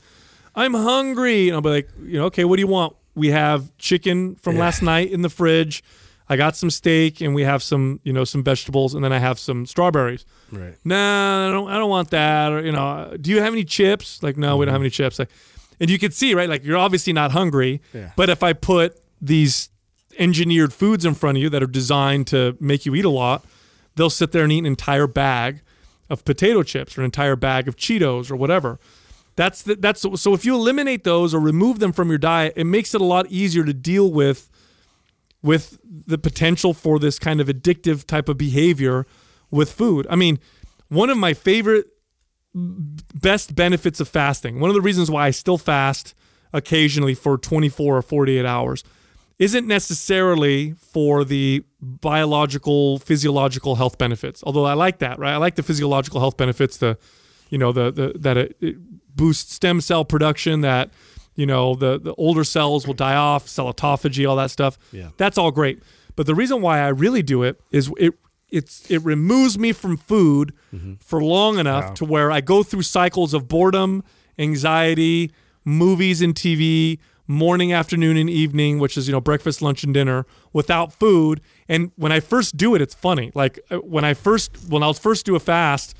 [0.54, 2.94] I'm hungry, and I'll be like, you know, okay, what do you want?
[3.14, 5.82] We have chicken from last night in the fridge.
[6.28, 9.18] I got some steak, and we have some, you know, some vegetables, and then I
[9.18, 10.24] have some strawberries.
[10.50, 10.74] Right.
[10.84, 12.52] Nah, I don't, I don't want that.
[12.52, 14.22] Or you know, do you have any chips?
[14.22, 14.74] Like, no, we don't mm-hmm.
[14.74, 15.18] have any chips.
[15.18, 15.30] Like,
[15.80, 16.48] and you can see, right?
[16.48, 17.82] Like, you're obviously not hungry.
[17.92, 18.12] Yeah.
[18.16, 19.70] But if I put these
[20.18, 23.44] engineered foods in front of you that are designed to make you eat a lot,
[23.96, 25.62] they'll sit there and eat an entire bag
[26.10, 28.78] of potato chips or an entire bag of Cheetos or whatever.
[29.34, 32.64] That's the, that's so if you eliminate those or remove them from your diet, it
[32.64, 34.50] makes it a lot easier to deal with
[35.42, 39.06] with the potential for this kind of addictive type of behavior
[39.50, 40.06] with food.
[40.08, 40.38] I mean,
[40.88, 41.86] one of my favorite
[42.54, 46.14] best benefits of fasting, one of the reasons why I still fast
[46.52, 48.84] occasionally for 24 or 48 hours,
[49.42, 54.40] isn't necessarily for the biological, physiological health benefits.
[54.46, 55.32] Although I like that, right?
[55.32, 56.96] I like the physiological health benefits, the
[57.50, 58.76] you know, the, the that it, it
[59.16, 60.90] boosts stem cell production, that
[61.34, 64.78] you know, the the older cells will die off, cell autophagy, all that stuff.
[64.92, 65.08] Yeah.
[65.16, 65.82] That's all great.
[66.14, 68.14] But the reason why I really do it is it
[68.48, 70.94] it's it removes me from food mm-hmm.
[71.00, 74.04] for long enough to where I go through cycles of boredom,
[74.38, 75.32] anxiety,
[75.64, 80.26] movies and TV, morning, afternoon, and evening, which is you know breakfast, lunch, and dinner
[80.52, 81.40] without food.
[81.68, 83.30] And when I first do it, it's funny.
[83.34, 85.96] Like uh, when I first when I'll first do a fast,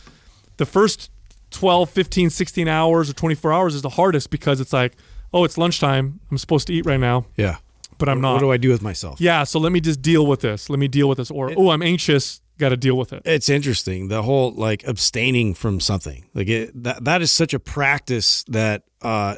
[0.57, 1.11] the first
[1.51, 4.95] 12, 15, 16 hours or 24 hours is the hardest because it's like,
[5.35, 6.21] oh, it's lunchtime.
[6.31, 7.57] I'm supposed to eat right now, Yeah.
[7.99, 8.35] but I'm not.
[8.35, 9.21] What do I do with myself?
[9.21, 10.71] Yeah, so let me just deal with this.
[10.71, 11.31] Let me deal with this.
[11.31, 12.41] Or oh, I'm anxious.
[12.59, 13.23] Got to deal with it.
[13.25, 17.59] It's interesting the whole like abstaining from something like it that that is such a
[17.59, 19.37] practice that uh,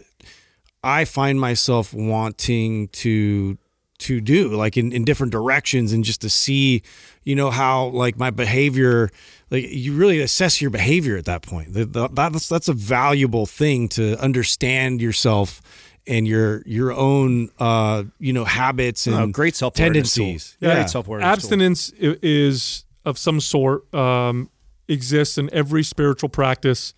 [0.84, 3.58] I find myself wanting to
[3.98, 6.82] to do like in, in different directions and just to see
[7.22, 9.08] you know how like my behavior
[9.50, 13.46] like you really assess your behavior at that point The- the- that's that's a valuable
[13.46, 15.62] thing to understand yourself
[16.08, 20.24] and your your own uh you know habits and Oh, great self-awareness tool.
[20.24, 21.32] tendencies Yeah, great self-awareness tool.
[21.32, 24.50] Abstinence is of some sort um,
[24.88, 26.94] exists in every spiritual practice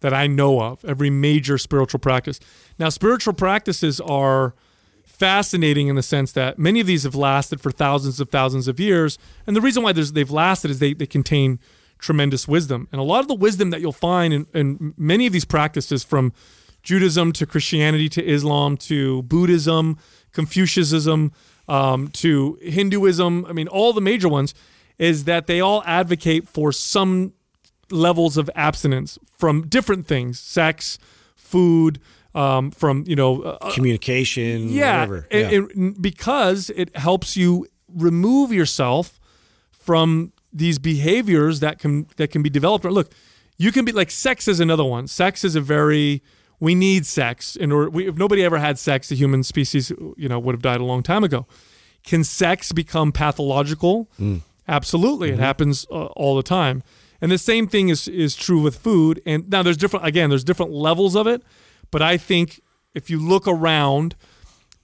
[0.00, 0.84] that I know of.
[0.84, 2.40] Every major spiritual practice.
[2.78, 4.54] Now, spiritual practices are
[5.04, 8.80] fascinating in the sense that many of these have lasted for thousands of thousands of
[8.80, 11.60] years, and the reason why they've lasted is they they contain
[11.98, 12.88] tremendous wisdom.
[12.92, 16.04] And a lot of the wisdom that you'll find in, in many of these practices,
[16.04, 16.32] from
[16.82, 19.96] Judaism to Christianity to Islam to Buddhism,
[20.32, 21.32] Confucianism
[21.66, 24.54] um, to Hinduism, I mean, all the major ones,
[24.98, 27.32] is that they all advocate for some
[27.90, 30.98] levels of abstinence from different things sex,
[31.34, 32.00] food,
[32.34, 35.26] um, from, you know, uh, Communication, yeah, whatever.
[35.30, 35.58] and- yeah.
[35.74, 39.20] and because it helps you remove yourself
[39.70, 42.84] from these behaviors that can that can be developed.
[42.84, 43.12] Look,
[43.58, 45.06] you can be like sex is another one.
[45.06, 46.22] Sex is a very
[46.60, 47.90] we need sex in order.
[47.90, 50.84] We, if nobody ever had sex, the human species you know would have died a
[50.84, 51.46] long time ago.
[52.04, 54.08] Can sex become pathological?
[54.66, 56.82] Absolutely, it happens uh, all the time.
[57.20, 59.20] And the same thing is is true with food.
[59.26, 60.30] And now there's different again.
[60.30, 61.42] There's different levels of it,
[61.94, 62.60] but I think
[62.92, 64.16] if you look around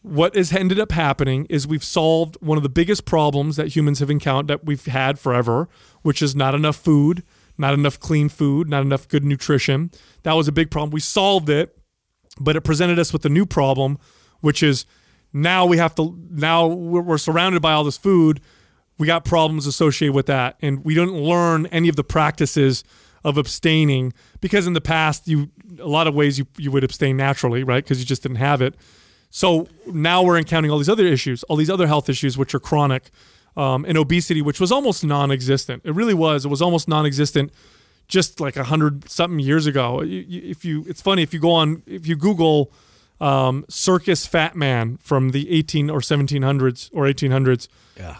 [0.00, 3.98] what has ended up happening is we've solved one of the biggest problems that humans
[3.98, 5.68] have encountered that we've had forever,
[6.02, 7.24] which is not enough food,
[7.58, 9.90] not enough clean food, not enough good nutrition.
[10.22, 10.90] That was a big problem.
[10.92, 11.76] We solved it,
[12.38, 13.98] but it presented us with a new problem,
[14.38, 14.86] which is
[15.32, 18.40] now we have to now we're, we're surrounded by all this food.
[18.98, 22.84] We got problems associated with that, and we didn't learn any of the practices
[23.24, 27.16] of abstaining because in the past you a lot of ways you, you would abstain
[27.16, 27.84] naturally, right?
[27.84, 28.74] Because you just didn't have it.
[29.30, 32.60] So now we're encountering all these other issues, all these other health issues, which are
[32.60, 33.10] chronic,
[33.56, 35.82] um, and obesity, which was almost non-existent.
[35.84, 36.44] It really was.
[36.44, 37.52] It was almost non-existent
[38.08, 40.02] just like a hundred something years ago.
[40.04, 42.72] If you, it's funny if you go on, if you Google
[43.20, 47.68] um, circus fat man from the 18 or 1700s or 1800s,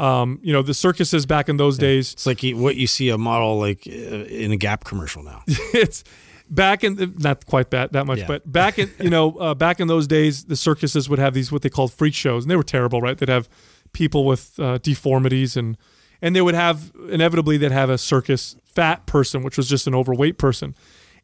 [0.01, 2.13] um, you know the circuses back in those days.
[2.13, 5.43] It's like what you see a model like uh, in a Gap commercial now.
[5.47, 6.05] it's
[6.51, 8.27] back in the, not quite that that much, Yeah.
[8.27, 11.51] but back in you know uh, back in those days, the circuses would have these
[11.51, 13.17] what they called freak shows, and they were terrible, right?
[13.17, 13.49] They'd have
[13.93, 15.79] people with uh, deformities, and
[16.21, 19.95] and they would have inevitably they'd have a circus fat person, which was just an
[19.95, 20.75] overweight person,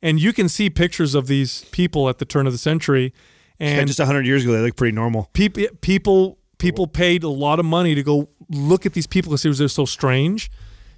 [0.01, 3.13] and you can see pictures of these people at the turn of the century,
[3.59, 5.31] And and just 100 years ago, they look pretty normal.
[5.33, 9.59] people people people paid a lot of money to go look at these people because
[9.59, 10.51] they're so strange.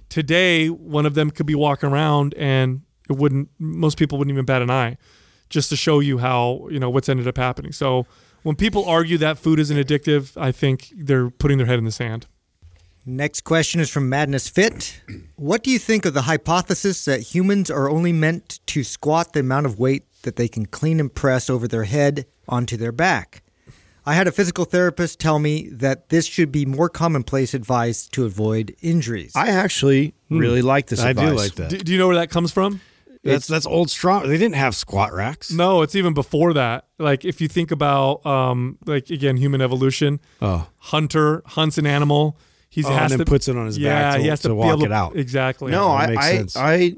[0.09, 3.49] Today, one of them could be walking around and it wouldn't.
[3.59, 4.97] Most people wouldn't even bat an eye,
[5.49, 7.71] just to show you how you know what's ended up happening.
[7.71, 8.05] So
[8.43, 11.91] when people argue that food isn't addictive, I think they're putting their head in the
[11.91, 12.27] sand.
[13.05, 15.01] Next question is from Madness Fit.
[15.35, 19.39] What do you think of the hypothesis that humans are only meant to squat the
[19.39, 23.43] amount of weight that they can clean and press over their head onto their back?
[24.05, 28.25] I had a physical therapist tell me that this should be more commonplace advice to
[28.25, 29.33] avoid injuries.
[29.35, 31.29] I actually really like this I advice.
[31.29, 31.69] do like that.
[31.69, 32.81] Do, do you know where that comes from?
[33.23, 34.23] That's that's old strong.
[34.29, 35.51] They didn't have squat racks.
[35.51, 36.87] No, it's even before that.
[36.97, 40.21] Like if you think about, um, like again, human evolution.
[40.41, 42.37] Oh, Hunter hunts an animal.
[42.69, 44.39] He's Oh, has and then to, puts it on his yeah, back to- he has
[44.41, 45.17] to, to walk able it out.
[45.17, 45.71] Exactly.
[45.71, 46.55] No, I, makes I, sense.
[46.55, 46.95] I,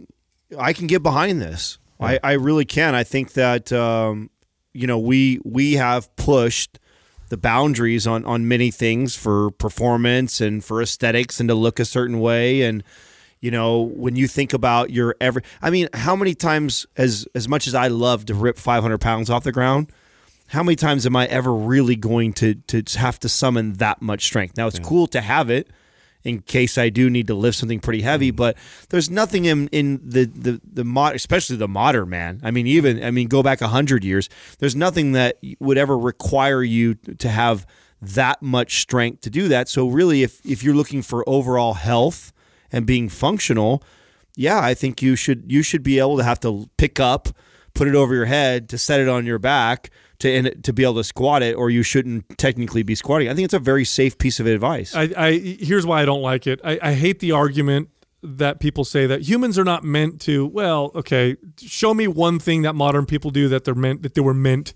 [0.60, 1.80] I can get behind this.
[2.02, 2.96] I, I really can.
[2.96, 4.30] I think that um,
[4.74, 6.80] you know we we have pushed
[7.30, 11.86] the boundaries on on many things for performance and for aesthetics and to look a
[11.86, 12.64] certain way.
[12.64, 12.84] And
[13.40, 17.48] you know when you think about your every i mean how many times as as
[17.48, 19.92] much as i love to rip 500 pounds off the ground
[20.52, 24.24] how many times am i ever really going to to have to summon that much
[24.26, 24.58] strength?
[24.58, 25.70] Now it's cool to have it
[26.24, 28.32] in case I do need to lift something pretty heavy.
[28.32, 28.36] Mm.
[28.36, 28.58] But
[28.90, 32.40] there's nothing in in the the the mod, especially the modern man.
[32.44, 34.30] I mean, even I mean, go back a hundred years.
[34.60, 37.66] There's nothing that would ever require you to have
[38.02, 39.70] that much strength to do that.
[39.70, 42.34] So really, if if you're looking for overall health
[42.72, 43.84] and being functional,
[44.36, 47.30] yeah, I think you should you should be able to have to pick up,
[47.74, 49.90] put it over your head, to set it on your back.
[50.22, 53.28] To, to be able to squat it, or you shouldn't technically be squatting.
[53.28, 54.94] I think it's a very safe piece of advice.
[54.94, 56.60] I, I here's why I don't like it.
[56.64, 57.90] I, I hate the argument
[58.24, 60.46] that people say that humans are not meant to.
[60.46, 64.22] Well, okay, show me one thing that modern people do that they're meant that they
[64.22, 64.76] were meant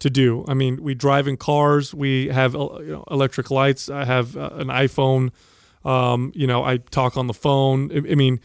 [0.00, 0.44] to do.
[0.48, 3.88] I mean, we drive in cars, we have uh, you know, electric lights.
[3.88, 5.30] I have uh, an iPhone.
[5.84, 7.90] Um, you know, I talk on the phone.
[7.92, 8.40] I, I mean,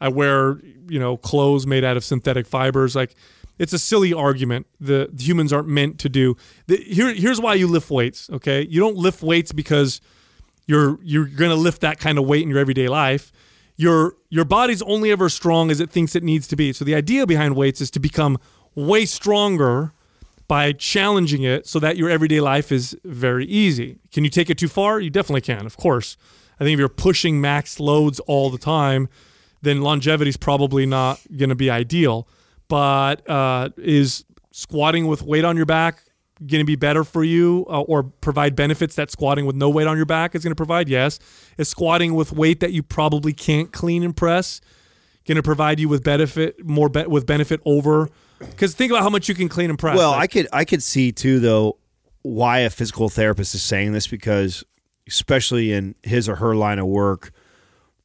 [0.00, 0.58] I wear
[0.88, 2.96] you know clothes made out of synthetic fibers.
[2.96, 3.14] Like,
[3.62, 4.66] it's a silly argument.
[4.80, 6.36] The, the humans aren't meant to do.
[6.66, 8.28] The, here, here's why you lift weights.
[8.28, 10.00] Okay, you don't lift weights because
[10.66, 13.30] you're you're to lift that kind of weight in your everyday life.
[13.76, 16.72] Your your body's only ever strong as it thinks it needs to be.
[16.72, 18.36] So the idea behind weights is to become
[18.74, 19.92] way stronger
[20.48, 24.00] by challenging it so that your everyday life is very easy.
[24.12, 24.98] Can you take it too far?
[24.98, 26.16] You definitely can, of course.
[26.58, 29.08] I think if you're pushing max loads all the time,
[29.62, 32.26] then longevity is probably not going to be ideal.
[32.72, 36.04] But uh, is squatting with weight on your back
[36.46, 39.86] going to be better for you uh, or provide benefits that squatting with no weight
[39.86, 40.88] on your back is going to provide?
[40.88, 41.18] Yes.
[41.58, 44.62] Is squatting with weight that you probably can't clean and press
[45.26, 48.08] going to provide you with benefit more be- with benefit over?
[48.38, 49.98] Because think about how much you can clean and press.
[49.98, 51.76] Well, Like, I could I could see too though
[52.22, 54.64] why a physical therapist is saying this because
[55.06, 57.32] especially in his or her line of work,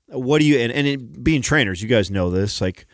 [0.07, 2.59] what do you and, and it, being trainers, you guys know this.
[2.59, 2.85] Like,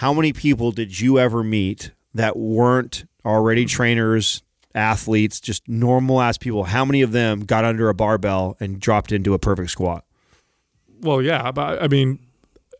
[0.00, 4.42] how many people did you ever meet that weren't already trainers,
[4.74, 6.64] athletes, just normal ass people?
[6.64, 10.04] How many of them got under a barbell and dropped into a perfect squat?
[11.02, 12.18] well, yeah, but I mean,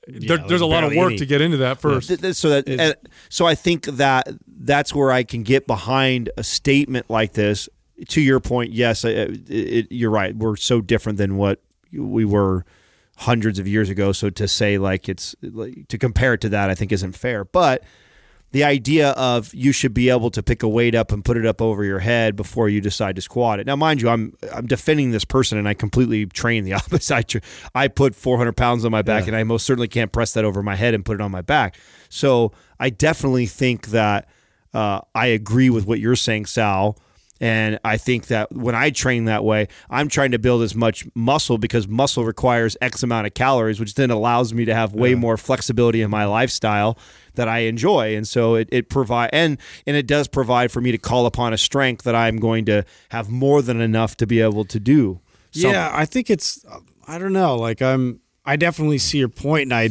[0.08, 1.18] there, like there's a lot of work any.
[1.18, 2.08] to get into that first.
[2.08, 2.96] Th- th- so that and-
[3.28, 7.68] so I think that that's where I can get behind a statement like this.
[8.08, 10.34] To your point, yes, it, it, you're right.
[10.34, 11.60] We're so different than what
[11.92, 12.64] we were
[13.20, 14.12] hundreds of years ago.
[14.12, 17.44] So to say like it's like, to compare it to that, I think isn't fair.
[17.44, 17.84] But
[18.52, 21.44] the idea of you should be able to pick a weight up and put it
[21.44, 23.66] up over your head before you decide to squat it.
[23.66, 27.14] Now, mind you, I'm I'm defending this person and I completely train the opposite.
[27.14, 27.38] I, tr-
[27.74, 30.62] I put 400 pounds on my back and I most certainly can't press that over
[30.62, 31.76] my head and put it on my back.
[32.08, 34.28] So I definitely think that
[34.72, 36.96] uh, I agree with what you're saying, Sal.
[37.40, 41.06] And I think that when I train that way, I'm trying to build as much
[41.14, 45.14] muscle because muscle requires X amount of calories, which then allows me to have way
[45.14, 46.98] more flexibility in my lifestyle
[47.34, 48.14] that I enjoy.
[48.14, 49.56] And so it, it provide and
[49.86, 52.84] and it does provide for me to call upon a strength that I'm going to
[53.08, 55.20] have more than enough to be able to do.
[55.52, 55.70] something.
[55.70, 56.64] Yeah, I think it's.
[57.08, 57.56] I don't know.
[57.56, 58.20] Like I'm.
[58.44, 59.88] I definitely see your point, and I.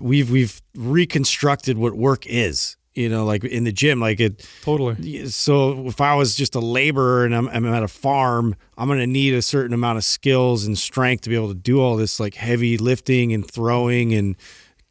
[0.00, 2.76] We've we've reconstructed what work is.
[2.96, 4.48] You know, like in the gym, like it.
[4.62, 5.26] Totally.
[5.28, 9.00] So if I was just a laborer and I'm, I'm at a farm, I'm going
[9.00, 11.96] to need a certain amount of skills and strength to be able to do all
[11.96, 14.34] this like heavy lifting and throwing and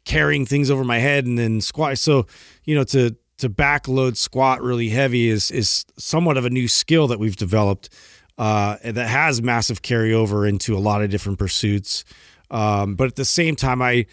[0.04, 1.98] carrying things over my head and then squat.
[1.98, 2.26] So,
[2.64, 7.08] you know, to to backload squat really heavy is is somewhat of a new skill
[7.08, 7.90] that we've developed
[8.38, 12.04] uh, that has massive carryover into a lot of different pursuits.
[12.50, 14.06] Um, but at the same time, I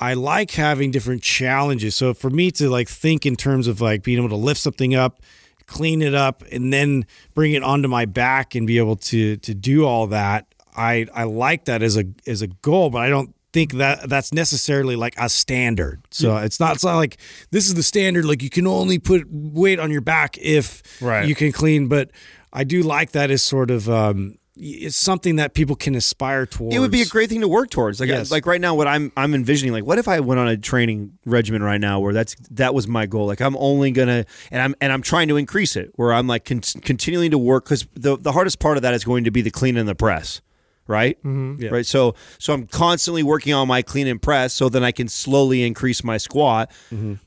[0.00, 1.96] I like having different challenges.
[1.96, 4.94] So for me to like think in terms of like being able to lift something
[4.94, 5.20] up,
[5.66, 7.04] clean it up, and then
[7.34, 10.46] bring it onto my back and be able to to do all that,
[10.76, 14.32] I I like that as a as a goal, but I don't think that that's
[14.32, 16.00] necessarily like a standard.
[16.10, 17.16] So it's not it's not like
[17.50, 18.24] this is the standard.
[18.24, 21.26] Like you can only put weight on your back if Right.
[21.26, 21.88] you can clean.
[21.88, 22.10] But
[22.52, 26.74] I do like that as sort of um, it's something that people can aspire towards.
[26.74, 28.00] It would be a great thing to work towards.
[28.00, 28.30] Like Yes.
[28.30, 31.12] like right now, what I'm I'm envisioning, like what if I went on a training
[31.24, 33.26] regimen right now where that's that was my goal.
[33.26, 36.44] Like I'm only gonna and I'm and I'm trying to increase it where I'm like
[36.44, 39.42] con- continuing to work because the the hardest part of that is going to be
[39.42, 40.40] the clean and the press.
[40.88, 41.68] Right, mm-hmm.
[41.68, 41.84] right.
[41.84, 45.62] So, so I'm constantly working on my clean and press, so then I can slowly
[45.62, 46.72] increase my squat.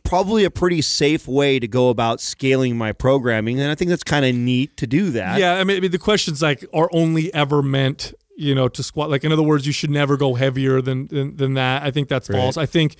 [0.03, 4.03] Probably a pretty safe way to go about scaling my programming, and I think that's
[4.03, 5.39] kind of neat to do that.
[5.39, 8.81] Yeah, I mean, I mean, the questions like are only ever meant, you know, to
[8.81, 9.11] squat.
[9.11, 11.83] Like in other words, you should never go heavier than than, than that.
[11.83, 12.57] I think that's false.
[12.57, 12.95] I think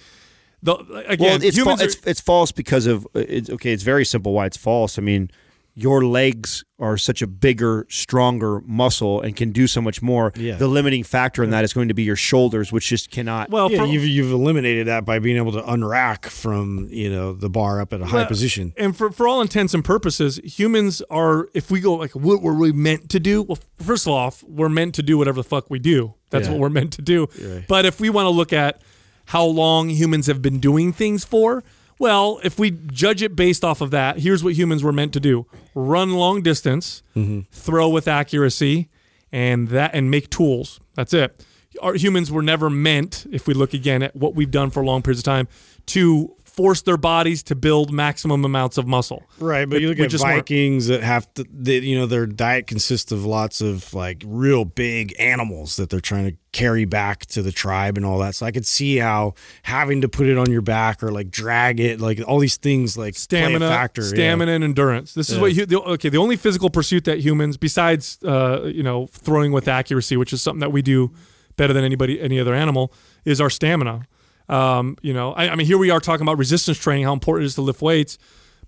[0.62, 0.76] the
[1.08, 3.74] again, Well, it's humans fa- are- it's it's false because of it's okay.
[3.74, 5.00] It's very simple why it's false.
[5.00, 5.32] I mean,
[5.74, 10.34] your legs are such a bigger, stronger muscle and can do so much more.
[10.36, 10.56] Yeah.
[10.56, 13.50] The limiting factor in that is going to be your shoulders, which just cannot.
[13.50, 17.34] well, Yeah, for, you've you've eliminated that by being able to unrack from you know
[17.34, 18.74] the bar up at a high Well, position.
[18.78, 22.56] And for, for all intents and purposes, humans are, if we go like what were
[22.56, 23.44] we meant to do?
[23.44, 26.16] Well, first of all, we're meant to do whatever the fuck we do.
[26.32, 26.52] That's Yeah.
[26.54, 27.28] what we're meant to do.
[27.68, 28.82] But if we want to look at
[29.26, 31.64] how long humans have been doing things for,
[32.02, 35.20] well, if we judge it based off of that, here's what humans were meant to
[35.20, 35.46] do
[35.76, 37.04] run long distance,
[37.52, 38.90] throw with accuracy,
[39.32, 40.80] and that and make tools.
[40.96, 41.46] That's it.
[41.80, 45.04] Our humans were never meant, if we look again at what we've done for long
[45.04, 45.48] periods of time,
[45.86, 49.24] to force their bodies to build maximum amounts of muscle.
[49.40, 50.22] Right, but We- you look at weren't.
[50.36, 54.66] Vikings that have to, they, you know, their diet consists of lots of like real
[54.66, 58.36] big animals that they're trying to carry back to the tribe and all that.
[58.36, 59.34] So I could see how
[59.64, 62.98] having to put it on your back or like drag it, like all these things,
[62.98, 64.02] like stamina, factor.
[64.02, 64.10] yeah.
[64.10, 65.14] stamina, and endurance.
[65.14, 66.10] This is what the, okay.
[66.10, 70.42] The only physical pursuit that humans, besides uh, you know throwing with accuracy, which is
[70.42, 71.12] something that we do
[71.56, 72.92] better than anybody any other animal,
[73.24, 74.06] is our stamina.
[74.50, 77.44] Um, you know, I, I mean, here we are talking about resistance training, how important
[77.44, 78.18] it is to lift weights,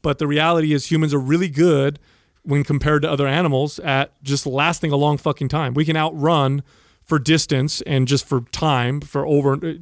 [0.02, 2.00] but the reality is humans are really good
[2.44, 5.74] when compared to other animals at just lasting a long fucking time.
[5.74, 6.64] We can outrun
[7.02, 9.74] for distance and just for time for over uh,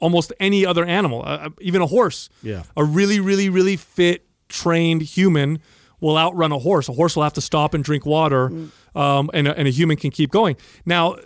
[0.00, 2.28] almost any other animal, uh, even a horse.
[2.42, 2.62] Yeah.
[2.76, 5.58] A really, really, really fit, trained human
[6.00, 6.88] will outrun a horse.
[6.88, 8.50] A horse will have to stop and drink water,
[8.94, 10.56] um, and, a, and a human can keep going.
[10.84, 11.16] Now,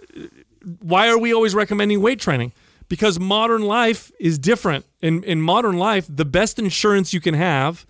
[0.80, 2.52] why are we always recommending weight training?
[2.88, 4.84] Because modern life is different.
[5.00, 7.86] In in modern life, the best insurance you can have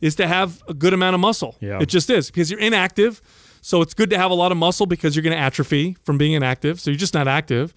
[0.00, 1.56] is to have a good amount of muscle.
[1.60, 1.80] Yeah.
[1.80, 3.20] It just is because you're inactive.
[3.60, 6.16] So it's good to have a lot of muscle because you're going to atrophy from
[6.16, 6.80] being inactive.
[6.80, 7.74] So you're just not active.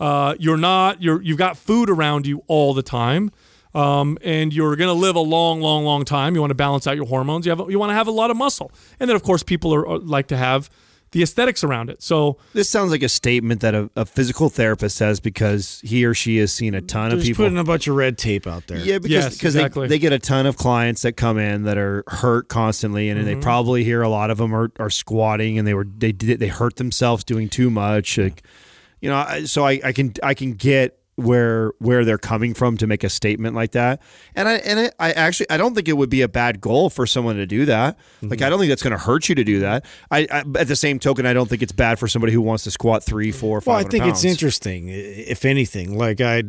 [0.00, 1.02] Uh, you're not.
[1.02, 3.30] You're you've got food around you all the time.
[3.74, 6.36] Um, and you're going to live a long, long, long time.
[6.36, 7.44] You want to balance out your hormones.
[7.44, 8.70] You have you want to have a lot of muscle,
[9.00, 10.70] and then of course people are, are like to have
[11.14, 12.02] the aesthetics around it.
[12.02, 16.12] So This sounds like a statement that a, a physical therapist says because he or
[16.12, 17.44] she has seen a ton of people.
[17.44, 18.78] putting a bunch of red tape out there.
[18.78, 19.86] Yeah, because Yes, because exactly.
[19.88, 23.18] they, they get a ton of clients that come in that are hurt constantly, and
[23.18, 23.26] Mm-hmm.
[23.28, 26.40] they probably hear a lot of them are, are squatting, and they were they did
[26.40, 28.18] they hurt themselves doing too much.
[28.18, 28.42] Like,
[29.00, 32.86] you know, so I, I can I can get where where they're coming from to
[32.86, 34.02] make a statement like that,
[34.34, 36.90] and I and I, I actually I don't think it would be a bad goal
[36.90, 37.96] for someone to do that.
[37.96, 38.28] Mm-hmm.
[38.28, 39.84] Like, I don't think that's going to hurt you to do that.
[40.10, 42.64] I, I at the same token, I don't think it's bad for somebody who wants
[42.64, 43.66] to squat three, four, five.
[43.66, 44.24] Well, I think pounds.
[44.24, 45.96] it's interesting, if anything.
[45.96, 46.42] Like I,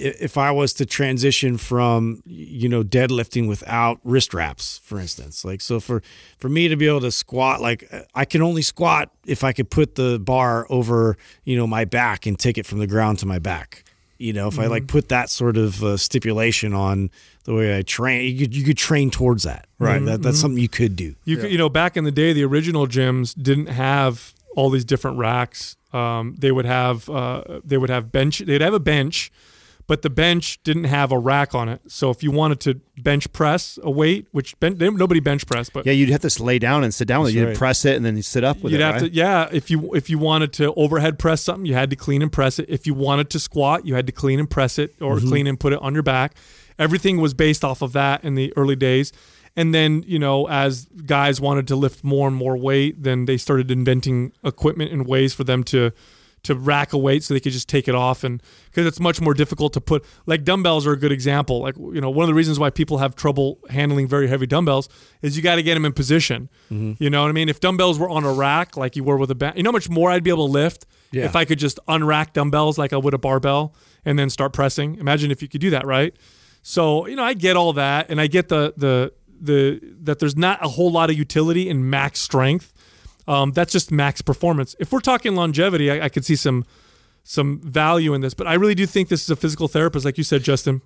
[0.00, 5.60] if I was to transition from you know deadlifting without wrist wraps, for instance, like
[5.60, 6.02] so for
[6.38, 9.70] for me to be able to squat, like I can only squat if I could
[9.70, 13.26] put the bar over you know my back and take it from the ground to
[13.26, 13.84] my back.
[14.20, 17.10] You know, if I like put that sort of uh, stipulation on
[17.44, 20.04] the way I train, you could, you could train towards that, right?
[20.04, 21.14] That, that's something you could do.
[21.24, 24.84] You could, you know, back in the day, the original gyms didn't have all these
[24.84, 25.76] different racks.
[25.92, 28.40] Um, they would have uh, they would have bench.
[28.40, 29.32] They'd have a bench,
[29.90, 31.80] but the bench didn't have a rack on it.
[31.88, 35.84] So if you wanted to bench press a weight, which ben, nobody bench press, but
[35.84, 37.34] Yeah, you'd have to lay down and sit down with it.
[37.38, 37.56] You'd right.
[37.56, 38.84] press it and then you sit up with you'd it.
[38.84, 39.10] have right?
[39.10, 39.48] to yeah.
[39.50, 42.60] If you if you wanted to overhead press something, you had to clean and press
[42.60, 42.66] it.
[42.68, 45.28] If you wanted to squat, you had to clean and press it, or Mm-hmm.
[45.28, 46.36] clean and put it on your back.
[46.78, 49.12] Everything was based off of that in the early days.
[49.56, 53.36] And then, you know, as guys wanted to lift more and more weight, then they
[53.36, 55.90] started inventing equipment and ways for them to
[56.42, 58.24] to rack a weight so they could just take it off.
[58.24, 61.60] And because it's much more difficult to put like dumbbells are a good example.
[61.60, 64.88] Like you know one of the reasons why people have trouble handling very heavy dumbbells
[65.22, 66.48] is you got to get them in position.
[66.70, 67.02] Mm-hmm.
[67.02, 67.48] You know what i mean?
[67.48, 69.72] If dumbbells were on a rack like you were with a band you know how
[69.72, 71.24] much more i'd be able to lift Yeah.
[71.26, 74.96] if i could just unrack dumbbells like i would a barbell and then start pressing?
[74.96, 76.14] Imagine if you could do that right?
[76.62, 80.36] So you know i get all that and i get the the the that there's
[80.36, 82.72] not a whole lot of utility in max strength
[83.28, 84.74] um, that's just max performance.
[84.78, 86.64] If we're talking longevity, I, I could see some
[87.22, 90.16] some value in this, but I really do think this is a physical therapist, like
[90.18, 90.82] you said, Justin.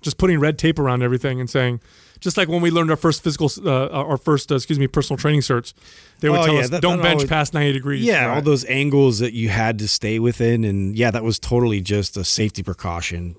[0.00, 1.80] Just putting red tape around everything and saying,
[2.20, 5.18] just like when we learned our first physical, uh, our first, uh, excuse me, personal
[5.18, 5.72] training certs,
[6.20, 8.04] they would Oh, tell yeah, us that- don't that bench always- past ninety degrees.
[8.04, 11.80] Yeah, all those angles that you had to stay within, and yeah, that was totally
[11.80, 13.34] just a safety precaution.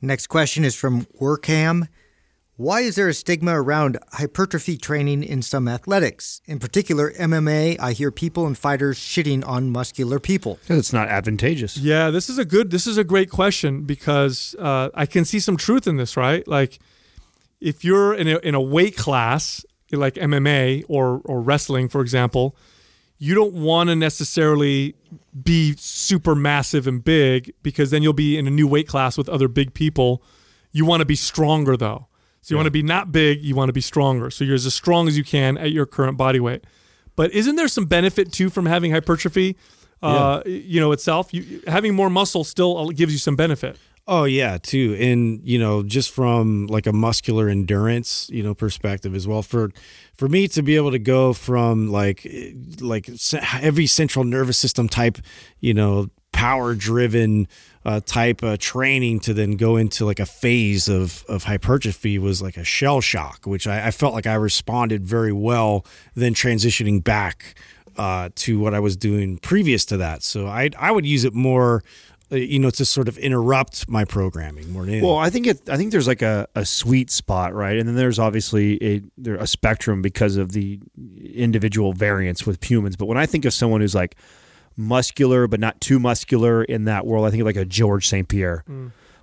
[0.00, 1.88] Next question is from Workham.
[2.56, 6.40] Why is there a stigma around hypertrophy training in some athletics?
[6.46, 10.60] In particular, MMA, I hear people and fighters shitting on muscular people.
[10.68, 11.76] 'Cause it's not advantageous.
[11.76, 15.40] Yeah, this is a good, this is a great question because uh, I can see
[15.40, 16.46] some truth in this, right?
[16.46, 16.78] Like,
[17.60, 22.54] if you're in a, in a weight class like MMA or or wrestling, for example,
[23.18, 24.94] you don't want to necessarily
[25.42, 29.28] be super massive and big because then you'll be in a new weight class with
[29.28, 30.22] other big people.
[30.72, 32.06] You want to be stronger though.
[32.44, 34.30] So you want to be not big, you want to be stronger.
[34.30, 36.64] So you're as strong as you can at your current body weight.
[37.16, 39.56] But isn't there some benefit too from having hypertrophy?
[40.02, 41.32] Uh, you know itself.
[41.32, 43.78] You, having more muscle still gives you some benefit.
[44.06, 49.14] Oh yeah, too, and you know, just from like a muscular endurance, you know, perspective
[49.14, 49.40] as well.
[49.40, 49.70] For
[50.12, 52.30] for me to be able to go from like
[52.78, 53.08] like
[53.62, 55.16] every central nervous system type,
[55.60, 57.48] you know, power driven
[57.84, 62.40] uh, type uh, training to then go into like a phase of of hypertrophy was
[62.40, 65.84] like a shell shock, which I, I felt like I responded very well.
[66.14, 67.54] Then transitioning back
[67.96, 71.34] uh, to what I was doing previous to that, so I I would use it
[71.34, 71.82] more
[72.32, 75.68] uh, you know, to sort of interrupt my programming more Well, I think it.
[75.68, 77.76] I think there's like a, a sweet spot, right?
[77.76, 80.80] And then there's obviously a there a spectrum because of the
[81.34, 82.96] individual variance with humans.
[82.96, 84.16] But when I think of someone who's like
[84.76, 88.28] muscular but not too muscular in that world, I think like a George St.
[88.28, 88.64] Pierre.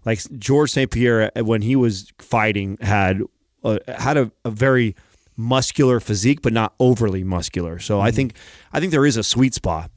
[0.06, 0.90] Like George St.
[0.90, 3.22] Pierre, uh, when he was fighting, had
[3.64, 4.96] uh, had a, a very
[5.38, 7.80] muscular physique, but not overly muscular.
[7.80, 8.34] So I think
[8.74, 9.92] I think there is a sweet spot.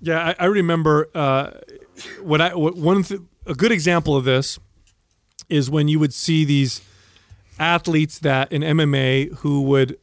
[0.00, 1.50] Yeah, I, I remember uh,
[2.20, 4.58] what I what, one th- a good example of this
[5.48, 6.80] is when you would see these
[7.58, 9.98] athletes that in MMA who would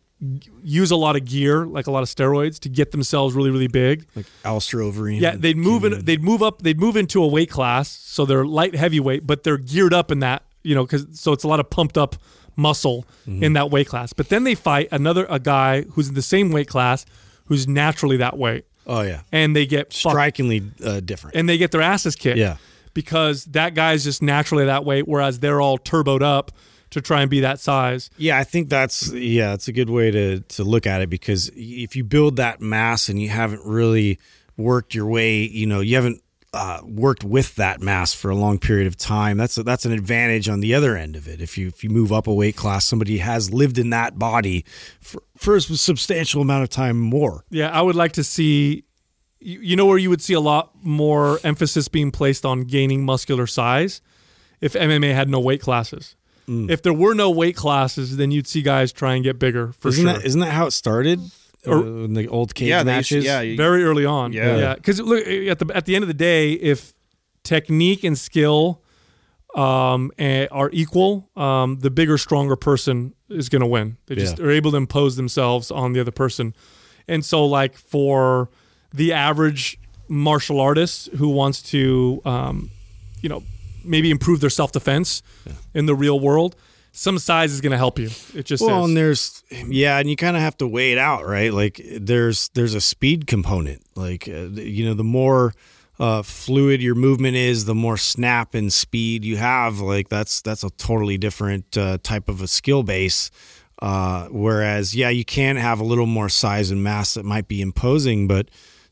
[0.64, 3.68] use a lot of gear, like a lot of steroids, to get themselves really really
[3.68, 4.06] big.
[4.16, 5.20] like Alistair Overeem.
[5.22, 6.04] Yeah, they'd move in.
[6.06, 6.62] They'd move up.
[6.62, 10.20] They'd move into a weight class, so they're light heavyweight, but they're geared up in
[10.20, 10.44] that.
[10.64, 12.16] You know, because so it's a lot of pumped up
[12.56, 14.12] muscle in that weight class.
[14.12, 17.06] But then they fight another a guy who's in the same weight class,
[17.46, 21.38] who's naturally that weight, Oh yeah, and they get strikingly uh, different.
[21.38, 22.38] and they get their asses kicked.
[22.38, 22.58] Yeah.
[22.94, 26.52] Because that guy's just naturally that weight, whereas they're all turboed up
[26.92, 28.10] to try and be that size.
[28.18, 31.52] Yeah, I think that's yeah, it's a good way to to look at it because
[31.56, 34.20] if you build that mass and you haven't really
[34.58, 36.22] worked your way, you know, you haven't
[36.54, 39.38] uh, worked with that mass for a long period of time.
[39.38, 41.42] That's a, that's an advantage on the other end of it.
[41.42, 44.66] If you if you move up a weight class, somebody has lived in that body
[45.00, 47.46] for, for a substantial amount of time more.
[47.50, 48.86] Yeah, I would like to see.
[49.40, 53.06] You you know where you would see a lot more emphasis being placed on gaining
[53.06, 54.02] muscular size
[54.60, 56.16] if MMA had no weight classes.
[56.50, 59.90] If there were no weight classes, then you'd see guys try and get bigger for
[59.90, 60.14] isn't sure.
[60.14, 61.20] that isn't that how it started?
[61.68, 63.26] Or- Uh, in the old cage yeah, they used matches.
[63.26, 64.34] yeah, you- very early on.
[64.34, 64.58] Yeah.
[64.58, 64.76] yeah.
[64.76, 66.94] Because look, at the at the end of the day, if
[67.44, 68.82] technique and skill
[69.56, 70.12] um,
[70.52, 73.98] are equal, um, the bigger, stronger person is going to win.
[74.08, 74.46] They just Yeah.
[74.46, 76.54] are able to impose themselves on the other person,
[77.08, 78.50] and so like for
[78.94, 79.78] the average
[80.08, 82.70] martial artist who wants to, um,
[83.22, 83.44] you know,
[83.84, 85.22] maybe improve their self defense
[85.74, 86.56] in the real world.
[86.92, 88.10] Some size is going to help you.
[88.34, 88.88] It just Well, is.
[88.90, 91.54] and there's yeah, and you kind of have to weigh it out, right?
[91.54, 93.84] Like there's there's a speed component.
[93.96, 95.54] Like uh, you know, the more
[96.00, 99.80] uh, fluid your movement is, the more snap and speed you have.
[99.80, 103.30] Like that's that's a totally different uh, type of a skill base.
[103.82, 107.62] Uh, whereas, yeah, you can have a little more size and mass that might be
[107.62, 108.50] imposing, but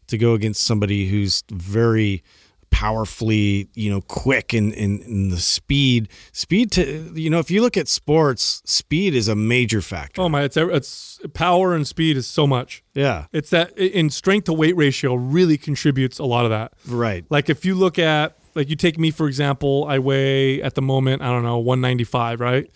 [0.08, 2.24] to go against somebody who's very
[2.70, 7.62] powerfully, you know, quick in, in, in the speed, speed to, you know, if you
[7.62, 10.22] look at sports, speed is a major factor.
[10.22, 12.84] oh my, it's it's power and speed is so much.
[12.94, 16.74] Yeah, It's that in strength to weight ratio really contributes a lot of that.
[16.88, 17.26] right.
[17.30, 20.82] Like if you look at like you take me for example, I weigh at the
[20.82, 22.70] moment, I don't know, 195, right?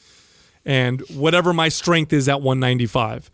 [0.65, 3.31] And whatever my strength is at 195.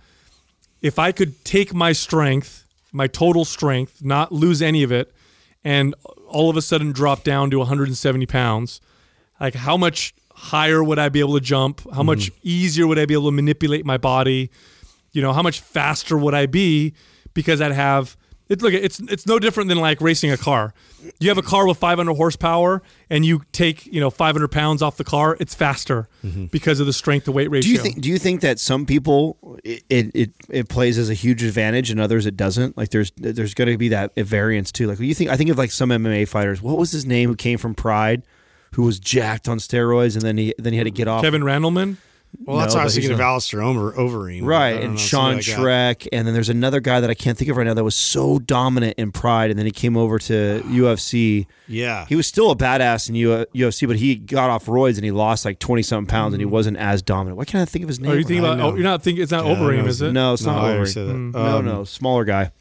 [0.81, 5.13] If I could take my strength, my total strength, not lose any of it,
[5.63, 5.93] and
[6.27, 8.81] all of a sudden drop down to 170 pounds,
[9.39, 11.81] like how much higher would I be able to jump?
[11.93, 12.39] How much mm-hmm.
[12.43, 14.51] easier would I be able to manipulate my body?
[15.11, 16.93] You know, how much faster would I be
[17.33, 18.15] because I'd have
[18.49, 20.73] it look it's it's no different than like racing a car.
[21.19, 24.97] You have a car with 500 horsepower and you take, you know, 500 pounds off
[24.97, 26.45] the car, it's faster mm-hmm.
[26.45, 27.67] because of the strength to weight ratio.
[27.67, 28.01] Do you think?
[28.01, 31.99] Do you think that some people it, it it plays as a huge advantage and
[31.99, 32.77] others it doesn't?
[32.77, 34.87] Like there's there's going to be that variance too.
[34.87, 35.29] Like you think?
[35.29, 36.61] I think of like some MMA fighters.
[36.61, 37.29] What was his name?
[37.29, 38.23] Who came from Pride?
[38.73, 41.21] Who was jacked on steroids and then he then he had to get off.
[41.21, 41.97] Kevin Randleman?
[42.45, 43.25] Well, that's No, why I but was thinking of not.
[43.25, 44.43] Alistair Omer, Overeem.
[44.45, 46.09] Right, and know, Sean something like that.
[46.13, 48.39] And then there's another guy that I can't think of right now that was so
[48.39, 51.47] dominant in Pride, and then he came over to UFC.
[51.67, 52.05] Yeah.
[52.07, 55.11] He was still a badass in U- UFC, but he got off roids and he
[55.11, 57.37] lost like twenty something pounds, and he wasn't as dominant.
[57.37, 58.11] Why can't I think of his name?
[58.11, 58.71] Are you thinking I about know.
[58.71, 60.11] oh, you're not thinking it's not Yeah, Overeem, know is it?
[60.13, 60.87] no, it's No, not I Overeem.
[60.93, 61.13] said that.
[61.13, 62.51] no, Um, no, smaller guy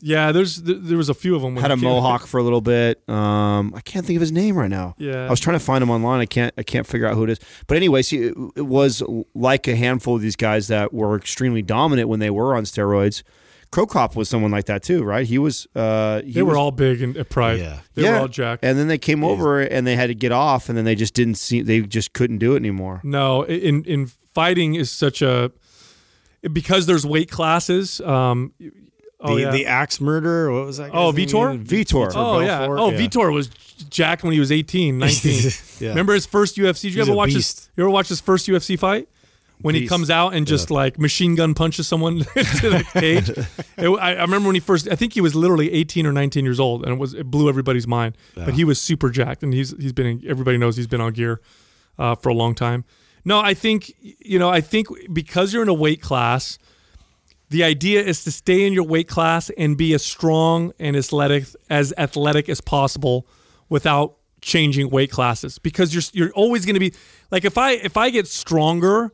[0.00, 1.54] Yeah, there's th- there was a few of them.
[1.54, 3.06] when had a mohawk for a little bit.
[3.08, 4.94] Um, I can't think of his name right now.
[4.98, 5.26] Yeah.
[5.26, 6.20] I was trying to find him online.
[6.20, 6.52] I can't.
[6.58, 7.38] I can't figure out who it is.
[7.66, 9.01] But anyway, see, it, it was
[9.34, 13.22] like a handful of these guys that were extremely dominant when they were on steroids.
[13.70, 15.26] Cro Cop was someone like that too, right?
[15.26, 15.66] He was.
[15.74, 17.58] Uh, he They were was- all big and at Pride.
[17.58, 17.78] Yeah.
[17.94, 18.62] They were all jacked.
[18.64, 21.14] And then they came over and they had to get off, and then they just
[21.14, 21.62] didn't see.
[21.62, 23.00] They just couldn't do it anymore.
[23.02, 25.52] No, in in fighting is such a
[26.52, 28.00] because there's weight classes.
[28.02, 28.52] Um,
[29.20, 29.50] oh the, yeah.
[29.50, 30.52] the axe murderer.
[30.52, 30.90] What was that?
[30.92, 31.64] Oh, guy's Vitor?
[31.64, 32.12] Vitor.
[32.14, 32.66] oh yeah.
[32.66, 32.78] Belfort?
[32.78, 33.48] Oh, Vitor was
[33.82, 35.50] jacked when he was 18, 19.
[35.80, 35.88] Yeah.
[35.90, 36.82] Remember his first UFC?
[36.82, 37.68] Did you He's ever watch his?
[37.76, 39.08] You ever watch his first UFC fight?
[39.60, 43.28] When he comes out and just like machine gun punches someone into the cage.
[43.78, 44.88] It- I, I remember when he first.
[44.90, 47.48] I think he was literally 18 or 19 years old, and it was it blew
[47.48, 48.16] everybody's mind.
[48.34, 50.06] But he was super jacked, and he's he's been.
[50.06, 51.40] In, everybody knows he's been on gear
[51.98, 52.84] uh, for a long time.
[53.24, 54.48] No, I think you know.
[54.50, 56.58] I think because you're in a weight class,
[57.50, 61.44] the idea is to stay in your weight class and be as strong and athletic
[61.70, 63.26] as athletic as possible
[63.72, 66.92] without changing weight classes because you're you're always going to be
[67.30, 69.12] like if I if I get stronger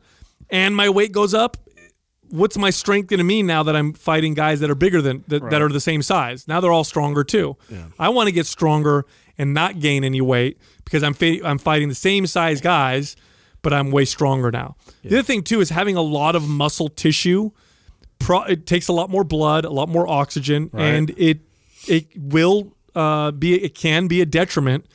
[0.49, 1.57] and my weight goes up
[2.31, 5.23] what's my strength going to mean now that I'm fighting guys that are bigger than
[5.29, 6.47] that, that are the same size?
[6.47, 7.57] Now they're all stronger too.
[7.97, 9.05] I want to get stronger
[9.37, 13.15] and not gain any weight because I'm fa- I'm fighting the same size guys
[13.61, 14.75] but I'm way stronger now.
[15.03, 17.51] The other thing too is having a lot of muscle tissue
[18.19, 21.39] pro- it takes a lot more blood, a lot more oxygen, and it
[21.87, 24.85] it will uh, be it can be a detriment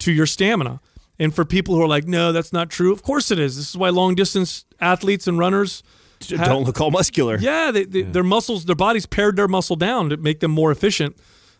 [0.00, 0.80] to your stamina.
[1.20, 2.92] And for people who are like, no, that's not true.
[2.92, 3.56] Of course it is.
[3.56, 5.82] This is why long distance athletes and runners
[6.30, 7.36] ha- Don't look all muscular.
[7.38, 10.70] Yeah, they, they, their muscles, their bodies pared their muscle down to make them more
[10.70, 11.16] efficient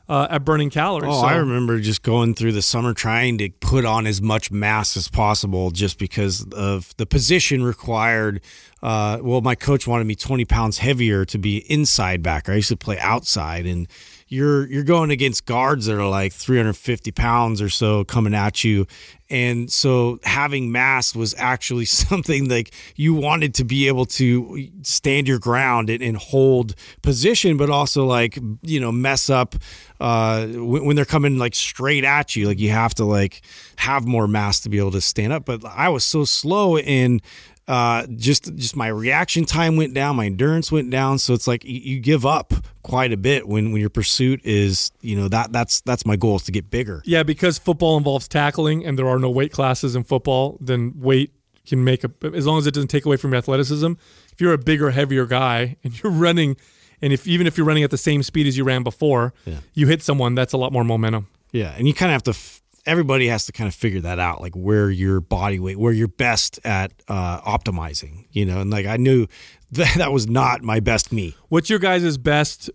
[0.09, 1.11] uh, at burning calories.
[1.13, 4.53] Oh, So- I remember just going through the summer trying to put on as much
[4.53, 8.41] mass as possible just because of the position required.
[8.81, 12.53] Uh, well, my coach wanted me 20 pounds heavier to be inside backer.
[12.53, 13.89] I used to play outside and
[14.29, 18.87] you're you're going against guards that are like 350 pounds or so coming at you,
[19.31, 25.27] and so having mass was actually something like you wanted to be able to stand
[25.27, 29.55] your ground and, and hold position, but also like you know mess up
[30.01, 32.47] uh, when, when they're coming like straight at you.
[32.47, 33.43] Like you have to like
[33.77, 35.45] have more mass to be able to stand up.
[35.45, 37.21] But I was so slow in
[37.69, 41.19] uh, just just my reaction time went down, my endurance went down.
[41.19, 44.91] So it's like you, you give up quite a bit when when your pursuit is
[45.03, 47.03] you know that that's that's my goal is to get bigger.
[47.05, 51.33] Yeah, because football involves tackling and there are no weight classes in football, then weight
[51.67, 53.93] can make a as long as it doesn't take away from your athleticism.
[54.33, 56.57] If you're a bigger, heavier guy and you're running
[57.03, 59.35] and if even if you're running at the same speed as you ran before,
[59.75, 61.29] you hit someone, that's a lot more momentum.
[61.53, 62.31] Yeah, and you kind of have to.
[62.31, 65.93] F- everybody has to kind of figure that out, like where your body weight, where
[65.93, 68.25] you're best at uh, optimizing.
[68.33, 69.27] You know, and like I knew
[69.73, 71.37] that that was not my best me.
[71.49, 72.71] What's your guys' best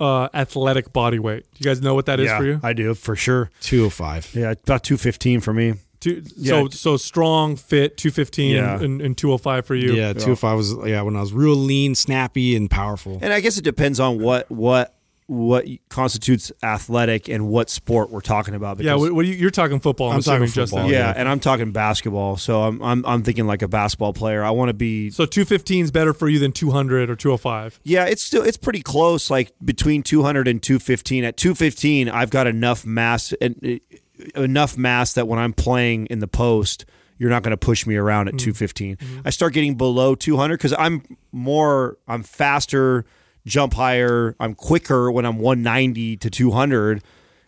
[0.00, 1.44] uh, athletic body weight?
[1.52, 2.60] Do you guys know what that is yeah, for you?
[2.62, 3.50] I do for sure.
[3.60, 4.34] Two hundred five.
[4.34, 5.74] Yeah, about two fifteen for me.
[5.98, 6.50] Two, Yeah.
[6.50, 8.78] So so strong, fit, two fifteen, Yeah.
[8.80, 9.92] and, and two hundred five for you.
[9.94, 13.18] Yeah, two hundred five was yeah when I was real lean, snappy, and powerful.
[13.20, 14.95] And I guess it depends on what what
[15.28, 18.78] what constitutes athletic and what sport we're talking about.
[18.78, 20.10] Yeah, because- what, what you, you're talking football.
[20.10, 21.14] I'm, I'm talking football, yeah, yeah.
[21.16, 24.44] and I'm talking basketball, so I'm I'm I'm thinking like a basketball player.
[24.44, 25.10] I want to be.
[25.10, 27.80] So 215 is better for you than 200 or 205.
[27.82, 31.24] Yeah, it's still it's pretty close, like between 200 and 215.
[31.24, 36.20] At 215, I've got enough mass and uh, enough mass that when I'm playing in
[36.20, 36.84] the post,
[37.18, 38.98] you're not going to push me around at 215.
[39.24, 43.06] I start getting below 200 because I'm more, I'm faster,
[43.46, 47.02] jump higher, I'm quicker when I'm 190 to 200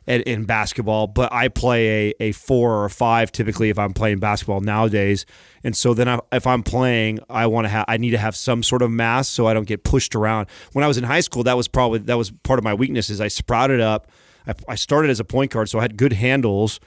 [0.07, 3.93] at, in basketball, but I play a, a four or a five typically if I'm
[3.93, 5.27] playing basketball nowadays.
[5.63, 8.35] And so then I, if I'm playing, I want to have I need to have
[8.35, 10.49] some sort of mass so I don't get pushed around.
[10.73, 13.11] When I was in high school, that was probably that was part of my weakness
[13.11, 14.11] is I sprouted up.
[14.47, 16.81] I, I started as a point guard, so I had good handles.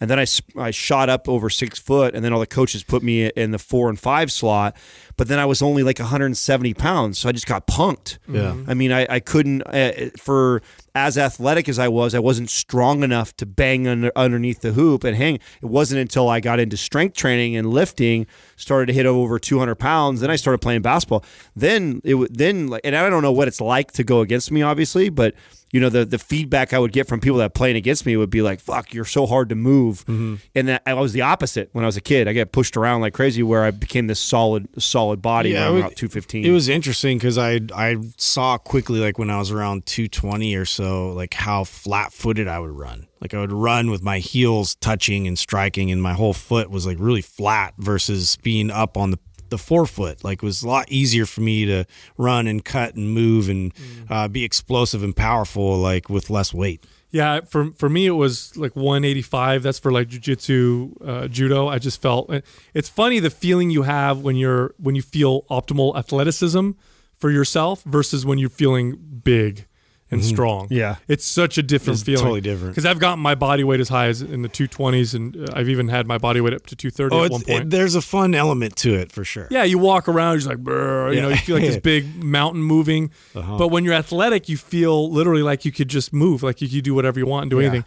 [0.00, 0.26] And then I,
[0.58, 3.58] I shot up over six foot, and then all the coaches put me in the
[3.58, 4.76] four and five slot.
[5.16, 8.18] But then I was only like 170 pounds, so I just got punked.
[8.28, 8.56] Yeah.
[8.66, 10.62] I mean, I, I couldn't, uh, for
[10.94, 15.02] as athletic as I was, I wasn't strong enough to bang under, underneath the hoop
[15.02, 15.34] and hang.
[15.60, 18.26] It wasn't until I got into strength training and lifting,
[18.56, 21.24] started to hit over 200 pounds, then I started playing basketball.
[21.56, 24.62] Then it then, like, and I don't know what it's like to go against me,
[24.62, 25.34] obviously, but
[25.72, 28.30] you know the the feedback I would get from people that playing against me would
[28.30, 30.36] be like, "Fuck, you're so hard to move," Mm-hmm.
[30.54, 32.28] and that I was the opposite when I was a kid.
[32.28, 35.96] I get pushed around like crazy, where I became this solid solid body Yeah, it-
[35.96, 36.44] two fifteen.
[36.44, 40.64] It was interesting because I I saw quickly like when I was around 220 or
[40.64, 43.06] so like how flat footed I would run.
[43.20, 46.86] Like I would run with my heels touching and striking, and my whole foot was
[46.86, 49.18] like really flat versus being up on the
[49.50, 50.24] the forefoot.
[50.24, 51.84] Like it was a lot easier for me to
[52.18, 53.72] run and cut and move and
[54.10, 56.84] uh, be explosive and powerful like with less weight.
[57.10, 59.62] Yeah, for for me it was like 185.
[59.62, 61.68] That's for like jujitsu, uh, judo.
[61.68, 62.32] I just felt
[62.74, 66.70] it's funny the feeling you have when you're when you feel optimal athleticism
[67.14, 69.66] for yourself versus when you're feeling big
[70.10, 70.68] and strong.
[70.70, 70.96] Yeah.
[71.08, 72.22] it's such a different It's feeling.
[72.22, 72.72] totally different.
[72.74, 75.68] Because I've gotten my body weight as high as in the 220s, and uh, I've
[75.68, 77.60] even had my body weight up to 230 Oh, at one point.
[77.62, 79.48] it, there's a fun element to it for sure.
[79.50, 82.22] Yeah, you walk around, you're just like, "Brr," you know, you feel like this big
[82.22, 83.10] mountain moving.
[83.34, 83.58] Uh-huh.
[83.58, 86.84] But when you're athletic, you feel literally like you could just move, like you could
[86.84, 87.68] do whatever you want and do Yeah.
[87.68, 87.84] anything.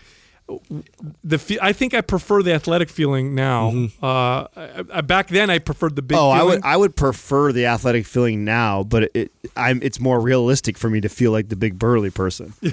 [1.23, 3.71] The I think I prefer the athletic feeling now.
[3.71, 4.03] Mm-hmm.
[4.03, 6.17] Uh, I, I, back then, I preferred the big.
[6.17, 10.21] Oh, I would I would prefer the athletic feeling now, but it, I'm it's more
[10.21, 12.53] realistic for me to feel like the big burly person.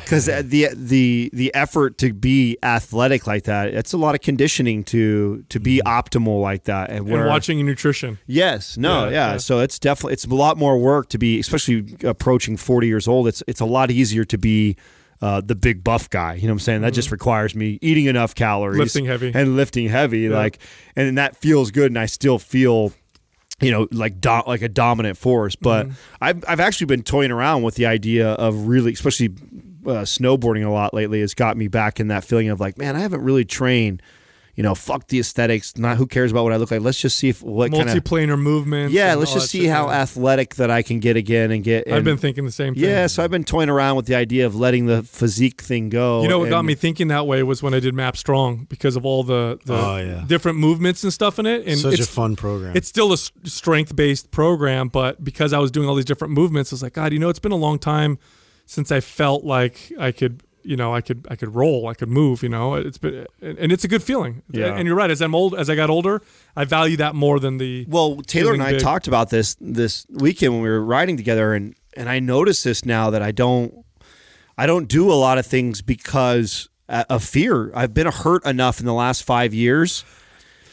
[0.00, 4.82] Because the the the effort to be athletic like that, it's a lot of conditioning
[4.84, 8.18] to to be optimal like that, and, and watching your nutrition.
[8.26, 9.36] Yes, no, Yeah, yeah, yeah.
[9.36, 13.28] So it's definitely it's a lot more work to be, especially approaching forty years old.
[13.28, 14.76] It's it's a lot easier to be
[15.22, 16.34] uh, the big buff guy.
[16.34, 16.80] You know what I'm saying?
[16.82, 18.80] That just requires me eating enough calories, Mm-hmm.
[18.82, 19.32] Lifting heavy.
[19.34, 20.28] and lifting heavy.
[20.28, 20.58] Like,
[20.96, 22.92] and that feels good, and I still feel.
[23.62, 25.94] You know, like do, like a dominant force, but Mm-hmm.
[26.22, 29.34] I've I've actually been toying around with the idea of really, especially
[29.84, 31.20] uh, snowboarding a lot lately.
[31.20, 34.00] Has got me back in that feeling of like, man, I haven't really trained.
[34.56, 35.78] You know, fuck the aesthetics.
[35.78, 36.80] Not who cares about what I look like.
[36.82, 38.92] Let's just see if what kind of Multiplanar movements.
[38.92, 40.00] yeah, let's just see how yeah.
[40.02, 41.90] athletic that I can get again and get.
[41.90, 42.82] I've been thinking the same thing.
[42.84, 46.22] yeah, so I've been toying around with the idea of letting the physique thing go.
[46.22, 48.96] You know what got me thinking that way was when I did MAPS Strong because
[48.96, 50.24] of all the, the Oh, yeah.
[50.26, 51.66] different movements and stuff in it.
[51.66, 52.76] And Such a fun program.
[52.76, 56.72] It's still a strength based program, but because I was doing all these different movements,
[56.72, 58.18] I was like, God, you know, it's been a long time
[58.66, 62.08] since I felt like I could, you know, I could, I could roll, I could
[62.08, 62.42] move.
[62.42, 64.42] You know, it's been, and it's a good feeling.
[64.50, 64.74] Yeah.
[64.74, 65.10] And you're right.
[65.10, 66.22] As I'm old, as I got older,
[66.56, 67.86] I value that more than the.
[67.88, 68.80] Well, Taylor and I big.
[68.80, 72.84] talked about this this weekend when we were riding together, and and I noticed this
[72.84, 73.84] now that I don't.
[74.58, 77.72] I don't do a lot of things because uh, of fear.
[77.74, 80.04] I've been hurt enough in the last five years.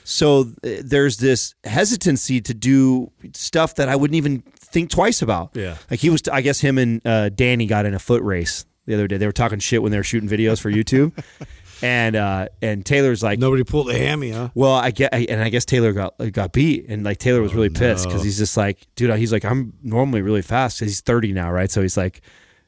[0.04, 5.52] So uh, there's this hesitancy to do stuff that I wouldn't even think twice about.
[5.54, 5.76] Yeah.
[5.92, 8.96] Like he was, I guess him and uh, Danny got in a foot race the
[8.96, 9.18] other day.
[9.18, 11.14] They were talking shit when they were shooting videos for YouTube.
[11.84, 14.50] and uh, and Taylor's like, Nobody pulled the hammy, huh?
[14.56, 17.70] well, I get, and I guess Taylor got got beat, and like Taylor was really
[17.70, 20.80] pissed because he's just like, dude, he's like, I'm normally really fast.
[20.80, 21.70] he's 30 now, right?
[21.70, 22.22] So he's like,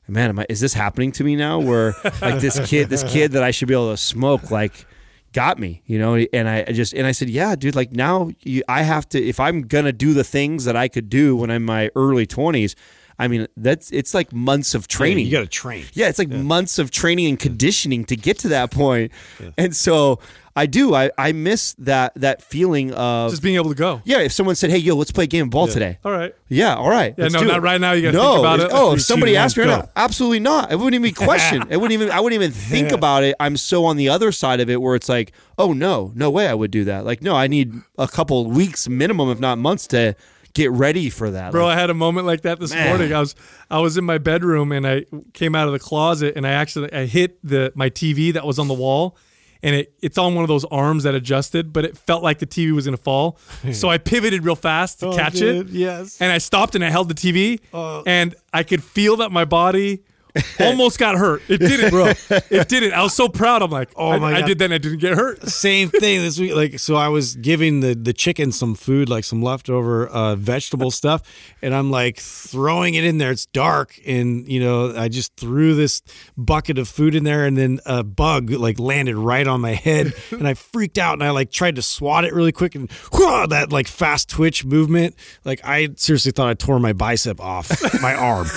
[0.08, 1.60] man, am I, is this happening to me now?
[1.60, 4.86] Where like this kid, this kid that I should be able to smoke, like,
[5.32, 6.16] got me, you know?
[6.16, 9.24] And I I just and I said, yeah, dude, like now you, I have to
[9.24, 12.28] if I'm gonna do the things that I could do when I'm in my early
[12.28, 12.76] 20s.
[13.20, 15.26] I mean, that's it's like months of training.
[15.26, 15.86] You got to train.
[15.94, 19.12] Yeah, it's like months of training and conditioning to get to that point.
[19.58, 20.20] And so
[20.56, 20.96] I do.
[20.96, 24.02] I, I miss that that feeling of Just being able to go.
[24.06, 24.20] yeah.
[24.20, 26.34] If someone said, "Hey, yo, let's play a game of ball today," All right.
[26.48, 27.14] yeah, all right.
[27.18, 27.92] Yeah, no, not right now.
[27.92, 28.70] You gotta no, think about it.
[28.74, 30.72] Oh, if somebody asked me right now, absolutely not.
[30.72, 31.68] It wouldn't even be questioned.
[31.70, 32.10] it wouldn't even.
[32.12, 33.36] I wouldn't even think about it.
[33.40, 36.48] I'm so on the other side of it where it's like, oh no, no way
[36.48, 37.06] I would do that.
[37.06, 40.16] Like, no, I need a couple weeks minimum, if not months, to
[40.54, 41.52] get ready for that.
[41.52, 42.88] Bro, Like, I had a moment like that this Man.
[42.90, 43.14] morning.
[43.14, 43.36] I was
[43.70, 46.92] I was in my bedroom and I came out of the closet and I actually
[46.94, 49.16] I hit the my TV that was on the wall
[49.62, 52.48] and it it's on one of those arms that adjusted, but it felt like the
[52.48, 53.38] TV was gonna fall.
[53.74, 55.74] So I pivoted real fast to Oh, catch dude, it.
[55.74, 56.20] yes.
[56.22, 58.04] And I stopped and I held the TV Oh.
[58.06, 60.02] and I could feel that my body
[60.60, 61.42] almost got hurt.
[61.48, 62.14] It didn't, bro.
[62.50, 62.94] It didn't.
[62.94, 63.62] I was so proud.
[63.62, 64.44] I'm like, Oh I, my God.
[64.44, 65.48] I did that and I didn't get hurt.
[65.48, 66.56] Same thing this week.
[66.56, 70.92] Like, so I was giving the the chicken some food, like some leftover uh, vegetable
[70.92, 71.22] stuff,
[71.62, 73.32] and I'm like throwing it in there.
[73.32, 76.02] It's dark, and you know, I just threw this
[76.38, 80.14] bucket of food in there, and then a bug like landed right on my head,
[80.32, 83.48] and I freaked out, and I like tried to swat it really quick, and whoa,
[83.48, 87.70] that like fast twitch movement, like I seriously thought I tore my bicep off
[88.02, 88.48] my arm.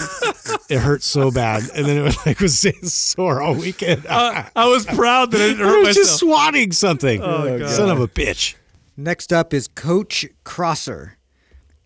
[0.69, 2.59] it hurt so bad, and then it was like was
[2.93, 4.07] sore all weekend.
[4.07, 5.95] Uh, I was proud that I didn't I was myself.
[6.07, 7.21] just swatting something.
[7.23, 7.69] Oh, God.
[7.71, 8.55] Son of a bitch.
[8.97, 11.17] Next up is Coach Crosser.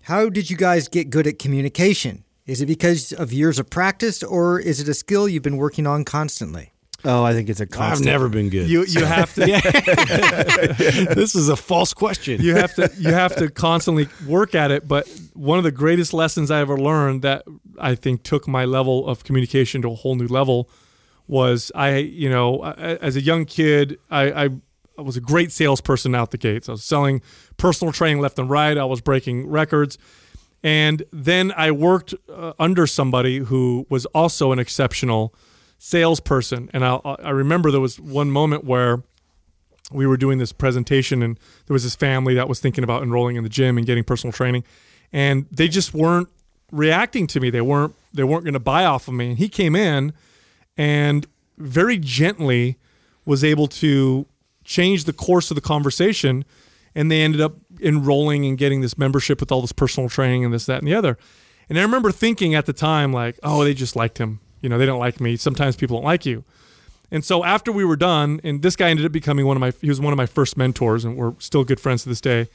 [0.02, 2.24] How did you guys get good at communication?
[2.46, 5.86] Is it because of years of practice or is it a skill you've been working
[5.86, 6.72] on constantly?
[7.06, 8.68] Oh, I think it's a I've never been good.
[8.68, 9.46] you you have to
[11.14, 12.40] this is a false question.
[12.40, 16.12] you have to you have to constantly work at it but one of the greatest
[16.12, 17.44] lessons i ever learned that
[17.78, 20.68] i think took my level of communication to a whole new level
[21.28, 24.48] was i you know as a young kid i i,
[24.98, 27.22] I was a great salesperson out the gates i was selling
[27.56, 29.98] personal training left and right i was breaking records
[30.62, 35.34] and then i worked uh, under somebody who was also an exceptional
[35.78, 36.70] salesperson.
[36.72, 39.02] And i i remember there was one moment where
[39.92, 43.36] we were doing this presentation and there was this family that was thinking about enrolling
[43.36, 44.64] in the gym and getting personal training.
[45.12, 46.28] And they just weren't
[46.72, 47.50] reacting to me.
[47.50, 49.30] They weren't they weren't going to buy off of me.
[49.30, 50.12] And he came in
[50.76, 51.26] and
[51.58, 52.78] very gently
[53.24, 54.26] was able to
[54.64, 56.44] change the course of the conversation.
[56.94, 60.52] And they ended up enrolling and getting this membership with all this personal training and
[60.52, 61.18] this that and the other.
[61.68, 64.78] And i remember thinking at the time like oh they just liked him you know
[64.78, 66.44] they don't like me sometimes people don't like you
[67.10, 69.72] and so after we were done, and this guy ended up becoming one of my
[69.80, 72.48] he was one of my first mentors, and we're still good friends to this day.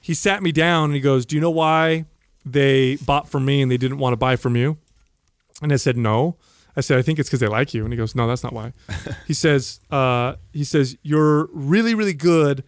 [0.00, 2.06] He sat me down and he goes, "Do you know why
[2.44, 4.78] they bought from me and they didn't want to buy from you?"
[5.60, 6.36] And I said, "No."
[6.74, 8.52] I said, "I think it's because they like you." And he goes, "No, that's not
[8.52, 8.72] why."
[9.26, 12.64] he says, uh, "He says you're really, really good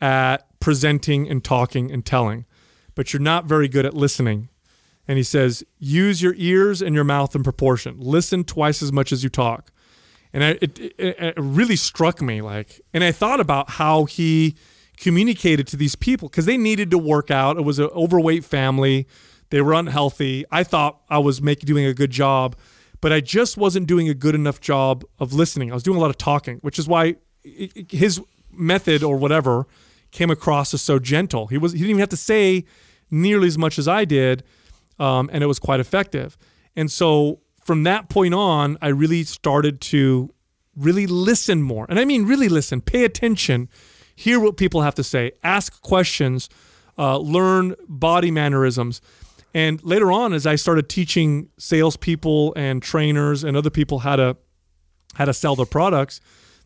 [0.00, 2.46] at presenting and talking and telling,
[2.94, 4.48] but you're not very good at listening."
[5.08, 7.96] And he says, "Use your ears and your mouth in proportion.
[7.98, 9.72] Listen twice as much as you talk."
[10.32, 14.56] and I, it, it, it really struck me like and i thought about how he
[14.98, 17.56] communicated to these people because they needed to work out.
[17.56, 19.06] It was an overweight family.
[19.50, 20.44] They were unhealthy.
[20.50, 22.56] I thought i was making doing a good job
[23.00, 25.70] but i just wasn't doing a good enough job of listening.
[25.70, 28.20] I was doing a lot of talking which is why his
[28.52, 29.66] method or whatever
[30.10, 31.46] came across as so gentle.
[31.46, 32.64] He was he didn't even have to say
[33.10, 34.42] nearly as much as i did
[34.98, 36.36] um, and it was quite effective.
[36.76, 40.32] And so from that point on, I really started to
[40.76, 41.86] really listen more.
[41.88, 43.68] And I mean, really listen, pay attention,
[44.14, 46.48] hear what people have to say, ask questions,
[46.96, 49.00] uh, learn body mannerisms.
[49.54, 54.36] And later on, as I started teaching salespeople and trainers and other people how to
[55.14, 56.20] how to sell their products,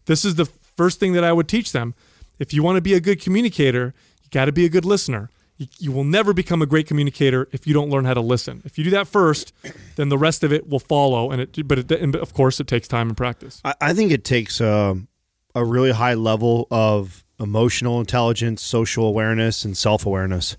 [0.06, 1.94] this is the first thing that I would teach them.
[2.38, 5.30] If you want to be a good communicator, you got to be a good listener.
[5.62, 8.62] You, you will never become a great communicator if you don't learn how to listen.
[8.64, 9.52] If you do that first,
[9.96, 11.30] then the rest of it will follow.
[11.30, 13.60] And it, but it, and of course, it takes time and practice.
[13.64, 15.08] I, I think it takes um,
[15.54, 20.56] a really high level of emotional intelligence, social awareness, and self awareness.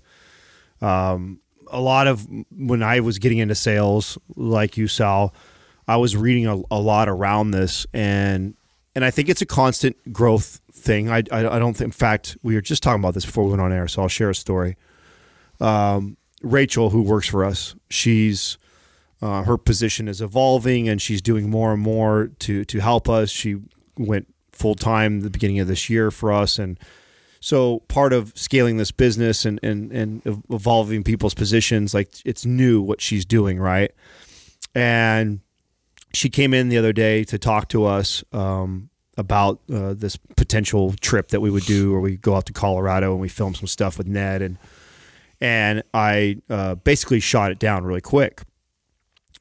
[0.80, 1.40] Um,
[1.70, 5.34] a lot of when I was getting into sales, like you, Sal,
[5.86, 8.54] I was reading a, a lot around this, and
[8.94, 11.10] and I think it's a constant growth thing.
[11.10, 11.88] I, I, I don't think.
[11.88, 14.08] In fact, we were just talking about this before we went on air, so I'll
[14.08, 14.76] share a story.
[15.60, 18.58] Um, Rachel, who works for us, she's
[19.22, 23.30] uh, her position is evolving, and she's doing more and more to to help us.
[23.30, 23.56] She
[23.96, 26.78] went full time the beginning of this year for us, and
[27.40, 32.82] so part of scaling this business and and and evolving people's positions, like it's new
[32.82, 33.92] what she's doing, right?
[34.74, 35.40] And
[36.12, 40.94] she came in the other day to talk to us um, about uh, this potential
[41.00, 43.66] trip that we would do, or we go out to Colorado and we film some
[43.66, 44.58] stuff with Ned, and
[45.44, 48.44] and I uh, basically shot it down really quick.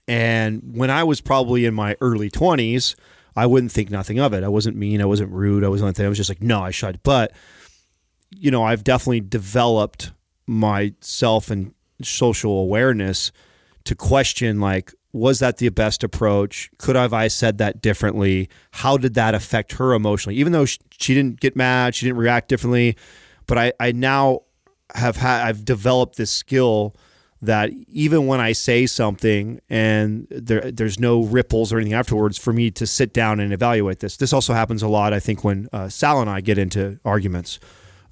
[0.05, 2.97] And when I was probably in my early twenties,
[3.38, 4.43] I wouldn't think nothing of it.
[4.43, 6.05] I wasn't mean, I wasn't rude, I wasn't anything.
[6.05, 6.97] I was just like, no, I shot.
[7.03, 7.31] But
[8.31, 10.11] you know, I've definitely developed
[10.45, 13.31] myself and social awareness
[13.85, 16.69] to question like was that the best approach?
[16.80, 18.49] Could have I said that differently?
[18.71, 20.35] How did that affect her emotionally?
[20.38, 22.97] Even though she didn't get mad, she didn't react differently,
[23.47, 24.41] but I, I now
[24.94, 26.95] have had I've developed this skill
[27.41, 32.53] that even when I say something and there, there's no ripples or anything afterwards, for
[32.53, 34.15] me to sit down and evaluate this.
[34.15, 37.60] This also happens a lot, I think, when uh, Sal and I get into arguments.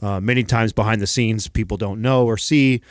[0.02, 2.82] Uh, many times behind the scenes, people don't know or see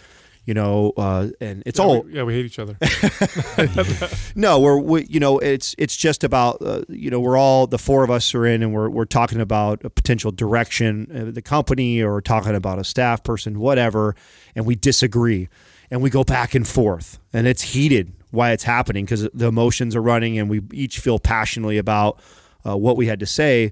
[0.50, 2.76] you know, uh, and it's yeah, all we, yeah, we hate each other.
[4.34, 7.78] no, we're we, you know, it's it's just about uh, you know, we're all the
[7.78, 11.40] four of us are in, and we're we're talking about a potential direction of the
[11.40, 14.16] company, or talking about a staff person, whatever,
[14.56, 15.48] and we disagree,
[15.88, 19.94] and we go back and forth, and it's heated why it's happening because the emotions
[19.94, 22.18] are running, and we each feel passionately about
[22.66, 23.70] uh, what we had to say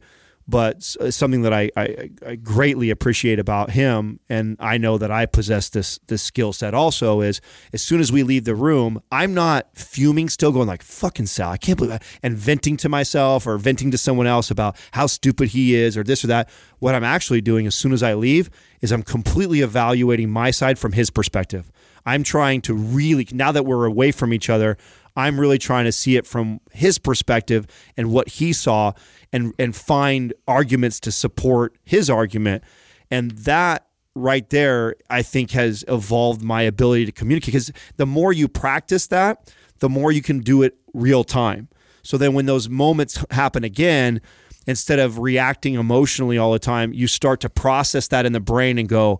[0.48, 5.10] but uh, something that I, I, I, greatly appreciate about him, and I know that
[5.10, 7.42] I possess this this skill set also is
[7.74, 11.50] as soon as we leave the room, I'm not fuming, still going like fucking Sal,
[11.50, 15.06] I can't believe that, and venting to myself or venting to someone else about how
[15.06, 16.48] stupid he is or this or that.
[16.78, 18.48] What I'm actually doing as soon as I leave
[18.80, 21.70] is I'm completely evaluating my side from his perspective.
[22.06, 24.78] I'm trying to really now that we're away from each other,
[25.18, 27.66] I'm really trying to see it from his perspective
[27.96, 28.92] and what he saw
[29.32, 32.62] and and find arguments to support his argument.
[33.10, 37.52] And that right there, I think, has evolved my ability to communicate.
[37.52, 41.68] Because the more you practice that, the more you can do it real time.
[42.02, 44.20] So then when those moments happen again,
[44.68, 48.78] instead of reacting emotionally all the time, you start to process that in the brain
[48.78, 49.18] and go,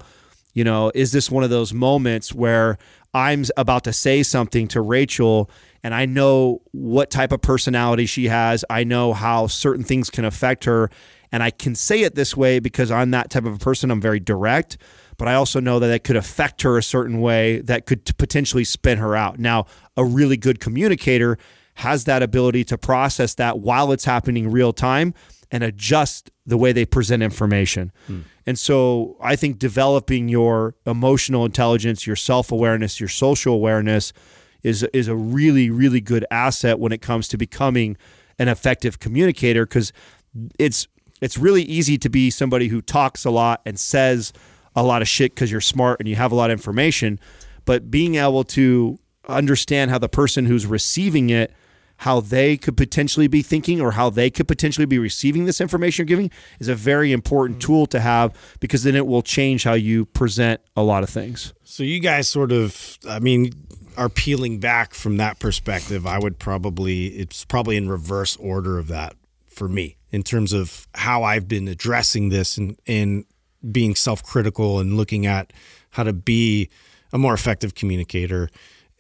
[0.55, 2.79] you know, is this one of those moments where
[3.15, 5.51] I'm about to say something to Rachel
[5.83, 8.65] and I know what type of personality she has.
[8.69, 10.91] I know how certain things can affect her.
[11.31, 13.91] And I can say it this way because I'm that type of a person.
[13.91, 14.79] I'm very direct,
[15.19, 18.65] but I also know that it could affect her a certain way that could potentially
[18.65, 19.39] spin her out.
[19.39, 21.39] Now, a really good communicator
[21.75, 25.15] has that ability to process that while it's happening real time
[25.51, 27.93] and adjust the way they present information.
[28.07, 28.21] Hmm.
[28.47, 34.13] And so I think developing your emotional intelligence, your self awareness, your social awareness
[34.63, 37.97] is is a really really good asset when it comes to becoming
[38.39, 39.93] an effective communicator because
[40.59, 40.87] it's
[41.21, 44.33] it's really easy to be somebody who talks a lot and says
[44.77, 47.19] a lot of shit because you're smart and you have a lot of information
[47.65, 48.99] but being able to
[49.29, 51.53] understand how the person who's receiving it
[51.99, 56.05] how they could potentially be thinking or how they could potentially be receiving this information
[56.05, 56.31] you're giving
[56.61, 57.67] is a very important mm-hmm.
[57.67, 61.53] tool to have because then it will change how you present a lot of things.
[61.65, 63.51] So you guys sort of I mean
[63.99, 68.89] are peeling back from that perspective, I would probably it's probably in reverse order of
[68.89, 69.15] that
[69.47, 73.25] for me in terms of how I've been addressing this and and
[73.73, 75.53] being self-critical and looking at
[75.91, 76.71] how to be
[77.13, 78.49] a more effective communicator.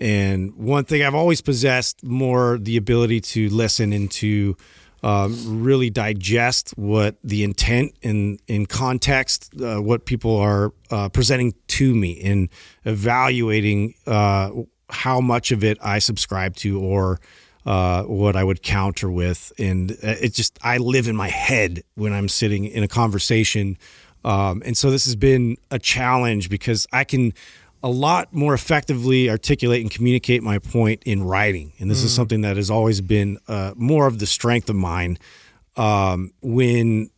[0.01, 4.57] And one thing I've always possessed more the ability to listen and to
[5.03, 11.55] um, really digest what the intent and in context, uh, what people are uh, presenting
[11.69, 12.49] to me, and
[12.85, 14.51] evaluating uh,
[14.91, 17.21] how much of it I subscribe to or
[17.67, 19.53] uh, what I would counter with.
[19.59, 23.77] And it just, I live in my head when I'm sitting in a conversation.
[24.25, 27.33] Um, and so this has been a challenge because I can
[27.83, 31.73] a lot more effectively articulate and communicate my point in writing.
[31.79, 32.07] And this mm.
[32.07, 35.19] is something that has always been uh, more of the strength of mine
[35.77, 37.11] um, when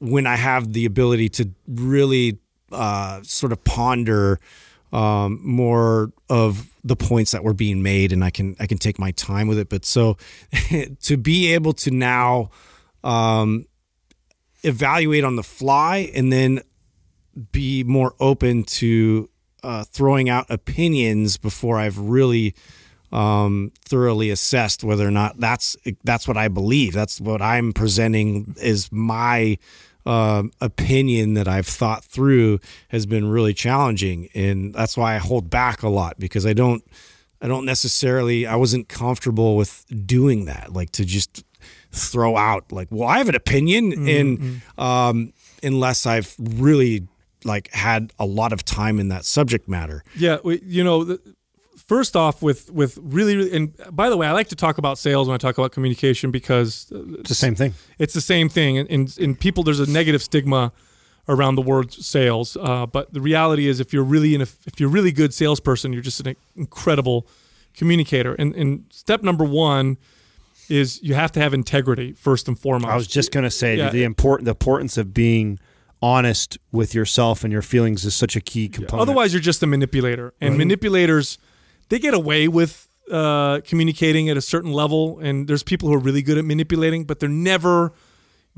[0.00, 2.38] when I have the ability to really
[2.70, 4.38] uh, sort of ponder
[4.92, 8.98] um, more of the points that were being made, and I can I can take
[8.98, 9.68] my time with it.
[9.68, 10.16] But so
[11.02, 12.50] to be able to now
[13.02, 13.66] um,
[14.62, 16.60] evaluate on the fly and then
[17.52, 19.28] be more open to
[19.62, 22.54] uh, throwing out opinions before I've really
[23.12, 26.92] um, thoroughly assessed whether or not that's that's what I believe.
[26.92, 29.58] That's what I'm presenting is my
[30.06, 35.50] uh, opinion that I've thought through has been really challenging, and that's why I hold
[35.50, 36.84] back a lot because I don't
[37.40, 41.44] I don't necessarily I wasn't comfortable with doing that, like to just
[41.92, 45.32] throw out like, well, I have an opinion, and um,
[45.62, 47.06] unless I've really
[47.44, 50.02] like had a lot of time in that subject matter.
[50.16, 51.20] Yeah, you know, the,
[51.86, 54.98] first off, with with really, really, and by the way, I like to talk about
[54.98, 57.74] sales when I talk about communication because It's the same thing.
[57.98, 58.78] it's the same thing.
[58.78, 60.72] And in, in people, there's a negative stigma
[61.28, 62.56] around the word sales.
[62.60, 65.92] Uh, but the reality is, if you're really in a, if you're really good salesperson,
[65.92, 67.26] you're just an incredible
[67.74, 68.34] communicator.
[68.34, 69.96] And, and step number one
[70.68, 72.90] is you have to have integrity first and foremost.
[72.90, 73.90] I was just gonna say Yeah.
[73.90, 75.58] the important the importance of being
[76.00, 79.00] honest with yourself and your feelings is such a key component.
[79.02, 81.38] Otherwise, you're just a manipulator, and manipulators
[81.88, 85.18] they get away with uh, communicating at a certain level.
[85.20, 87.92] And there's people who are really good at manipulating, but they're never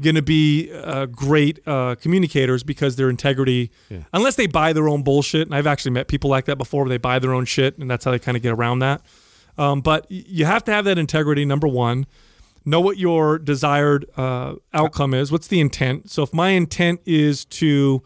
[0.00, 3.70] going to be uh, great uh, communicators because their integrity,
[4.12, 5.48] unless they buy their own bullshit.
[5.48, 7.90] And I've actually met people like that before, where they buy their own shit, and
[7.90, 9.00] that's how they kind of get around that.
[9.58, 11.46] Um, but you have to have that integrity.
[11.46, 12.06] Number one,
[12.66, 15.32] know what your desired uh, outcome is.
[15.32, 16.10] What's the intent?
[16.10, 18.02] So if my intent is to,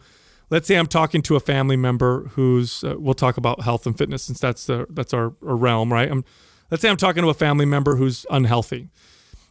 [0.51, 3.97] let's say I'm talking to a family member who's, uh, we'll talk about health and
[3.97, 6.11] fitness since that's the that's our, our realm, right?
[6.11, 6.23] I'm,
[6.69, 8.89] let's say I'm talking to a family member who's unhealthy,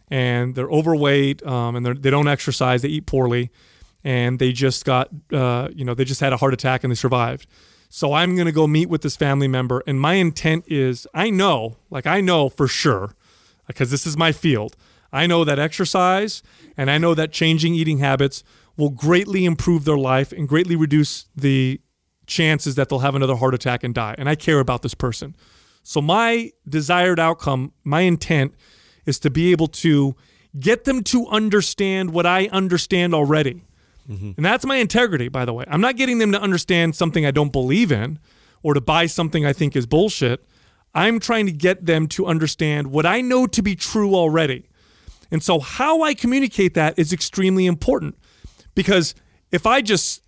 [0.08, 3.50] and they're overweight, um, and they're, they don't exercise, they eat poorly,
[4.04, 6.96] and they just got, uh, you know, they just had a heart attack and they
[6.96, 7.46] survived.
[7.88, 11.78] So I'm to go meet with this family member, and my intent is, I know,
[11.88, 13.16] like I know for sure,
[13.66, 14.76] because this is my field.
[15.12, 16.42] I know that exercise
[16.76, 18.44] and I know that changing eating habits
[18.80, 21.80] will greatly improve their life and greatly reduce the
[22.26, 24.14] chances that they'll have another heart attack and die.
[24.18, 25.36] And I care about this person.
[25.82, 28.54] So my desired outcome, my intent
[29.06, 30.16] is to be able to
[30.58, 33.62] get them to understand what I understand already.
[34.08, 34.32] Mm-hmm.
[34.36, 35.64] And that's my integrity, by the way.
[35.68, 38.18] I'm not getting them to understand something I don't believe in
[38.62, 40.44] or to buy something I think is bullshit.
[40.94, 44.68] I'm trying to get them to understand what I know to be true already.
[45.30, 48.16] And so, how I communicate that is extremely important
[48.74, 49.14] because
[49.50, 50.22] if I just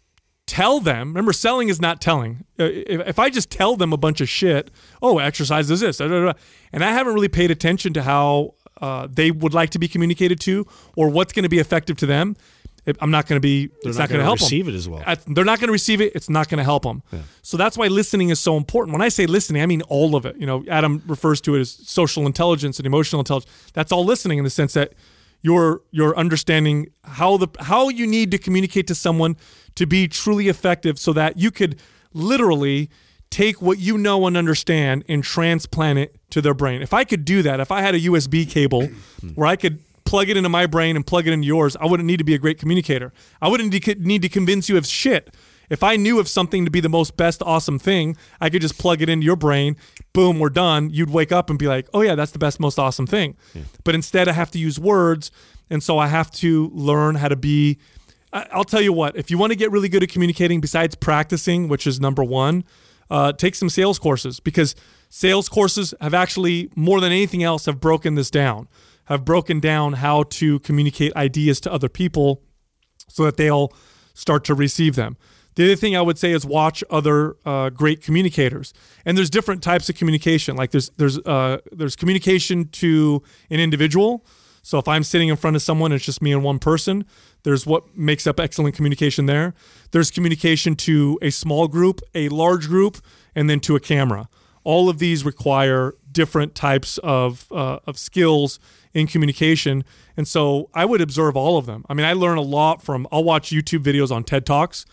[0.47, 2.44] tell them, remember, selling is not telling.
[2.59, 4.70] Uh, If, if I just tell them a bunch of shit,
[5.01, 6.35] oh, exercise is this, and
[6.85, 10.66] I haven't really paid attention to how uh, they would like to be communicated to
[10.97, 12.36] or what's going to be effective to them,
[12.85, 14.47] it- I'm not going to be, it's not not going to help them.
[14.47, 15.02] receive it as well.
[15.06, 16.12] I- they're not going to receive it.
[16.16, 17.02] It's not going to help them.
[17.43, 18.93] So that's why listening is so important.
[18.93, 20.35] When I say listening, I mean all of it.
[20.36, 23.52] You know, Adam refers to it as social intelligence and emotional intelligence.
[23.73, 24.94] That's all listening in the sense that
[25.43, 29.36] you're you're understanding how the how you need to communicate to someone
[29.74, 31.78] to be truly effective, so that you could
[32.12, 32.89] literally
[33.31, 36.82] take what you know and understand and transplant it to their brain.
[36.82, 38.86] If I could do that, if I had a USB cable
[39.35, 42.06] where I could plug it into my brain and plug it into yours, I wouldn't
[42.06, 43.12] need to be a great communicator.
[43.40, 45.35] I wouldn't need to convince you of shit.
[45.73, 48.78] If I knew of something to be the most best awesome thing, I could just
[48.78, 49.77] plug it into your brain.
[50.12, 50.90] Boom, we're done.
[50.90, 53.36] You'd wake up and be like, "Oh yeah, that's the best most awesome thing."
[53.82, 55.31] But instead I have to use words,
[55.70, 57.78] and so I have to learn how to be
[58.32, 61.69] I'll tell you what, if you want to get really good at communicating besides practicing,
[61.69, 62.65] which is number 1,
[63.11, 64.74] uh, take some sales courses because
[65.11, 68.69] sales courses have actually more than anything else have broken this down
[69.07, 72.43] have broken down how to communicate ideas to other people
[73.09, 73.70] so that they'll
[74.15, 75.16] start to receive them
[75.55, 78.73] the other thing i would say is watch other uh, great communicators.
[79.05, 80.57] And there's different types of communication.
[80.57, 84.24] Like there's there's uh, there's communication to an individual.
[84.62, 87.05] So if i'm sitting in front of someone it's just me and one person
[87.43, 89.55] there's what makes up excellent communication there.
[89.91, 92.99] There's communication to a small group a large group
[93.35, 94.29] and then to a camera.
[94.65, 98.61] All of these require different types of uh, of skills
[98.95, 99.85] in communication.
[100.16, 101.85] And so i would observe all of them.
[101.89, 104.87] I mean i learn a lot from i'll watch youtube videos on ted talks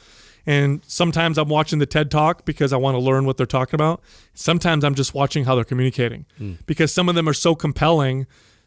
[0.45, 3.75] and sometimes i'm watching the ted talk because i want to learn what they're talking
[3.75, 4.01] about.
[4.33, 6.25] Sometimes i'm just watching how they're communicating
[6.65, 8.25] because some of them are so compelling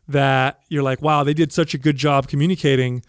[0.08, 3.02] that you're like wow they did such a good job communicating.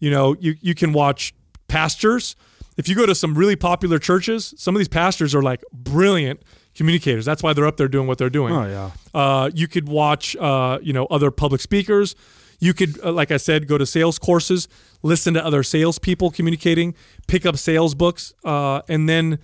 [0.00, 1.34] You know you, you can watch
[1.68, 2.36] pastors.
[2.76, 6.42] If you go to some really popular churches some of these pastors are like brilliant
[6.74, 7.24] communicators.
[7.24, 8.54] That's why they're up there doing what they're doing.
[8.54, 8.90] Oh yeah.
[9.20, 12.14] uh, you could watch, uh, you know, other public speakers.
[12.60, 14.68] You could, uh, like I said, go to sales courses,
[15.02, 16.94] listen to other salespeople communicating,
[17.26, 19.38] pick up sales books, uh, and then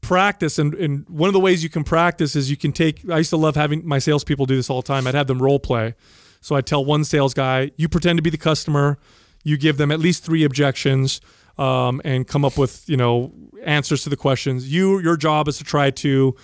[0.00, 0.58] practice.
[0.58, 3.08] And, and one of the ways you can practice is you can take.
[3.10, 5.06] I used to love having my salespeople do this all the time.
[5.06, 5.94] I'd have them role play.
[6.40, 8.98] So I'd tell one sales guy, you pretend to be the customer,
[9.42, 11.20] you give them at least three objections,
[11.58, 13.32] um, and come up with you know
[13.64, 14.72] answers to the questions.
[14.72, 16.36] You your job is to try to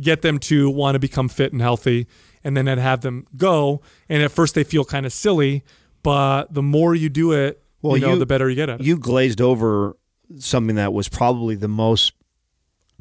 [0.00, 2.06] get them to want to become fit and healthy.
[2.44, 3.82] and then I'd have them go.
[4.08, 5.64] And at first they feel kind of silly,
[6.02, 8.80] but the more you do it, Well, you know, you- the better you get at
[8.80, 8.86] it.
[8.86, 9.96] you glazed over
[10.38, 12.12] something that was probably the most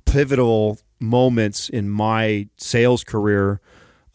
[0.06, 3.60] pivotal moments in my sales career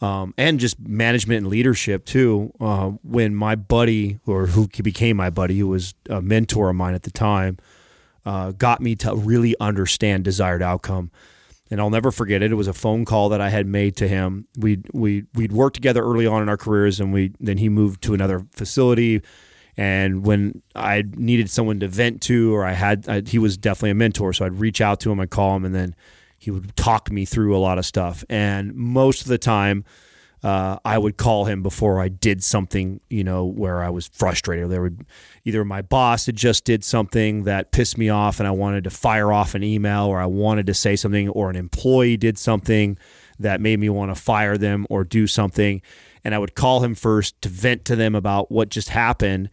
[0.01, 5.31] um, and just management and leadership too uh, when my buddy or who became my
[5.31, 7.57] buddy who was a mentor of mine at the time
[8.27, 11.11] uh, got me to really understand desired outcome
[11.71, 12.53] and I'll never forget it.
[12.53, 14.47] It was a phone call that I had made to him.
[14.57, 18.03] We we we'd worked together early on in our careers, and we then he moved
[18.03, 19.21] to another facility.
[19.77, 23.91] And when I needed someone to vent to, or I had, I, he was definitely
[23.91, 25.95] a mentor, so I'd reach out to him, I'd call him, and then
[26.39, 28.25] he would talk me through a lot of stuff.
[28.31, 29.85] And most of the time,
[30.43, 34.71] uh, I would call him before I did something, you know, where I was frustrated.
[34.71, 35.05] There would
[35.45, 38.91] either my boss had just did something that pissed me off, and I wanted to
[38.91, 42.97] fire off an email, or I wanted to say something, or an employee did something
[43.39, 45.83] that made me want to fire them or do something,
[46.27, 49.49] and I would call him first to vent to them about what just happened.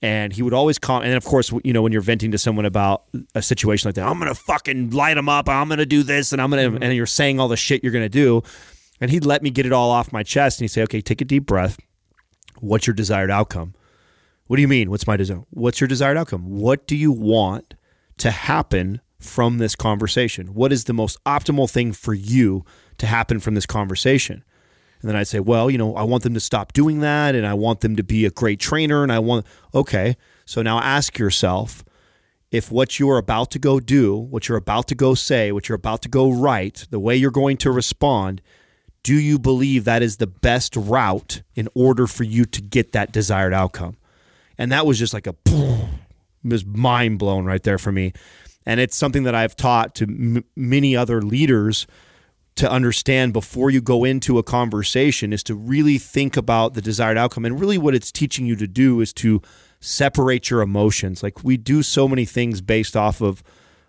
[0.00, 2.64] And he would always call, and of course, you know, when you're venting to someone
[2.64, 3.02] about
[3.34, 5.48] a situation like that, I'm gonna fucking light them up.
[5.48, 6.80] I'm gonna do this, and I'm gonna, mm-hmm.
[6.80, 8.40] and you're saying all the shit you're gonna do.
[9.00, 11.20] And he'd let me get it all off my chest, and he'd say, "Okay, take
[11.20, 11.76] a deep breath.
[12.60, 13.74] What's your desired outcome?
[14.46, 14.90] What do you mean?
[14.90, 15.42] What's my desire?
[15.50, 16.44] What's your desired outcome?
[16.44, 17.74] What do you want
[18.18, 20.54] to happen from this conversation?
[20.54, 22.64] What is the most optimal thing for you
[22.98, 24.44] to happen from this conversation?"
[25.02, 27.44] And then I'd say, well, you know, I want them to stop doing that and
[27.44, 29.02] I want them to be a great trainer.
[29.02, 30.16] And I want, okay.
[30.46, 31.84] So now ask yourself
[32.52, 35.76] if what you're about to go do, what you're about to go say, what you're
[35.76, 38.40] about to go write, the way you're going to respond,
[39.02, 43.10] do you believe that is the best route in order for you to get that
[43.10, 43.96] desired outcome?
[44.56, 45.34] And that was just like a,
[46.44, 48.12] was mind blown right there for me.
[48.64, 51.88] And it's something that I've taught to m- many other leaders
[52.56, 57.16] to understand before you go into a conversation is to really think about the desired
[57.16, 57.44] outcome.
[57.44, 59.40] And really, what it's teaching you to do is to
[59.80, 61.22] separate your emotions.
[61.22, 63.42] Like we do so many things based off of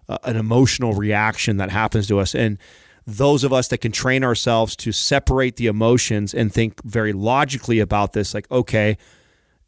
[0.10, 2.34] uh, an emotional reaction that happens to us.
[2.34, 2.58] And
[3.06, 7.80] those of us that can train ourselves to separate the emotions and think very logically
[7.80, 8.98] about this, like, okay,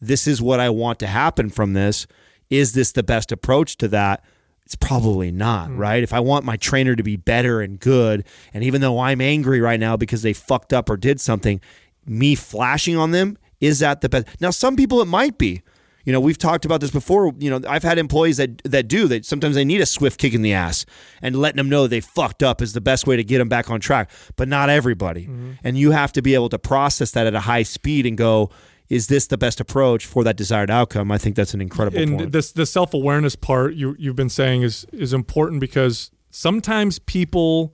[0.02, 2.08] this is what I want to happen from this.
[2.50, 4.24] Is this the best approach to that?
[4.66, 5.78] It's probably not, hmm.
[5.78, 6.04] right?
[6.04, 9.62] If I want my trainer to be better and good, and even though I'm angry
[9.62, 11.62] right now because they fucked up or did something,
[12.06, 14.28] me flashing on them, is that the best?
[14.42, 15.62] Now, some people it might be.
[16.04, 17.34] You know, we've talked about this before.
[17.40, 19.26] You know, I've had employees that that do that.
[19.26, 20.86] Sometimes they need a swift kick in the ass,
[21.22, 23.72] and letting them know they fucked up is the best way to get them back
[23.72, 24.12] on track.
[24.36, 25.54] But not everybody, mm-hmm.
[25.64, 28.52] and you have to be able to process that at a high speed and go,
[28.90, 32.18] "Is this the best approach for that desired outcome?" I think that's an incredible and
[32.18, 32.32] point.
[32.32, 37.74] this the self awareness part you you've been saying is is important because sometimes people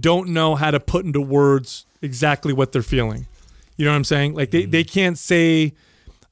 [0.00, 3.26] don't know how to put into words exactly what they're feeling.
[3.76, 4.34] You know what I'm saying?
[4.34, 5.74] Like they, they can't say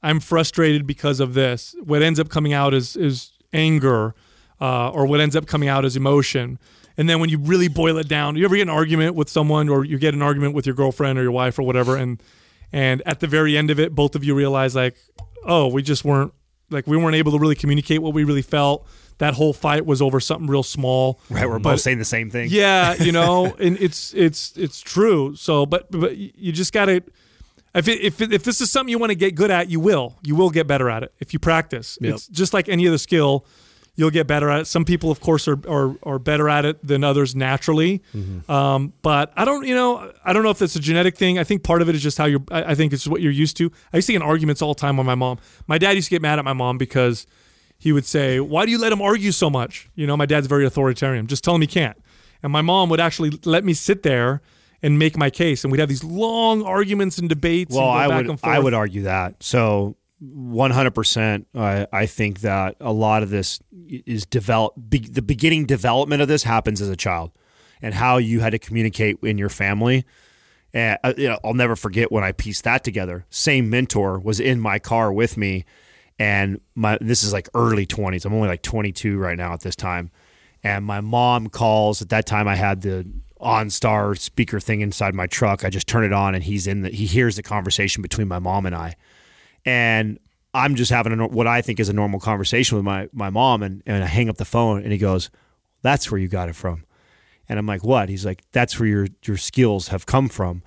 [0.01, 1.75] I'm frustrated because of this.
[1.83, 4.15] What ends up coming out is is anger,
[4.61, 6.59] uh, or what ends up coming out is emotion.
[6.95, 9.67] And then when you really boil it down, you ever get an argument with someone,
[9.67, 12.21] or you get an argument with your girlfriend or your wife or whatever, and
[12.73, 14.97] and at the very end of it, both of you realize like,
[15.45, 16.33] oh, we just weren't
[16.69, 18.85] like we weren't able to really communicate what we really felt.
[19.19, 21.21] That whole fight was over something real small.
[21.29, 22.49] right, we're both saying the same thing.
[22.49, 25.35] yeah, you know, and it's it's it's true.
[25.35, 27.03] So, but but you just got to
[27.75, 29.79] if it, if it, if this is something you want to get good at, you
[29.79, 30.15] will.
[30.23, 31.97] You will get better at it if you practice.
[32.01, 33.45] It's just like any other skill.
[33.95, 34.65] You'll get better at it.
[34.67, 38.01] Some people, of course, are are, are better at it than others naturally.
[38.49, 41.37] Um, but I don't, you know, I don't know if that's a genetic thing.
[41.37, 42.43] I think part of it is just how you're.
[42.49, 43.71] I, I think it's what you're used to.
[43.91, 45.37] I used to get in arguments all the time with my mom.
[45.67, 47.27] My dad used to get mad at my mom because
[47.77, 50.47] he would say, "Why do you let him argue so much?" You know, my dad's
[50.47, 51.27] very authoritarian.
[51.27, 51.97] Just tell him he can't.
[52.41, 54.41] And my mom would actually let me sit there
[54.81, 57.75] and make my case, and we'd have these long arguments and debates.
[57.75, 58.53] Well, and I back would and forth.
[58.55, 59.41] I would argue that.
[59.43, 65.65] So 100% I I think that a lot of this is develop be, the beginning
[65.65, 67.31] development of this happens as a child
[67.81, 70.05] and how you had to communicate in your family.
[70.73, 73.25] And uh, you know, I'll never forget when I pieced that together.
[73.29, 75.65] Same mentor was in my car with me
[76.19, 78.25] and my this is like early 20s.
[78.25, 80.11] I'm only like 22 right now at this time.
[80.63, 83.05] And my mom calls at that time I had the
[83.41, 85.65] OnStar speaker thing inside my truck.
[85.65, 88.39] I just turn it on and he's in the he hears the conversation between my
[88.39, 88.95] mom and I.
[89.65, 90.19] And
[90.53, 93.63] I'm just having a, what I think is a normal conversation with my my mom
[93.63, 95.29] and and I hang up the phone and he goes,
[95.81, 96.85] "That's where you got it from."
[97.49, 100.63] And I'm like, "What?" He's like, "That's where your your skills have come from."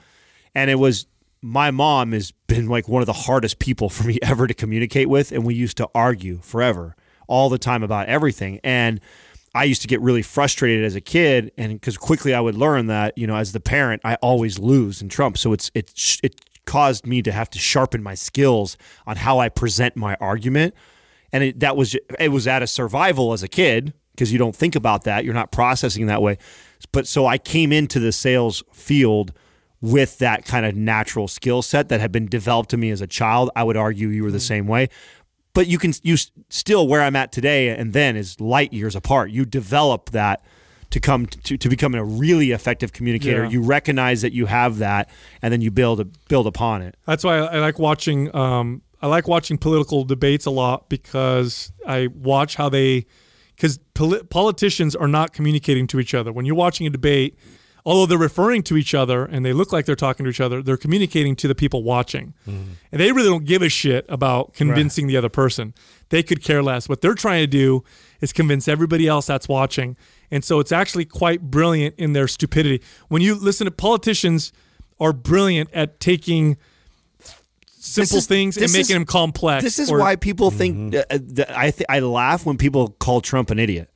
[0.55, 1.07] And it was
[1.43, 5.09] my mom has been like one of the hardest people for me ever to communicate
[5.09, 6.97] with and we used to argue forever
[7.29, 9.01] all the time about everything and
[9.57, 12.89] I used to get really frustrated as a kid, and because quickly I would learn
[12.89, 15.39] that you know, as the parent, I always lose in Trump.
[15.39, 15.91] So it's it
[16.23, 16.35] it
[16.67, 18.77] caused me to have to sharpen my skills
[19.07, 20.75] on how I present my argument,
[21.33, 24.57] and it, that was it was out of survival as a kid because you don't
[24.57, 26.39] think about that, you're not processing that way.
[26.93, 29.33] But so I came into the sales field
[29.83, 33.07] with that kind of natural skill set that had been developed to me as a
[33.07, 33.51] child.
[33.55, 34.43] I would argue you were the mm-hmm.
[34.43, 34.89] same way
[35.57, 36.19] but you can you
[36.51, 39.31] still where I'm at today and then is light years apart.
[39.31, 40.45] You develop that
[40.91, 43.45] to come to, to become a really effective communicator.
[43.45, 43.51] Yeah.
[43.51, 45.11] You recognize that you have that,
[45.43, 46.97] and then you build build upon it.
[47.07, 48.35] That's why I, I like watching.
[48.35, 53.05] Um, I like watching political debates a lot because I watch how they,
[53.55, 56.33] because poli- politicians are not communicating to each other.
[56.33, 57.39] When you're watching a debate,
[57.85, 60.63] although they're referring to each other and they look like they're talking to each other,
[60.63, 65.09] they're communicating to the people watching, and they really don't give a shit about convincing
[65.09, 65.75] the other person.
[66.09, 66.89] They could care less.
[66.89, 67.85] What they're trying to do
[68.23, 69.97] is convince everybody else that's watching,
[70.31, 72.83] and so it's actually quite brilliant in their stupidity.
[73.09, 74.53] When you listen to politicians,
[74.99, 76.57] are brilliant at taking
[77.79, 79.63] simple is- things and making is- them complex.
[79.63, 83.21] This is or- why people think uh, that I th- I laugh when people call
[83.21, 83.91] Trump an idiot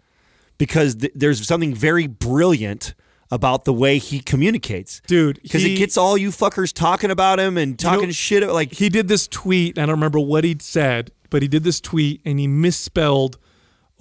[0.59, 2.95] because th- there's something very brilliant
[3.33, 7.39] about the way he communicates, Dude, Because he- it gets all you fuckers talking about
[7.39, 8.47] him and talking know, shit.
[8.49, 9.79] Like he did this tweet.
[9.79, 13.39] I don't remember what he said, but he did this tweet and he misspelled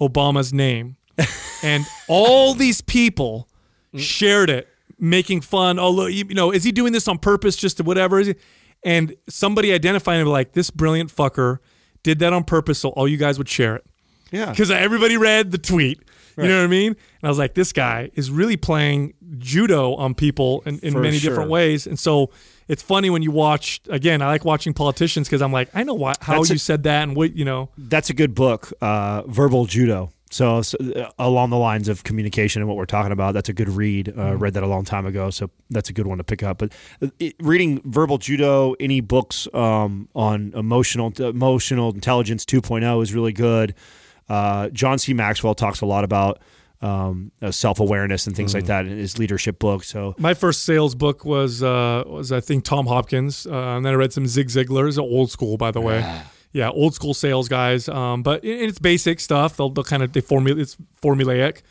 [0.00, 0.96] Obama's name,
[1.62, 3.48] and all these people
[3.96, 4.68] shared it,
[4.98, 5.78] making fun.
[5.78, 8.22] Oh, look, you know, is he doing this on purpose, just to whatever?
[8.82, 11.58] And somebody identified him like this brilliant fucker
[12.02, 13.84] did that on purpose, so all you guys would share it.
[14.32, 16.02] yeah, because everybody read the tweet.
[16.36, 16.92] You know what I mean?
[16.92, 21.00] And I was like, this guy is really playing judo on people in, in For
[21.00, 21.30] many sure.
[21.32, 21.86] different ways.
[21.86, 22.30] And so
[22.66, 25.92] it's funny when you watch, again, I like watching politicians because I'm like, I know
[25.92, 27.68] why, how That's you a- said that and what, you know.
[27.76, 30.12] that's a good book, uh, Verbal Judo.
[30.32, 33.52] So, so, uh, along the lines of communication and what we're talking about, that's a
[33.52, 34.08] good read.
[34.10, 34.38] Uh, Mm-hmm.
[34.38, 36.58] Read that a long time ago, so that's a good one to pick up.
[36.58, 43.12] But uh, it, reading Verbal Judo, any books um, on emotional emotional intelligence 2.0 is
[43.12, 43.74] really good.
[44.28, 45.12] Uh, John C.
[45.12, 46.40] Maxwell talks a lot about
[46.80, 49.82] um, uh, self awareness and things like that in his leadership book.
[49.84, 53.46] So My first sales book was, uh, was I think, Tom Hopkins.
[53.46, 54.88] Uh, and then I read some Zig Ziglar.
[54.88, 56.00] It's old school, by the way.
[56.52, 57.88] Yeah, old school sales guys.
[57.88, 59.56] Um, but it, it's basic stuff.
[59.56, 61.62] They'll, they'll kind of, they formula, it's formulaic.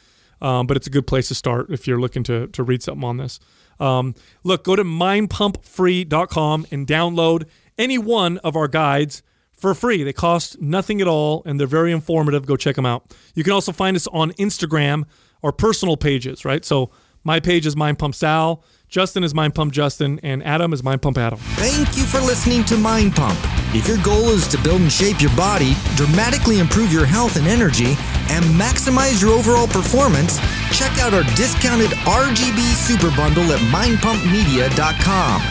[0.41, 3.03] Um, but it's a good place to start if you're looking to, to read something
[3.03, 3.39] on this.
[3.79, 7.43] Um, look, go to mindpumpfree.com and download
[7.77, 9.21] any one of our guides
[9.53, 10.03] for free.
[10.03, 12.45] They cost nothing at all and they're very informative.
[12.45, 13.13] Go check them out.
[13.35, 15.03] You can also find us on Instagram,
[15.43, 16.63] our personal pages, right?
[16.63, 16.91] So
[17.23, 21.03] my page is Mind Pump Sal, Justin is Mind Pump Justin, and Adam is Mind
[21.03, 21.37] Pump Adam.
[21.61, 23.37] Thank you for listening to Mind Pump.
[23.71, 27.45] If your goal is to build and shape your body, dramatically improve your health and
[27.45, 27.93] energy,
[28.33, 30.39] and maximize your overall performance,
[30.73, 35.41] check out our discounted RGB Super Bundle at mindpumpmedia.com.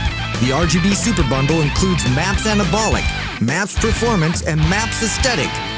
[0.42, 3.06] The RGB Super Bundle includes MAPS Anabolic,
[3.40, 5.77] MAPS Performance, and MAPS Aesthetic.